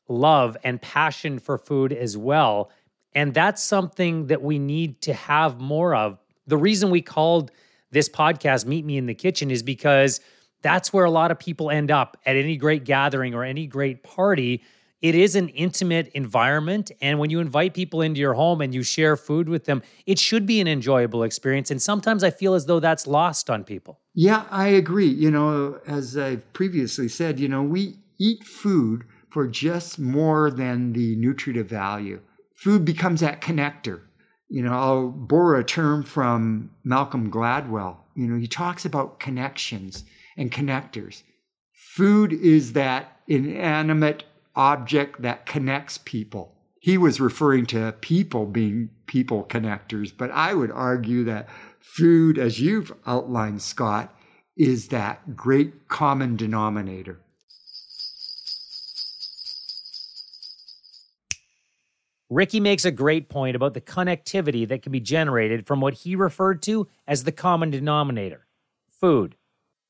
love 0.09 0.57
and 0.65 0.81
passion 0.81 1.39
for 1.39 1.59
food 1.59 1.93
as 1.93 2.17
well. 2.17 2.71
And 3.15 3.35
that's 3.35 3.63
something 3.63 4.29
that 4.29 4.43
we 4.43 4.59
need 4.59 5.03
to 5.03 5.13
have 5.13 5.61
more 5.61 5.95
of. 5.95 6.19
The 6.47 6.57
reason 6.57 6.91
we 6.91 7.03
called 7.03 7.51
this 7.91 8.09
podcast 8.09 8.65
Meet 8.65 8.85
Me 8.85 8.97
in 8.97 9.07
the 9.07 9.15
Kitchen 9.15 9.51
is 9.51 9.63
because 9.63 10.21
that's 10.63 10.93
where 10.93 11.05
a 11.05 11.11
lot 11.11 11.31
of 11.31 11.39
people 11.39 11.71
end 11.71 11.91
up 11.91 12.17
at 12.25 12.37
any 12.37 12.57
great 12.57 12.85
gathering 12.85 13.35
or 13.35 13.45
any 13.45 13.67
great 13.67 14.03
party 14.03 14.63
it 15.01 15.15
is 15.15 15.37
an 15.37 15.49
intimate 15.51 16.09
environment. 16.09 16.91
And 17.01 17.19
when 17.19 17.31
you 17.31 17.41
invite 17.41 17.75
people 17.75 18.03
into 18.03 18.21
your 18.21 18.35
home 18.35 18.61
and 18.61 18.75
you 18.75 18.83
share 18.83 19.17
food 19.17 19.49
with 19.49 19.65
them, 19.65 19.83
it 20.07 20.19
should 20.19 20.47
be 20.47 20.61
an 20.61 20.69
enjoyable 20.69 21.23
experience. 21.23 21.71
And 21.71 21.81
sometimes 21.81 22.25
I 22.25 22.31
feel 22.31 22.55
as 22.55 22.67
though 22.67 22.81
that's 22.81 23.07
lost 23.07 23.49
on 23.49 23.65
people. 23.65 24.01
Yeah, 24.15 24.45
I 24.51 24.69
agree. 24.69 25.09
You 25.09 25.31
know, 25.31 25.81
as 25.87 26.17
I've 26.17 26.53
previously 26.53 27.09
said, 27.09 27.39
you 27.39 27.49
know, 27.49 27.63
we 27.63 27.99
eat 28.19 28.43
food 28.45 29.05
for 29.31 29.47
just 29.47 29.99
more 29.99 30.51
than 30.51 30.93
the 30.93 31.15
nutritive 31.17 31.69
value. 31.69 32.21
Food 32.57 32.85
becomes 32.85 33.21
that 33.21 33.41
connector. 33.41 34.01
You 34.49 34.63
know, 34.63 34.73
I'll 34.73 35.09
borrow 35.11 35.61
a 35.61 35.65
term 35.65 36.03
from 36.03 36.71
Malcolm 36.83 37.31
Gladwell. 37.31 37.99
You 38.17 38.27
know, 38.27 38.39
he 38.39 38.49
talks 38.49 38.85
about 38.85 39.21
connections 39.21 40.05
and 40.37 40.51
connectors. 40.51 41.23
Food 41.73 42.33
is 42.33 42.73
that 42.73 43.21
inanimate 43.29 44.25
object 44.59 45.23
that 45.23 45.47
connects 45.47 45.99
people. 45.99 46.53
He 46.81 46.99
was 46.99 47.21
referring 47.21 47.67
to 47.67 47.95
people 48.01 48.45
being 48.45 48.91
people 49.07 49.45
connectors, 49.45 50.13
but 50.15 50.31
I 50.33 50.53
would 50.53 50.71
argue 50.71 51.25
that 51.25 51.49
food, 51.81 52.39
as 52.39 52.61
you've 52.61 52.93
outlined, 53.07 53.63
Scott, 53.63 54.15
is 54.57 54.89
that 54.89 55.37
great 55.37 55.89
common 55.89 56.37
denominator. 56.37 57.21
Rickey 62.29 62.61
makes 62.61 62.85
a 62.85 62.91
great 62.91 63.31
point 63.31 63.57
about 63.57 63.73
the 63.73 63.81
connectivity 63.81 64.69
that 64.69 64.83
can 64.83 64.93
be 64.93 65.01
generated 65.01 65.67
from 65.67 65.81
what 65.81 65.95
he 65.95 66.15
referred 66.15 66.63
to 66.63 66.87
as 67.07 67.25
the 67.25 67.33
common 67.33 67.71
denominator 67.71 68.47
food 69.01 69.37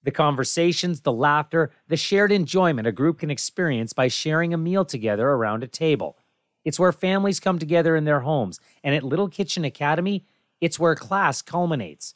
the 0.09 0.13
conversations, 0.13 1.03
the 1.03 1.13
laughter, 1.13 1.71
the 1.89 1.97
shared 1.99 2.33
enjoyment 2.33 2.89
a 2.89 2.93
group 2.93 3.19
can 3.19 3.31
experience 3.31 3.93
by 3.93 4.09
sharing 4.09 4.55
a 4.55 4.57
meal 4.57 4.83
together 4.83 5.29
around 5.29 5.63
a 5.63 5.67
table. 5.67 6.17
It's 6.65 6.79
where 6.79 6.93
families 6.93 7.41
come 7.41 7.59
together 7.59 7.95
in 7.95 8.07
their 8.07 8.21
homes, 8.21 8.59
and 8.83 8.95
at 8.95 9.03
Little 9.03 9.29
Kitchen 9.29 9.67
Academy, 9.67 10.25
it's 10.63 10.79
where 10.79 10.95
class 10.95 11.43
culminates. 11.43 12.15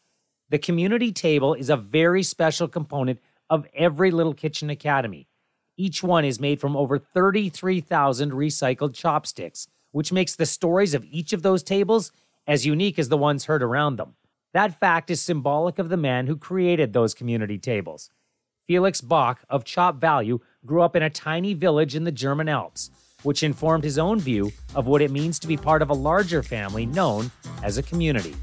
The 0.48 0.56
community 0.56 1.12
table 1.12 1.52
is 1.52 1.68
a 1.68 1.76
very 1.76 2.22
special 2.22 2.66
component 2.66 3.20
of 3.50 3.66
every 3.74 4.10
Little 4.10 4.32
Kitchen 4.32 4.70
Academy. 4.70 5.28
Each 5.76 6.02
one 6.02 6.24
is 6.24 6.40
made 6.40 6.62
from 6.62 6.78
over 6.78 6.98
33,000 6.98 8.32
recycled 8.32 8.94
chopsticks, 8.94 9.68
which 9.90 10.14
makes 10.14 10.34
the 10.34 10.46
stories 10.46 10.94
of 10.94 11.04
each 11.10 11.34
of 11.34 11.42
those 11.42 11.62
tables 11.62 12.10
as 12.46 12.64
unique 12.64 12.98
as 12.98 13.10
the 13.10 13.18
ones 13.18 13.44
heard 13.44 13.62
around 13.62 13.96
them. 13.96 14.14
That 14.54 14.78
fact 14.78 15.10
is 15.10 15.22
symbolic 15.22 15.78
of 15.78 15.88
the 15.88 15.96
man 15.96 16.26
who 16.26 16.36
created 16.36 16.92
those 16.92 17.14
community 17.14 17.56
tables. 17.56 18.10
Felix 18.66 19.00
Böck 19.00 19.38
of 19.48 19.64
ChopValue 19.64 20.40
grew 20.66 20.82
up 20.82 20.94
in 20.94 21.02
a 21.02 21.08
tiny 21.08 21.54
village 21.54 21.96
in 21.96 22.04
the 22.04 22.12
German 22.12 22.50
Alps, 22.50 22.90
which 23.22 23.42
informed 23.42 23.82
his 23.82 23.98
own 23.98 24.20
view 24.20 24.52
of 24.74 24.86
what 24.86 25.00
it 25.00 25.10
means 25.10 25.38
to 25.38 25.48
be 25.48 25.56
part 25.56 25.80
of 25.80 25.88
a 25.88 25.94
larger 25.94 26.42
family 26.42 26.84
known 26.84 27.30
as 27.62 27.78
a 27.78 27.82
community. 27.82 28.36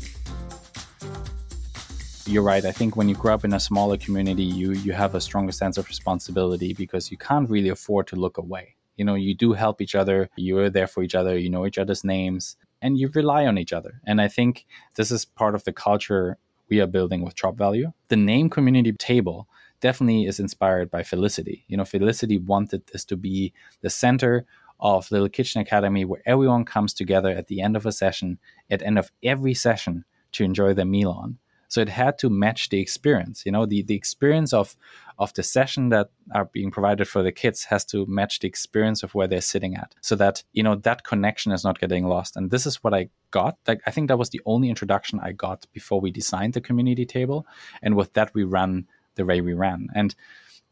You're 2.25 2.43
right. 2.43 2.65
I 2.65 2.71
think 2.71 2.95
when 2.95 3.07
you 3.07 3.13
grow 3.13 3.35
up 3.35 3.45
in 3.45 3.53
a 3.53 3.59
smaller 3.59 3.97
community, 3.97 4.43
you 4.43 4.71
you 4.71 4.93
have 4.93 5.13
a 5.13 5.21
stronger 5.21 5.51
sense 5.51 5.77
of 5.77 5.87
responsibility 5.87 6.73
because 6.73 7.11
you 7.11 7.17
can't 7.17 7.47
really 7.49 7.69
afford 7.69 8.07
to 8.07 8.15
look 8.15 8.39
away. 8.39 8.75
You 8.97 9.05
know, 9.05 9.15
you 9.15 9.35
do 9.35 9.53
help 9.53 9.79
each 9.79 9.93
other, 9.93 10.29
you're 10.35 10.71
there 10.71 10.87
for 10.87 11.03
each 11.03 11.13
other, 11.13 11.37
you 11.37 11.51
know 11.51 11.67
each 11.67 11.77
other's 11.77 12.03
names, 12.03 12.57
and 12.81 12.97
you 12.97 13.09
rely 13.13 13.45
on 13.45 13.57
each 13.57 13.73
other. 13.73 14.01
And 14.05 14.21
I 14.21 14.27
think 14.27 14.65
this 14.95 15.11
is 15.11 15.25
part 15.25 15.55
of 15.55 15.63
the 15.63 15.73
culture 15.73 16.37
we 16.69 16.79
are 16.79 16.87
building 16.87 17.23
with 17.23 17.35
ChopValue. 17.35 17.93
The 18.09 18.15
name 18.15 18.49
Community 18.49 18.93
Table 18.93 19.47
definitely 19.81 20.25
is 20.25 20.39
inspired 20.39 20.91
by 20.91 21.03
Felicity. 21.03 21.65
You 21.67 21.77
know, 21.77 21.85
Felicity 21.85 22.37
wanted 22.37 22.85
this 22.87 23.05
to 23.05 23.17
be 23.17 23.53
the 23.81 23.89
center 23.89 24.45
of 24.79 25.11
Little 25.11 25.29
Kitchen 25.29 25.61
Academy 25.61 26.05
where 26.05 26.21
everyone 26.25 26.65
comes 26.65 26.93
together 26.93 27.31
at 27.31 27.47
the 27.47 27.61
end 27.61 27.75
of 27.75 27.85
a 27.85 27.91
session, 27.91 28.39
at 28.69 28.81
end 28.81 28.97
of 28.97 29.11
every 29.23 29.53
session 29.53 30.05
to 30.33 30.43
enjoy 30.43 30.73
their 30.73 30.85
meal 30.85 31.11
on. 31.11 31.37
So 31.69 31.81
it 31.81 31.89
had 31.89 32.17
to 32.19 32.29
match 32.29 32.69
the 32.69 32.79
experience. 32.79 33.45
You 33.45 33.51
know, 33.51 33.65
the, 33.65 33.83
the 33.83 33.95
experience 33.95 34.53
of 34.53 34.75
of 35.19 35.33
the 35.33 35.43
session 35.43 35.89
that 35.89 36.09
are 36.33 36.45
being 36.45 36.71
provided 36.71 37.05
for 37.05 37.21
the 37.21 37.31
kids 37.31 37.65
has 37.65 37.83
to 37.83 38.05
match 38.05 38.39
the 38.39 38.47
experience 38.47 39.03
of 39.03 39.13
where 39.13 39.27
they're 39.27 39.41
sitting 39.41 39.75
at 39.75 39.93
so 40.01 40.15
that 40.15 40.43
you 40.53 40.63
know 40.63 40.75
that 40.75 41.03
connection 41.03 41.51
is 41.51 41.63
not 41.63 41.79
getting 41.79 42.07
lost. 42.07 42.37
And 42.37 42.49
this 42.49 42.65
is 42.65 42.83
what 42.83 42.93
i 42.93 43.09
got. 43.31 43.57
Like 43.67 43.81
i 43.85 43.91
think 43.91 44.07
that 44.07 44.17
was 44.17 44.29
the 44.29 44.41
only 44.45 44.69
introduction 44.69 45.19
i 45.21 45.31
got 45.31 45.67
before 45.73 46.01
we 46.01 46.09
designed 46.09 46.53
the 46.53 46.61
community 46.61 47.05
table. 47.05 47.45
And 47.81 47.95
with 47.95 48.13
that 48.13 48.33
we 48.33 48.43
ran 48.43 48.87
the 49.15 49.25
way 49.25 49.41
we 49.41 49.53
ran. 49.53 49.89
And 49.93 50.15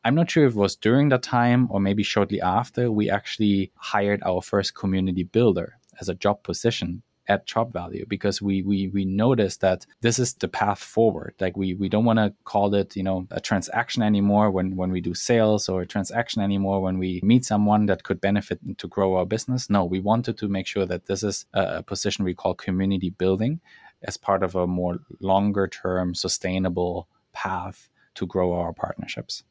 i'm 0.06 0.16
not 0.16 0.32
sure 0.32 0.46
if 0.46 0.54
it 0.54 0.60
was 0.60 0.76
during 0.76 1.10
that 1.10 1.24
time 1.24 1.68
or 1.70 1.80
maybe 1.82 2.04
shortly 2.04 2.42
after 2.42 2.90
we 2.90 3.10
actually 3.10 3.72
hired 3.76 4.24
our 4.24 4.42
first 4.42 4.76
community 4.76 5.24
builder 5.24 5.78
as 6.00 6.08
a 6.08 6.16
job 6.16 6.42
position 6.44 7.04
at 7.28 7.46
ChopValue 7.48 8.08
because 8.08 8.42
we 8.42 8.62
we 8.62 8.88
we 8.88 9.06
noticed 9.06 9.62
that 9.62 9.86
this 10.02 10.20
is 10.20 10.34
the 10.36 10.48
path 10.48 10.80
forward. 10.80 11.36
Like 11.40 11.58
we 11.58 11.74
we 11.74 11.90
don't 11.90 12.06
want 12.06 12.20
to 12.20 12.34
call 12.44 12.74
it 12.74 12.96
you 12.96 13.04
know 13.04 13.28
a 13.32 13.42
transaction 13.42 14.02
anymore 14.04 14.52
when 14.52 14.76
when 14.76 14.92
we 14.92 15.02
do 15.02 15.14
sales 15.14 15.70
or 15.70 15.82
a 15.82 15.88
transaction 15.88 16.42
anymore 16.42 16.82
when 16.82 16.98
we 16.98 17.20
meet 17.24 17.46
someone 17.46 17.86
that 17.88 18.04
could 18.04 18.22
benefit 18.22 18.60
to 18.78 18.88
grow 18.88 19.16
our 19.16 19.26
business. 19.26 19.70
No, 19.70 19.86
we 19.86 20.00
wanted 20.00 20.38
to 20.38 20.48
make 20.48 20.68
sure 20.68 20.86
that 20.86 21.06
this 21.06 21.24
is 21.24 21.46
a, 21.54 21.78
a 21.78 21.84
position 21.84 22.26
we 22.26 22.34
call 22.34 22.54
community 22.54 23.10
building 23.10 23.60
as 24.04 24.18
part 24.18 24.44
of 24.44 24.56
a 24.56 24.68
more 24.68 25.00
longer 25.20 25.68
term 25.68 26.14
sustainable 26.16 27.08
path 27.34 27.90
to 28.16 28.26
grow 28.26 28.54
our 28.54 28.74
partnerships. 28.74 29.44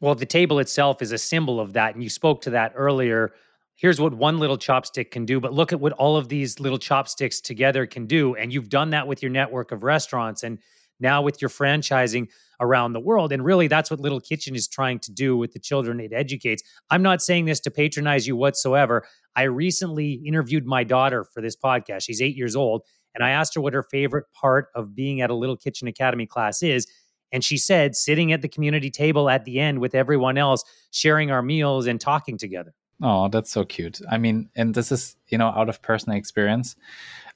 Well, 0.00 0.14
the 0.14 0.26
table 0.26 0.58
itself 0.58 1.00
is 1.00 1.12
a 1.12 1.18
symbol 1.18 1.58
of 1.58 1.72
that. 1.72 1.94
And 1.94 2.02
you 2.02 2.10
spoke 2.10 2.42
to 2.42 2.50
that 2.50 2.72
earlier 2.74 3.32
here's 3.76 4.00
what 4.00 4.14
one 4.14 4.38
little 4.38 4.58
chopstick 4.58 5.10
can 5.10 5.24
do, 5.24 5.38
but 5.38 5.52
look 5.52 5.72
at 5.72 5.80
what 5.80 5.92
all 5.92 6.16
of 6.16 6.28
these 6.28 6.58
little 6.58 6.78
chopsticks 6.78 7.40
together 7.40 7.86
can 7.86 8.06
do. 8.06 8.34
And 8.34 8.52
you've 8.52 8.68
done 8.68 8.90
that 8.90 9.06
with 9.06 9.22
your 9.22 9.30
network 9.30 9.70
of 9.70 9.82
restaurants 9.82 10.42
and 10.42 10.58
now 10.98 11.20
with 11.20 11.42
your 11.42 11.50
franchising 11.50 12.28
around 12.58 12.94
the 12.94 13.00
world. 13.00 13.32
And 13.32 13.44
really, 13.44 13.68
that's 13.68 13.90
what 13.90 14.00
Little 14.00 14.20
Kitchen 14.20 14.54
is 14.56 14.66
trying 14.66 14.98
to 15.00 15.12
do 15.12 15.36
with 15.36 15.52
the 15.52 15.58
children 15.58 16.00
it 16.00 16.12
educates. 16.12 16.62
I'm 16.90 17.02
not 17.02 17.20
saying 17.20 17.44
this 17.44 17.60
to 17.60 17.70
patronize 17.70 18.26
you 18.26 18.34
whatsoever. 18.34 19.06
I 19.36 19.42
recently 19.42 20.12
interviewed 20.12 20.64
my 20.64 20.82
daughter 20.82 21.24
for 21.24 21.42
this 21.42 21.54
podcast. 21.54 22.04
She's 22.04 22.22
eight 22.22 22.34
years 22.34 22.56
old. 22.56 22.82
And 23.14 23.22
I 23.24 23.30
asked 23.30 23.54
her 23.54 23.60
what 23.60 23.74
her 23.74 23.82
favorite 23.82 24.26
part 24.34 24.68
of 24.74 24.94
being 24.94 25.20
at 25.20 25.30
a 25.30 25.34
Little 25.34 25.56
Kitchen 25.56 25.88
Academy 25.88 26.26
class 26.26 26.62
is. 26.62 26.86
And 27.32 27.42
she 27.44 27.58
said, 27.58 27.96
sitting 27.96 28.32
at 28.32 28.40
the 28.40 28.48
community 28.48 28.90
table 28.90 29.28
at 29.28 29.44
the 29.44 29.58
end 29.58 29.80
with 29.80 29.94
everyone 29.94 30.38
else, 30.38 30.64
sharing 30.90 31.30
our 31.30 31.42
meals 31.42 31.86
and 31.86 32.00
talking 32.00 32.38
together. 32.38 32.72
Oh, 33.02 33.28
that's 33.28 33.50
so 33.50 33.64
cute. 33.64 34.00
I 34.10 34.16
mean, 34.16 34.48
and 34.56 34.74
this 34.74 34.90
is, 34.90 35.16
you 35.28 35.36
know, 35.36 35.48
out 35.48 35.68
of 35.68 35.82
personal 35.82 36.16
experience. 36.16 36.76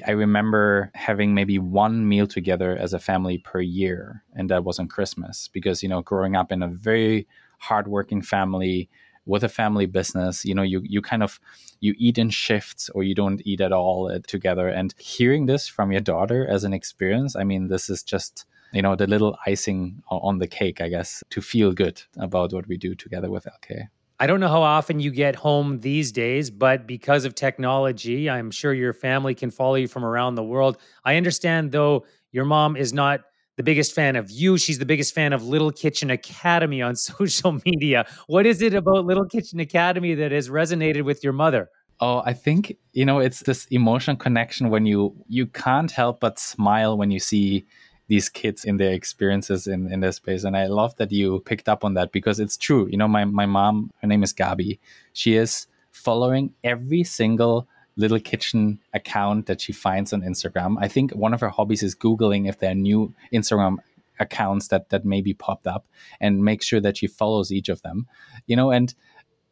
I 0.06 0.12
remember 0.12 0.90
having 0.94 1.34
maybe 1.34 1.58
one 1.58 2.08
meal 2.08 2.26
together 2.26 2.76
as 2.78 2.94
a 2.94 2.98
family 2.98 3.38
per 3.38 3.60
year, 3.60 4.24
and 4.34 4.48
that 4.48 4.64
was 4.64 4.78
on 4.78 4.88
Christmas 4.88 5.48
because, 5.52 5.82
you 5.82 5.88
know, 5.88 6.00
growing 6.00 6.34
up 6.34 6.50
in 6.50 6.62
a 6.62 6.68
very 6.68 7.28
hardworking 7.58 8.22
family 8.22 8.88
with 9.26 9.44
a 9.44 9.50
family 9.50 9.84
business, 9.84 10.46
you 10.46 10.54
know, 10.54 10.62
you 10.62 10.80
you 10.84 11.02
kind 11.02 11.22
of 11.22 11.38
you 11.80 11.94
eat 11.98 12.16
in 12.16 12.30
shifts 12.30 12.88
or 12.94 13.02
you 13.02 13.14
don't 13.14 13.42
eat 13.44 13.60
at 13.60 13.72
all 13.72 14.10
uh, 14.10 14.18
together. 14.26 14.68
And 14.68 14.94
hearing 14.98 15.44
this 15.44 15.68
from 15.68 15.92
your 15.92 16.00
daughter 16.00 16.46
as 16.48 16.64
an 16.64 16.72
experience, 16.72 17.36
I 17.36 17.44
mean, 17.44 17.68
this 17.68 17.90
is 17.90 18.02
just 18.02 18.46
you 18.72 18.80
know 18.82 18.96
the 18.96 19.06
little 19.06 19.36
icing 19.46 20.02
on 20.08 20.38
the 20.38 20.46
cake, 20.48 20.80
I 20.80 20.88
guess, 20.88 21.22
to 21.30 21.42
feel 21.42 21.72
good 21.72 22.02
about 22.16 22.54
what 22.54 22.66
we 22.66 22.78
do 22.78 22.94
together 22.94 23.30
with 23.30 23.44
LK. 23.44 23.88
I 24.20 24.26
don't 24.26 24.38
know 24.38 24.48
how 24.48 24.62
often 24.62 25.00
you 25.00 25.10
get 25.10 25.34
home 25.34 25.80
these 25.80 26.12
days, 26.12 26.50
but 26.50 26.86
because 26.86 27.24
of 27.24 27.34
technology, 27.34 28.28
I'm 28.28 28.50
sure 28.50 28.74
your 28.74 28.92
family 28.92 29.34
can 29.34 29.50
follow 29.50 29.76
you 29.76 29.88
from 29.88 30.04
around 30.04 30.34
the 30.34 30.42
world. 30.42 30.76
I 31.06 31.16
understand, 31.16 31.72
though, 31.72 32.04
your 32.30 32.44
mom 32.44 32.76
is 32.76 32.92
not 32.92 33.22
the 33.56 33.62
biggest 33.62 33.94
fan 33.94 34.16
of 34.16 34.30
you. 34.30 34.58
She's 34.58 34.78
the 34.78 34.84
biggest 34.84 35.14
fan 35.14 35.32
of 35.32 35.46
Little 35.46 35.72
Kitchen 35.72 36.10
Academy 36.10 36.82
on 36.82 36.96
social 36.96 37.58
media. 37.64 38.06
What 38.26 38.44
is 38.44 38.60
it 38.60 38.74
about 38.74 39.06
Little 39.06 39.24
Kitchen 39.24 39.58
Academy 39.58 40.12
that 40.16 40.32
has 40.32 40.50
resonated 40.50 41.02
with 41.02 41.24
your 41.24 41.32
mother? 41.32 41.70
Oh, 42.00 42.22
I 42.24 42.34
think 42.34 42.76
you 42.92 43.06
know 43.06 43.20
it's 43.20 43.40
this 43.40 43.66
emotional 43.70 44.16
connection 44.16 44.68
when 44.68 44.84
you 44.86 45.14
you 45.28 45.46
can't 45.46 45.90
help 45.90 46.20
but 46.20 46.38
smile 46.38 46.96
when 46.96 47.10
you 47.10 47.20
see 47.20 47.66
these 48.10 48.28
kids 48.28 48.64
in 48.64 48.76
their 48.76 48.92
experiences 48.92 49.68
in, 49.68 49.90
in 49.92 50.00
this 50.00 50.16
space. 50.16 50.42
And 50.42 50.56
I 50.56 50.66
love 50.66 50.96
that 50.96 51.12
you 51.12 51.38
picked 51.46 51.68
up 51.68 51.84
on 51.84 51.94
that 51.94 52.10
because 52.10 52.40
it's 52.40 52.56
true. 52.56 52.88
You 52.90 52.96
know, 52.96 53.06
my, 53.06 53.24
my 53.24 53.46
mom, 53.46 53.92
her 54.02 54.08
name 54.08 54.24
is 54.24 54.34
Gabi. 54.34 54.80
She 55.12 55.36
is 55.36 55.68
following 55.92 56.52
every 56.64 57.04
single 57.04 57.68
little 57.94 58.18
kitchen 58.18 58.80
account 58.92 59.46
that 59.46 59.60
she 59.60 59.72
finds 59.72 60.12
on 60.12 60.22
Instagram. 60.22 60.74
I 60.80 60.88
think 60.88 61.12
one 61.12 61.32
of 61.32 61.40
her 61.40 61.50
hobbies 61.50 61.84
is 61.84 61.94
Googling 61.94 62.48
if 62.48 62.58
there 62.58 62.72
are 62.72 62.74
new 62.74 63.14
Instagram 63.32 63.76
accounts 64.18 64.68
that 64.68 64.88
that 64.90 65.04
maybe 65.04 65.32
popped 65.32 65.68
up 65.68 65.86
and 66.20 66.44
make 66.44 66.64
sure 66.64 66.80
that 66.80 66.96
she 66.96 67.06
follows 67.06 67.52
each 67.52 67.68
of 67.68 67.80
them. 67.82 68.08
You 68.48 68.56
know, 68.56 68.72
and 68.72 68.92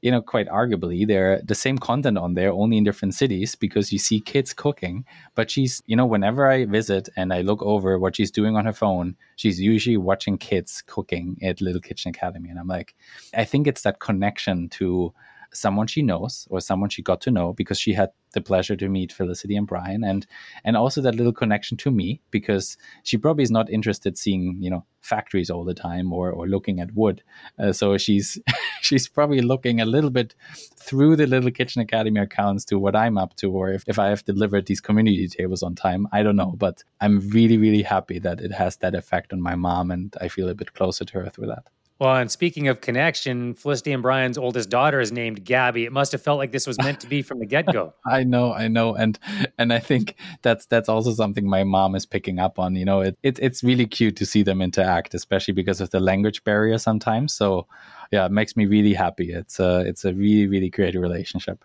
you 0.00 0.10
know, 0.10 0.22
quite 0.22 0.48
arguably, 0.48 1.06
they're 1.06 1.40
the 1.42 1.54
same 1.54 1.78
content 1.78 2.18
on 2.18 2.34
there, 2.34 2.52
only 2.52 2.76
in 2.76 2.84
different 2.84 3.14
cities 3.14 3.54
because 3.54 3.92
you 3.92 3.98
see 3.98 4.20
kids 4.20 4.52
cooking. 4.52 5.04
But 5.34 5.50
she's, 5.50 5.82
you 5.86 5.96
know, 5.96 6.06
whenever 6.06 6.48
I 6.48 6.66
visit 6.66 7.08
and 7.16 7.32
I 7.32 7.40
look 7.40 7.62
over 7.62 7.98
what 7.98 8.16
she's 8.16 8.30
doing 8.30 8.56
on 8.56 8.64
her 8.64 8.72
phone, 8.72 9.16
she's 9.36 9.60
usually 9.60 9.96
watching 9.96 10.38
kids 10.38 10.82
cooking 10.86 11.36
at 11.42 11.60
Little 11.60 11.80
Kitchen 11.80 12.10
Academy. 12.10 12.48
And 12.48 12.58
I'm 12.58 12.68
like, 12.68 12.94
I 13.34 13.44
think 13.44 13.66
it's 13.66 13.82
that 13.82 13.98
connection 13.98 14.68
to 14.70 15.12
someone 15.52 15.86
she 15.86 16.02
knows 16.02 16.46
or 16.50 16.60
someone 16.60 16.90
she 16.90 17.02
got 17.02 17.20
to 17.22 17.30
know 17.30 17.52
because 17.52 17.78
she 17.78 17.92
had 17.92 18.10
the 18.32 18.40
pleasure 18.40 18.76
to 18.76 18.88
meet 18.88 19.12
Felicity 19.12 19.56
and 19.56 19.66
Brian 19.66 20.04
and 20.04 20.26
and 20.64 20.76
also 20.76 21.00
that 21.00 21.14
little 21.14 21.32
connection 21.32 21.76
to 21.78 21.90
me 21.90 22.20
because 22.30 22.76
she 23.02 23.16
probably 23.16 23.42
is 23.42 23.50
not 23.50 23.70
interested 23.70 24.18
seeing 24.18 24.56
you 24.60 24.70
know 24.70 24.84
factories 25.00 25.50
all 25.50 25.64
the 25.64 25.74
time 25.74 26.12
or 26.12 26.30
or 26.30 26.46
looking 26.46 26.80
at 26.80 26.94
wood. 26.94 27.22
Uh, 27.58 27.72
so 27.72 27.96
she's 27.96 28.38
she's 28.82 29.08
probably 29.08 29.40
looking 29.40 29.80
a 29.80 29.86
little 29.86 30.10
bit 30.10 30.34
through 30.76 31.16
the 31.16 31.26
little 31.26 31.50
kitchen 31.50 31.80
academy 31.80 32.20
accounts 32.20 32.64
to 32.66 32.78
what 32.78 32.96
I'm 32.96 33.18
up 33.18 33.34
to 33.36 33.50
or 33.50 33.70
if, 33.70 33.84
if 33.86 33.98
I 33.98 34.08
have 34.08 34.24
delivered 34.24 34.66
these 34.66 34.80
community 34.80 35.28
tables 35.28 35.62
on 35.62 35.74
time 35.74 36.06
I 36.12 36.22
don't 36.22 36.36
know. 36.36 36.54
But 36.56 36.84
I'm 37.00 37.20
really 37.30 37.56
really 37.56 37.82
happy 37.82 38.18
that 38.20 38.40
it 38.40 38.52
has 38.52 38.76
that 38.78 38.94
effect 38.94 39.32
on 39.32 39.40
my 39.40 39.54
mom 39.54 39.90
and 39.90 40.14
I 40.20 40.28
feel 40.28 40.48
a 40.48 40.54
bit 40.54 40.74
closer 40.74 41.04
to 41.04 41.20
her 41.20 41.30
through 41.30 41.46
that 41.48 41.68
well, 42.00 42.14
and 42.14 42.30
speaking 42.30 42.68
of 42.68 42.80
connection, 42.80 43.54
Felicity 43.54 43.90
and 43.90 44.02
Brian's 44.02 44.38
oldest 44.38 44.70
daughter 44.70 45.00
is 45.00 45.10
named 45.10 45.44
Gabby. 45.44 45.84
It 45.84 45.92
must 45.92 46.12
have 46.12 46.22
felt 46.22 46.38
like 46.38 46.52
this 46.52 46.64
was 46.64 46.78
meant 46.78 47.00
to 47.00 47.08
be 47.08 47.22
from 47.22 47.40
the 47.40 47.46
get 47.46 47.66
go. 47.72 47.92
I 48.06 48.22
know, 48.22 48.52
I 48.52 48.68
know, 48.68 48.94
and 48.94 49.18
and 49.58 49.72
I 49.72 49.80
think 49.80 50.14
that's 50.42 50.66
that's 50.66 50.88
also 50.88 51.12
something 51.12 51.48
my 51.48 51.64
mom 51.64 51.96
is 51.96 52.06
picking 52.06 52.38
up 52.38 52.60
on. 52.60 52.76
You 52.76 52.84
know, 52.84 53.00
it, 53.00 53.18
it 53.24 53.40
it's 53.40 53.64
really 53.64 53.86
cute 53.86 54.14
to 54.16 54.26
see 54.26 54.44
them 54.44 54.62
interact, 54.62 55.12
especially 55.12 55.54
because 55.54 55.80
of 55.80 55.90
the 55.90 55.98
language 55.98 56.44
barrier 56.44 56.78
sometimes. 56.78 57.34
So, 57.34 57.66
yeah, 58.12 58.26
it 58.26 58.32
makes 58.32 58.56
me 58.56 58.66
really 58.66 58.94
happy. 58.94 59.32
It's 59.32 59.58
a 59.58 59.80
it's 59.80 60.04
a 60.04 60.14
really 60.14 60.46
really 60.46 60.70
great 60.70 60.94
relationship. 60.94 61.64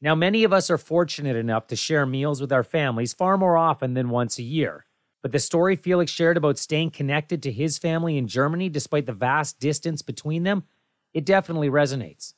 Now, 0.00 0.14
many 0.14 0.44
of 0.44 0.52
us 0.52 0.70
are 0.70 0.78
fortunate 0.78 1.36
enough 1.36 1.66
to 1.66 1.76
share 1.76 2.06
meals 2.06 2.40
with 2.40 2.52
our 2.52 2.64
families 2.64 3.12
far 3.12 3.36
more 3.36 3.56
often 3.56 3.94
than 3.94 4.10
once 4.10 4.38
a 4.38 4.42
year. 4.42 4.86
But 5.22 5.32
the 5.32 5.38
story 5.38 5.76
Felix 5.76 6.10
shared 6.10 6.36
about 6.36 6.58
staying 6.58 6.90
connected 6.92 7.42
to 7.42 7.52
his 7.52 7.78
family 7.78 8.16
in 8.16 8.26
Germany 8.26 8.68
despite 8.68 9.06
the 9.06 9.12
vast 9.12 9.60
distance 9.60 10.02
between 10.02 10.44
them, 10.44 10.64
it 11.12 11.24
definitely 11.24 11.68
resonates. 11.68 12.34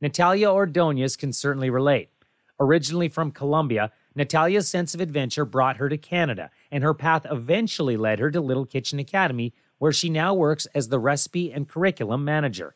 Natalia 0.00 0.50
Ordonez 0.50 1.16
can 1.16 1.32
certainly 1.32 1.70
relate. 1.70 2.10
Originally 2.58 3.08
from 3.08 3.30
Colombia, 3.30 3.92
Natalia's 4.14 4.68
sense 4.68 4.94
of 4.94 5.00
adventure 5.00 5.44
brought 5.44 5.76
her 5.76 5.88
to 5.88 5.98
Canada, 5.98 6.50
and 6.70 6.82
her 6.82 6.94
path 6.94 7.26
eventually 7.30 7.96
led 7.96 8.18
her 8.18 8.30
to 8.30 8.40
Little 8.40 8.64
Kitchen 8.64 8.98
Academy, 8.98 9.52
where 9.78 9.92
she 9.92 10.08
now 10.08 10.32
works 10.32 10.66
as 10.74 10.88
the 10.88 10.98
recipe 10.98 11.52
and 11.52 11.68
curriculum 11.68 12.24
manager. 12.24 12.74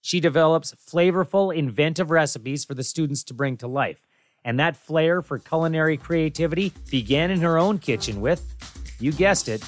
She 0.00 0.20
develops 0.20 0.74
flavorful, 0.74 1.54
inventive 1.54 2.10
recipes 2.10 2.64
for 2.64 2.74
the 2.74 2.84
students 2.84 3.24
to 3.24 3.34
bring 3.34 3.56
to 3.56 3.66
life. 3.66 4.06
And 4.48 4.58
that 4.60 4.78
flair 4.78 5.20
for 5.20 5.38
culinary 5.38 5.98
creativity 5.98 6.72
began 6.90 7.30
in 7.30 7.42
her 7.42 7.58
own 7.58 7.78
kitchen 7.78 8.22
with 8.22 8.42
you 8.98 9.12
guessed 9.12 9.46
it, 9.46 9.62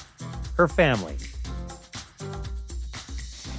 her 0.57 0.67
family. 0.67 1.17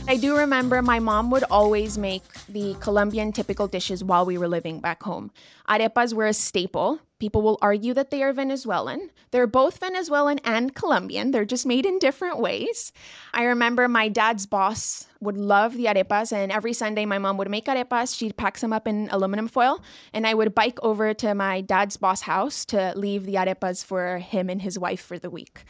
I 0.08 0.16
do 0.16 0.36
remember 0.36 0.82
my 0.82 0.98
mom 0.98 1.30
would 1.30 1.44
always 1.50 1.96
make 1.96 2.24
the 2.48 2.74
Colombian 2.80 3.32
typical 3.32 3.68
dishes 3.68 4.02
while 4.02 4.26
we 4.26 4.36
were 4.36 4.48
living 4.48 4.80
back 4.80 5.02
home. 5.04 5.30
Arepas 5.68 6.12
were 6.12 6.26
a 6.26 6.34
staple. 6.34 6.98
People 7.20 7.40
will 7.40 7.56
argue 7.62 7.94
that 7.94 8.10
they 8.10 8.22
are 8.22 8.32
Venezuelan. 8.32 9.10
They're 9.30 9.46
both 9.46 9.78
Venezuelan 9.78 10.40
and 10.44 10.74
Colombian. 10.74 11.30
They're 11.30 11.44
just 11.44 11.64
made 11.64 11.86
in 11.86 12.00
different 12.00 12.40
ways. 12.40 12.92
I 13.32 13.44
remember 13.44 13.86
my 13.86 14.08
dad's 14.08 14.44
boss 14.44 15.06
would 15.20 15.38
love 15.38 15.74
the 15.74 15.86
arepas, 15.86 16.32
and 16.32 16.50
every 16.50 16.72
Sunday 16.72 17.06
my 17.06 17.18
mom 17.18 17.38
would 17.38 17.48
make 17.48 17.66
arepas. 17.66 18.18
She'd 18.18 18.36
pack 18.36 18.58
them 18.58 18.72
up 18.72 18.88
in 18.88 19.08
aluminum 19.12 19.46
foil, 19.46 19.80
and 20.12 20.26
I 20.26 20.34
would 20.34 20.52
bike 20.52 20.78
over 20.82 21.14
to 21.14 21.34
my 21.34 21.60
dad's 21.60 21.96
boss 21.96 22.22
house 22.22 22.64
to 22.66 22.92
leave 22.96 23.24
the 23.24 23.34
arepas 23.34 23.84
for 23.84 24.18
him 24.18 24.50
and 24.50 24.60
his 24.60 24.78
wife 24.78 25.00
for 25.00 25.18
the 25.18 25.30
week. 25.30 25.64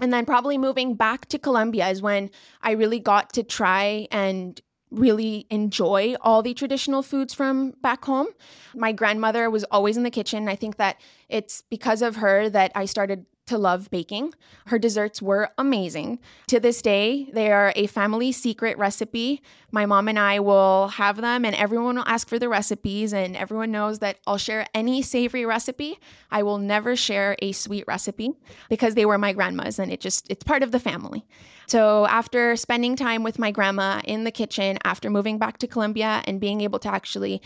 And 0.00 0.12
then 0.12 0.24
probably 0.24 0.58
moving 0.58 0.94
back 0.94 1.26
to 1.26 1.38
Colombia 1.38 1.88
is 1.88 2.00
when 2.02 2.30
I 2.62 2.72
really 2.72 2.98
got 2.98 3.32
to 3.34 3.42
try 3.42 4.08
and 4.10 4.60
really 4.90 5.46
enjoy 5.50 6.16
all 6.20 6.42
the 6.42 6.54
traditional 6.54 7.02
foods 7.02 7.32
from 7.32 7.74
back 7.80 8.04
home. 8.04 8.26
My 8.74 8.92
grandmother 8.92 9.48
was 9.48 9.64
always 9.64 9.96
in 9.96 10.02
the 10.02 10.10
kitchen. 10.10 10.48
I 10.48 10.56
think 10.56 10.78
that 10.78 11.00
it's 11.28 11.62
because 11.70 12.02
of 12.02 12.16
her 12.16 12.48
that 12.50 12.72
I 12.74 12.86
started 12.86 13.26
to 13.50 13.58
love 13.58 13.90
baking. 13.90 14.32
Her 14.66 14.78
desserts 14.78 15.20
were 15.20 15.50
amazing. 15.58 16.20
To 16.46 16.60
this 16.60 16.80
day, 16.80 17.28
they 17.32 17.50
are 17.50 17.72
a 17.74 17.88
family 17.88 18.30
secret 18.30 18.78
recipe. 18.78 19.42
My 19.72 19.86
mom 19.86 20.06
and 20.06 20.20
I 20.20 20.38
will 20.38 20.86
have 20.88 21.16
them, 21.20 21.44
and 21.44 21.56
everyone 21.56 21.96
will 21.96 22.04
ask 22.06 22.28
for 22.28 22.38
the 22.38 22.48
recipes, 22.48 23.12
and 23.12 23.36
everyone 23.36 23.72
knows 23.72 23.98
that 23.98 24.18
I'll 24.24 24.38
share 24.38 24.66
any 24.72 25.02
savory 25.02 25.44
recipe. 25.44 25.98
I 26.30 26.44
will 26.44 26.58
never 26.58 26.94
share 26.94 27.34
a 27.42 27.50
sweet 27.50 27.84
recipe 27.88 28.30
because 28.68 28.94
they 28.94 29.04
were 29.04 29.18
my 29.18 29.32
grandma's, 29.32 29.80
and 29.80 29.90
it 29.90 30.00
just, 30.00 30.30
it's 30.30 30.44
part 30.44 30.62
of 30.62 30.70
the 30.70 30.78
family. 30.78 31.26
So, 31.66 32.06
after 32.06 32.54
spending 32.54 32.94
time 32.94 33.24
with 33.24 33.38
my 33.38 33.50
grandma 33.50 34.00
in 34.04 34.22
the 34.22 34.30
kitchen, 34.30 34.78
after 34.84 35.10
moving 35.10 35.38
back 35.38 35.58
to 35.58 35.66
Colombia 35.66 36.22
and 36.24 36.40
being 36.40 36.60
able 36.60 36.78
to 36.80 36.88
actually 36.88 37.42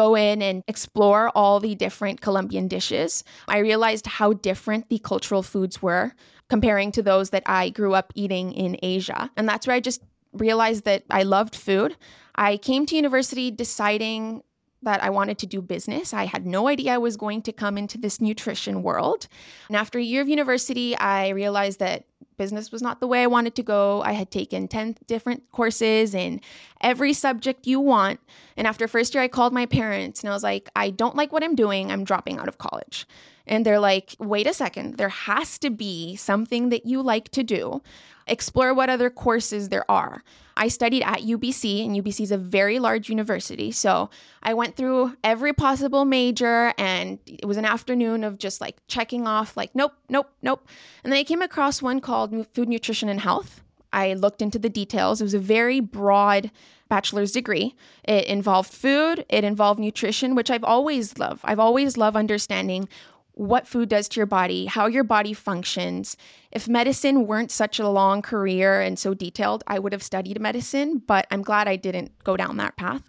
go 0.00 0.16
in 0.16 0.40
and 0.40 0.62
explore 0.66 1.30
all 1.34 1.60
the 1.60 1.74
different 1.74 2.22
Colombian 2.22 2.68
dishes, 2.68 3.22
I 3.48 3.58
realized 3.58 4.06
how 4.06 4.32
different 4.32 4.88
the 4.88 4.98
cultural 4.98 5.42
foods 5.42 5.82
were 5.82 6.12
comparing 6.48 6.90
to 6.92 7.02
those 7.02 7.30
that 7.30 7.42
I 7.44 7.68
grew 7.68 7.92
up 7.94 8.12
eating 8.14 8.52
in 8.52 8.78
Asia. 8.82 9.30
And 9.36 9.46
that's 9.48 9.66
where 9.66 9.76
I 9.76 9.80
just 9.80 10.02
realized 10.32 10.84
that 10.84 11.04
I 11.10 11.22
loved 11.22 11.54
food. 11.54 11.96
I 12.34 12.56
came 12.56 12.86
to 12.86 12.96
university 12.96 13.50
deciding 13.50 14.42
that 14.82 15.02
I 15.02 15.10
wanted 15.10 15.38
to 15.38 15.46
do 15.46 15.60
business. 15.60 16.14
I 16.14 16.24
had 16.24 16.46
no 16.46 16.68
idea 16.68 16.94
I 16.94 16.98
was 16.98 17.16
going 17.16 17.42
to 17.42 17.52
come 17.52 17.76
into 17.76 17.98
this 17.98 18.20
nutrition 18.20 18.82
world. 18.82 19.28
And 19.68 19.76
after 19.76 19.98
a 19.98 20.02
year 20.02 20.22
of 20.22 20.28
university, 20.28 20.96
I 20.96 21.28
realized 21.30 21.78
that 21.80 22.04
business 22.40 22.72
was 22.72 22.80
not 22.80 23.00
the 23.00 23.06
way 23.06 23.22
I 23.22 23.26
wanted 23.26 23.54
to 23.56 23.62
go. 23.62 24.00
I 24.00 24.12
had 24.12 24.30
taken 24.30 24.66
10 24.66 24.96
different 25.06 25.42
courses 25.52 26.14
in 26.14 26.40
every 26.80 27.12
subject 27.12 27.66
you 27.66 27.80
want. 27.80 28.18
And 28.56 28.66
after 28.66 28.88
first 28.88 29.14
year, 29.14 29.22
I 29.22 29.28
called 29.28 29.52
my 29.52 29.66
parents 29.66 30.22
and 30.22 30.30
I 30.30 30.32
was 30.32 30.42
like, 30.42 30.70
I 30.74 30.88
don't 30.88 31.16
like 31.16 31.32
what 31.32 31.44
I'm 31.44 31.54
doing. 31.54 31.92
I'm 31.92 32.02
dropping 32.02 32.38
out 32.38 32.48
of 32.48 32.56
college. 32.56 33.06
And 33.46 33.66
they're 33.66 33.80
like, 33.80 34.16
wait 34.18 34.46
a 34.46 34.54
second, 34.54 34.96
there 34.96 35.10
has 35.10 35.58
to 35.58 35.68
be 35.68 36.16
something 36.16 36.70
that 36.70 36.86
you 36.86 37.02
like 37.02 37.28
to 37.32 37.42
do. 37.42 37.82
Explore 38.26 38.72
what 38.72 38.88
other 38.88 39.10
courses 39.10 39.68
there 39.68 39.90
are. 39.90 40.22
I 40.60 40.68
studied 40.68 41.02
at 41.04 41.20
UBC, 41.20 41.86
and 41.86 41.96
UBC 41.96 42.20
is 42.20 42.30
a 42.30 42.36
very 42.36 42.78
large 42.78 43.08
university. 43.08 43.72
So 43.72 44.10
I 44.42 44.52
went 44.52 44.76
through 44.76 45.16
every 45.24 45.54
possible 45.54 46.04
major, 46.04 46.74
and 46.76 47.18
it 47.24 47.46
was 47.46 47.56
an 47.56 47.64
afternoon 47.64 48.24
of 48.24 48.36
just 48.36 48.60
like 48.60 48.76
checking 48.86 49.26
off, 49.26 49.56
like, 49.56 49.74
nope, 49.74 49.94
nope, 50.10 50.30
nope. 50.42 50.68
And 51.02 51.10
then 51.10 51.18
I 51.18 51.24
came 51.24 51.40
across 51.40 51.80
one 51.80 52.02
called 52.02 52.46
Food 52.52 52.68
Nutrition 52.68 53.08
and 53.08 53.20
Health. 53.20 53.62
I 53.90 54.12
looked 54.12 54.42
into 54.42 54.58
the 54.58 54.68
details. 54.68 55.22
It 55.22 55.24
was 55.24 55.32
a 55.32 55.38
very 55.38 55.80
broad 55.80 56.50
bachelor's 56.90 57.32
degree. 57.32 57.74
It 58.04 58.26
involved 58.26 58.70
food, 58.70 59.24
it 59.30 59.44
involved 59.44 59.80
nutrition, 59.80 60.34
which 60.34 60.50
I've 60.50 60.64
always 60.64 61.16
loved. 61.16 61.40
I've 61.42 61.58
always 61.58 61.96
loved 61.96 62.18
understanding 62.18 62.86
what 63.32 63.66
food 63.66 63.88
does 63.88 64.08
to 64.08 64.20
your 64.20 64.26
body, 64.26 64.66
how 64.66 64.86
your 64.86 65.04
body 65.04 65.32
functions. 65.32 66.16
If 66.50 66.68
medicine 66.68 67.26
weren't 67.26 67.50
such 67.50 67.78
a 67.78 67.88
long 67.88 68.22
career 68.22 68.80
and 68.80 68.98
so 68.98 69.14
detailed, 69.14 69.64
I 69.66 69.78
would 69.78 69.92
have 69.92 70.02
studied 70.02 70.40
medicine, 70.40 71.02
but 71.06 71.26
I'm 71.30 71.42
glad 71.42 71.68
I 71.68 71.76
didn't 71.76 72.12
go 72.24 72.36
down 72.36 72.56
that 72.58 72.76
path. 72.76 73.02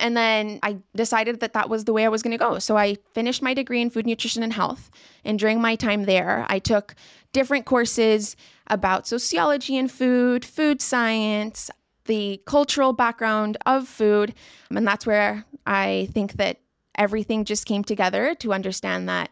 And 0.00 0.16
then 0.16 0.58
I 0.62 0.78
decided 0.94 1.40
that 1.40 1.52
that 1.52 1.68
was 1.68 1.84
the 1.84 1.92
way 1.92 2.04
I 2.04 2.08
was 2.08 2.22
going 2.22 2.36
to 2.36 2.38
go. 2.38 2.58
So 2.58 2.76
I 2.76 2.96
finished 3.12 3.42
my 3.42 3.54
degree 3.54 3.82
in 3.82 3.90
food 3.90 4.06
nutrition 4.06 4.42
and 4.42 4.52
health. 4.52 4.90
And 5.24 5.38
during 5.38 5.60
my 5.60 5.76
time 5.76 6.04
there, 6.04 6.46
I 6.48 6.58
took 6.58 6.94
different 7.32 7.66
courses 7.66 8.36
about 8.68 9.06
sociology 9.06 9.76
and 9.76 9.90
food, 9.90 10.44
food 10.44 10.80
science, 10.80 11.70
the 12.06 12.40
cultural 12.46 12.92
background 12.92 13.56
of 13.66 13.86
food. 13.86 14.34
And 14.70 14.86
that's 14.86 15.06
where 15.06 15.44
I 15.66 16.08
think 16.12 16.34
that 16.34 16.60
everything 16.94 17.44
just 17.44 17.64
came 17.64 17.84
together 17.84 18.34
to 18.36 18.52
understand 18.52 19.08
that 19.08 19.30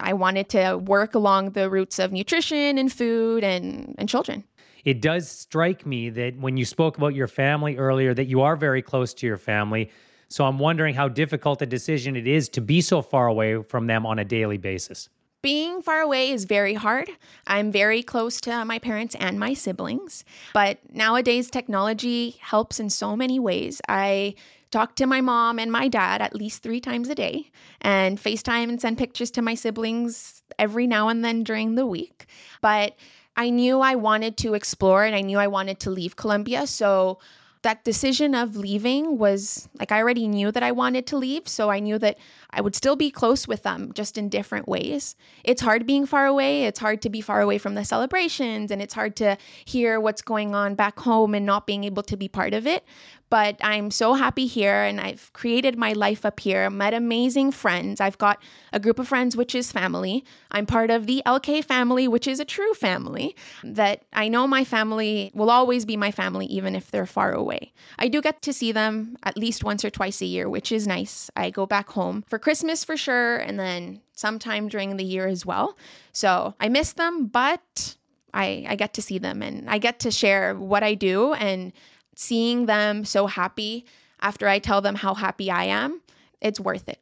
I 0.00 0.12
wanted 0.12 0.48
to 0.50 0.78
work 0.78 1.14
along 1.14 1.50
the 1.50 1.70
roots 1.70 1.98
of 1.98 2.12
nutrition 2.12 2.78
and 2.78 2.92
food 2.92 3.44
and, 3.44 3.94
and 3.98 4.08
children. 4.08 4.44
It 4.84 5.02
does 5.02 5.28
strike 5.28 5.84
me 5.84 6.10
that 6.10 6.36
when 6.38 6.56
you 6.56 6.64
spoke 6.64 6.96
about 6.96 7.14
your 7.14 7.28
family 7.28 7.76
earlier, 7.76 8.14
that 8.14 8.26
you 8.26 8.40
are 8.40 8.56
very 8.56 8.82
close 8.82 9.12
to 9.14 9.26
your 9.26 9.36
family. 9.36 9.90
So 10.28 10.44
I'm 10.44 10.58
wondering 10.58 10.94
how 10.94 11.08
difficult 11.08 11.60
a 11.60 11.66
decision 11.66 12.16
it 12.16 12.26
is 12.26 12.48
to 12.50 12.60
be 12.60 12.80
so 12.80 13.02
far 13.02 13.26
away 13.26 13.62
from 13.62 13.86
them 13.86 14.06
on 14.06 14.18
a 14.18 14.24
daily 14.24 14.58
basis. 14.58 15.08
Being 15.42 15.80
far 15.80 16.00
away 16.00 16.30
is 16.30 16.44
very 16.44 16.74
hard. 16.74 17.08
I'm 17.46 17.72
very 17.72 18.02
close 18.02 18.40
to 18.42 18.64
my 18.66 18.78
parents 18.78 19.14
and 19.18 19.40
my 19.40 19.54
siblings, 19.54 20.22
but 20.52 20.78
nowadays 20.92 21.50
technology 21.50 22.36
helps 22.40 22.78
in 22.78 22.90
so 22.90 23.16
many 23.16 23.38
ways. 23.38 23.80
I 23.88 24.34
talk 24.70 24.96
to 24.96 25.06
my 25.06 25.20
mom 25.20 25.58
and 25.58 25.70
my 25.70 25.88
dad 25.88 26.22
at 26.22 26.34
least 26.34 26.62
three 26.62 26.80
times 26.80 27.08
a 27.08 27.14
day 27.14 27.50
and 27.80 28.18
FaceTime 28.18 28.68
and 28.68 28.80
send 28.80 28.98
pictures 28.98 29.30
to 29.32 29.42
my 29.42 29.54
siblings 29.54 30.42
every 30.58 30.86
now 30.86 31.08
and 31.08 31.24
then 31.24 31.42
during 31.42 31.74
the 31.74 31.86
week. 31.86 32.26
But 32.60 32.96
I 33.36 33.50
knew 33.50 33.80
I 33.80 33.94
wanted 33.94 34.36
to 34.38 34.54
explore 34.54 35.04
and 35.04 35.14
I 35.14 35.22
knew 35.22 35.38
I 35.38 35.46
wanted 35.46 35.80
to 35.80 35.90
leave 35.90 36.16
Colombia. 36.16 36.66
So 36.66 37.18
that 37.62 37.84
decision 37.84 38.34
of 38.34 38.56
leaving 38.56 39.18
was 39.18 39.68
like 39.78 39.92
I 39.92 39.98
already 39.98 40.26
knew 40.26 40.50
that 40.50 40.62
I 40.62 40.72
wanted 40.72 41.06
to 41.08 41.18
leave. 41.18 41.46
So 41.46 41.68
I 41.68 41.78
knew 41.78 41.98
that 41.98 42.18
I 42.50 42.62
would 42.62 42.74
still 42.74 42.96
be 42.96 43.10
close 43.10 43.46
with 43.46 43.62
them, 43.64 43.92
just 43.92 44.16
in 44.16 44.30
different 44.30 44.66
ways. 44.66 45.14
It's 45.44 45.60
hard 45.60 45.86
being 45.86 46.06
far 46.06 46.26
away. 46.26 46.64
It's 46.64 46.78
hard 46.78 47.02
to 47.02 47.10
be 47.10 47.20
far 47.20 47.42
away 47.42 47.58
from 47.58 47.74
the 47.74 47.84
celebrations 47.84 48.70
and 48.70 48.80
it's 48.80 48.94
hard 48.94 49.14
to 49.16 49.36
hear 49.64 50.00
what's 50.00 50.22
going 50.22 50.54
on 50.54 50.74
back 50.74 50.98
home 50.98 51.34
and 51.34 51.44
not 51.44 51.66
being 51.66 51.84
able 51.84 52.02
to 52.04 52.16
be 52.16 52.28
part 52.28 52.54
of 52.54 52.66
it 52.66 52.84
but 53.30 53.56
I'm 53.62 53.92
so 53.92 54.14
happy 54.14 54.46
here 54.46 54.82
and 54.82 55.00
I've 55.00 55.32
created 55.32 55.78
my 55.78 55.92
life 55.92 56.26
up 56.26 56.40
here. 56.40 56.68
met 56.68 56.92
amazing 56.92 57.52
friends. 57.52 58.00
I've 58.00 58.18
got 58.18 58.42
a 58.72 58.80
group 58.80 58.98
of 58.98 59.06
friends, 59.06 59.36
which 59.36 59.54
is 59.54 59.70
family. 59.70 60.24
I'm 60.50 60.66
part 60.66 60.90
of 60.90 61.06
the 61.06 61.22
LK 61.24 61.64
family, 61.64 62.08
which 62.08 62.26
is 62.26 62.40
a 62.40 62.44
true 62.44 62.74
family 62.74 63.36
that 63.62 64.02
I 64.12 64.28
know 64.28 64.48
my 64.48 64.64
family 64.64 65.30
will 65.32 65.48
always 65.48 65.84
be 65.84 65.96
my 65.96 66.10
family, 66.10 66.46
even 66.46 66.74
if 66.74 66.90
they're 66.90 67.06
far 67.06 67.32
away. 67.32 67.72
I 67.98 68.08
do 68.08 68.20
get 68.20 68.42
to 68.42 68.52
see 68.52 68.72
them 68.72 69.16
at 69.22 69.36
least 69.36 69.62
once 69.62 69.84
or 69.84 69.90
twice 69.90 70.20
a 70.20 70.26
year, 70.26 70.48
which 70.48 70.72
is 70.72 70.88
nice. 70.88 71.30
I 71.36 71.50
go 71.50 71.66
back 71.66 71.88
home 71.90 72.24
for 72.26 72.38
Christmas 72.38 72.84
for 72.84 72.96
sure, 72.96 73.36
and 73.36 73.58
then 73.58 74.00
sometime 74.14 74.68
during 74.68 74.96
the 74.96 75.04
year 75.04 75.28
as 75.28 75.46
well. 75.46 75.78
So 76.12 76.54
I 76.58 76.68
miss 76.68 76.92
them, 76.94 77.26
but 77.26 77.96
I, 78.34 78.64
I 78.68 78.76
get 78.76 78.94
to 78.94 79.02
see 79.02 79.18
them 79.18 79.42
and 79.42 79.68
I 79.68 79.78
get 79.78 80.00
to 80.00 80.10
share 80.10 80.54
what 80.54 80.82
I 80.82 80.94
do 80.94 81.32
and 81.34 81.72
seeing 82.20 82.66
them 82.66 83.02
so 83.02 83.26
happy 83.26 83.86
after 84.20 84.46
I 84.46 84.58
tell 84.58 84.82
them 84.82 84.94
how 84.94 85.14
happy 85.14 85.50
I 85.50 85.64
am, 85.64 86.02
it's 86.42 86.60
worth 86.60 86.86
it. 86.86 87.00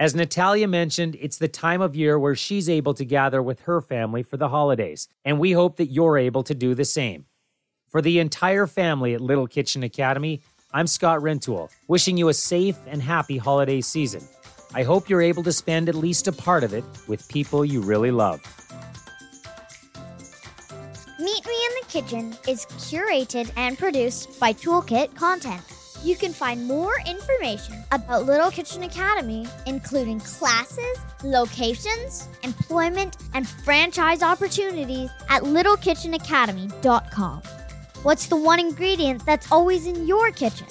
As 0.00 0.16
Natalia 0.16 0.66
mentioned, 0.66 1.16
it's 1.20 1.38
the 1.38 1.48
time 1.48 1.80
of 1.80 1.94
year 1.94 2.18
where 2.18 2.34
she's 2.34 2.68
able 2.68 2.94
to 2.94 3.04
gather 3.04 3.40
with 3.40 3.60
her 3.60 3.80
family 3.80 4.24
for 4.24 4.36
the 4.36 4.48
holidays, 4.48 5.08
and 5.24 5.38
we 5.38 5.52
hope 5.52 5.76
that 5.76 5.86
you're 5.86 6.18
able 6.18 6.42
to 6.44 6.54
do 6.54 6.74
the 6.74 6.84
same. 6.84 7.26
For 7.88 8.02
the 8.02 8.18
entire 8.18 8.66
family 8.66 9.14
at 9.14 9.20
Little 9.20 9.46
Kitchen 9.46 9.84
Academy, 9.84 10.42
I'm 10.72 10.88
Scott 10.88 11.20
Rintoul, 11.20 11.70
wishing 11.86 12.16
you 12.16 12.28
a 12.28 12.34
safe 12.34 12.76
and 12.88 13.02
happy 13.02 13.38
holiday 13.38 13.80
season. 13.80 14.22
I 14.74 14.82
hope 14.82 15.08
you're 15.08 15.22
able 15.22 15.44
to 15.44 15.52
spend 15.52 15.88
at 15.88 15.94
least 15.94 16.28
a 16.28 16.32
part 16.32 16.64
of 16.64 16.74
it 16.74 16.84
with 17.06 17.28
people 17.28 17.64
you 17.64 17.80
really 17.80 18.10
love. 18.10 18.42
Meet 21.28 21.46
Me 21.46 21.52
in 21.52 21.72
the 21.78 21.84
Kitchen 21.88 22.34
is 22.48 22.64
curated 22.88 23.52
and 23.56 23.76
produced 23.76 24.40
by 24.40 24.54
Toolkit 24.54 25.14
Content. 25.14 25.60
You 26.02 26.16
can 26.16 26.32
find 26.32 26.66
more 26.66 26.94
information 27.06 27.84
about 27.92 28.24
Little 28.24 28.50
Kitchen 28.50 28.84
Academy, 28.84 29.46
including 29.66 30.20
classes, 30.20 30.96
locations, 31.22 32.28
employment, 32.44 33.18
and 33.34 33.46
franchise 33.46 34.22
opportunities 34.22 35.10
at 35.28 35.42
littlekitchenacademy.com. 35.42 37.42
What's 38.04 38.26
the 38.28 38.36
one 38.36 38.58
ingredient 38.58 39.26
that's 39.26 39.52
always 39.52 39.86
in 39.86 40.06
your 40.06 40.30
kitchen? 40.30 40.66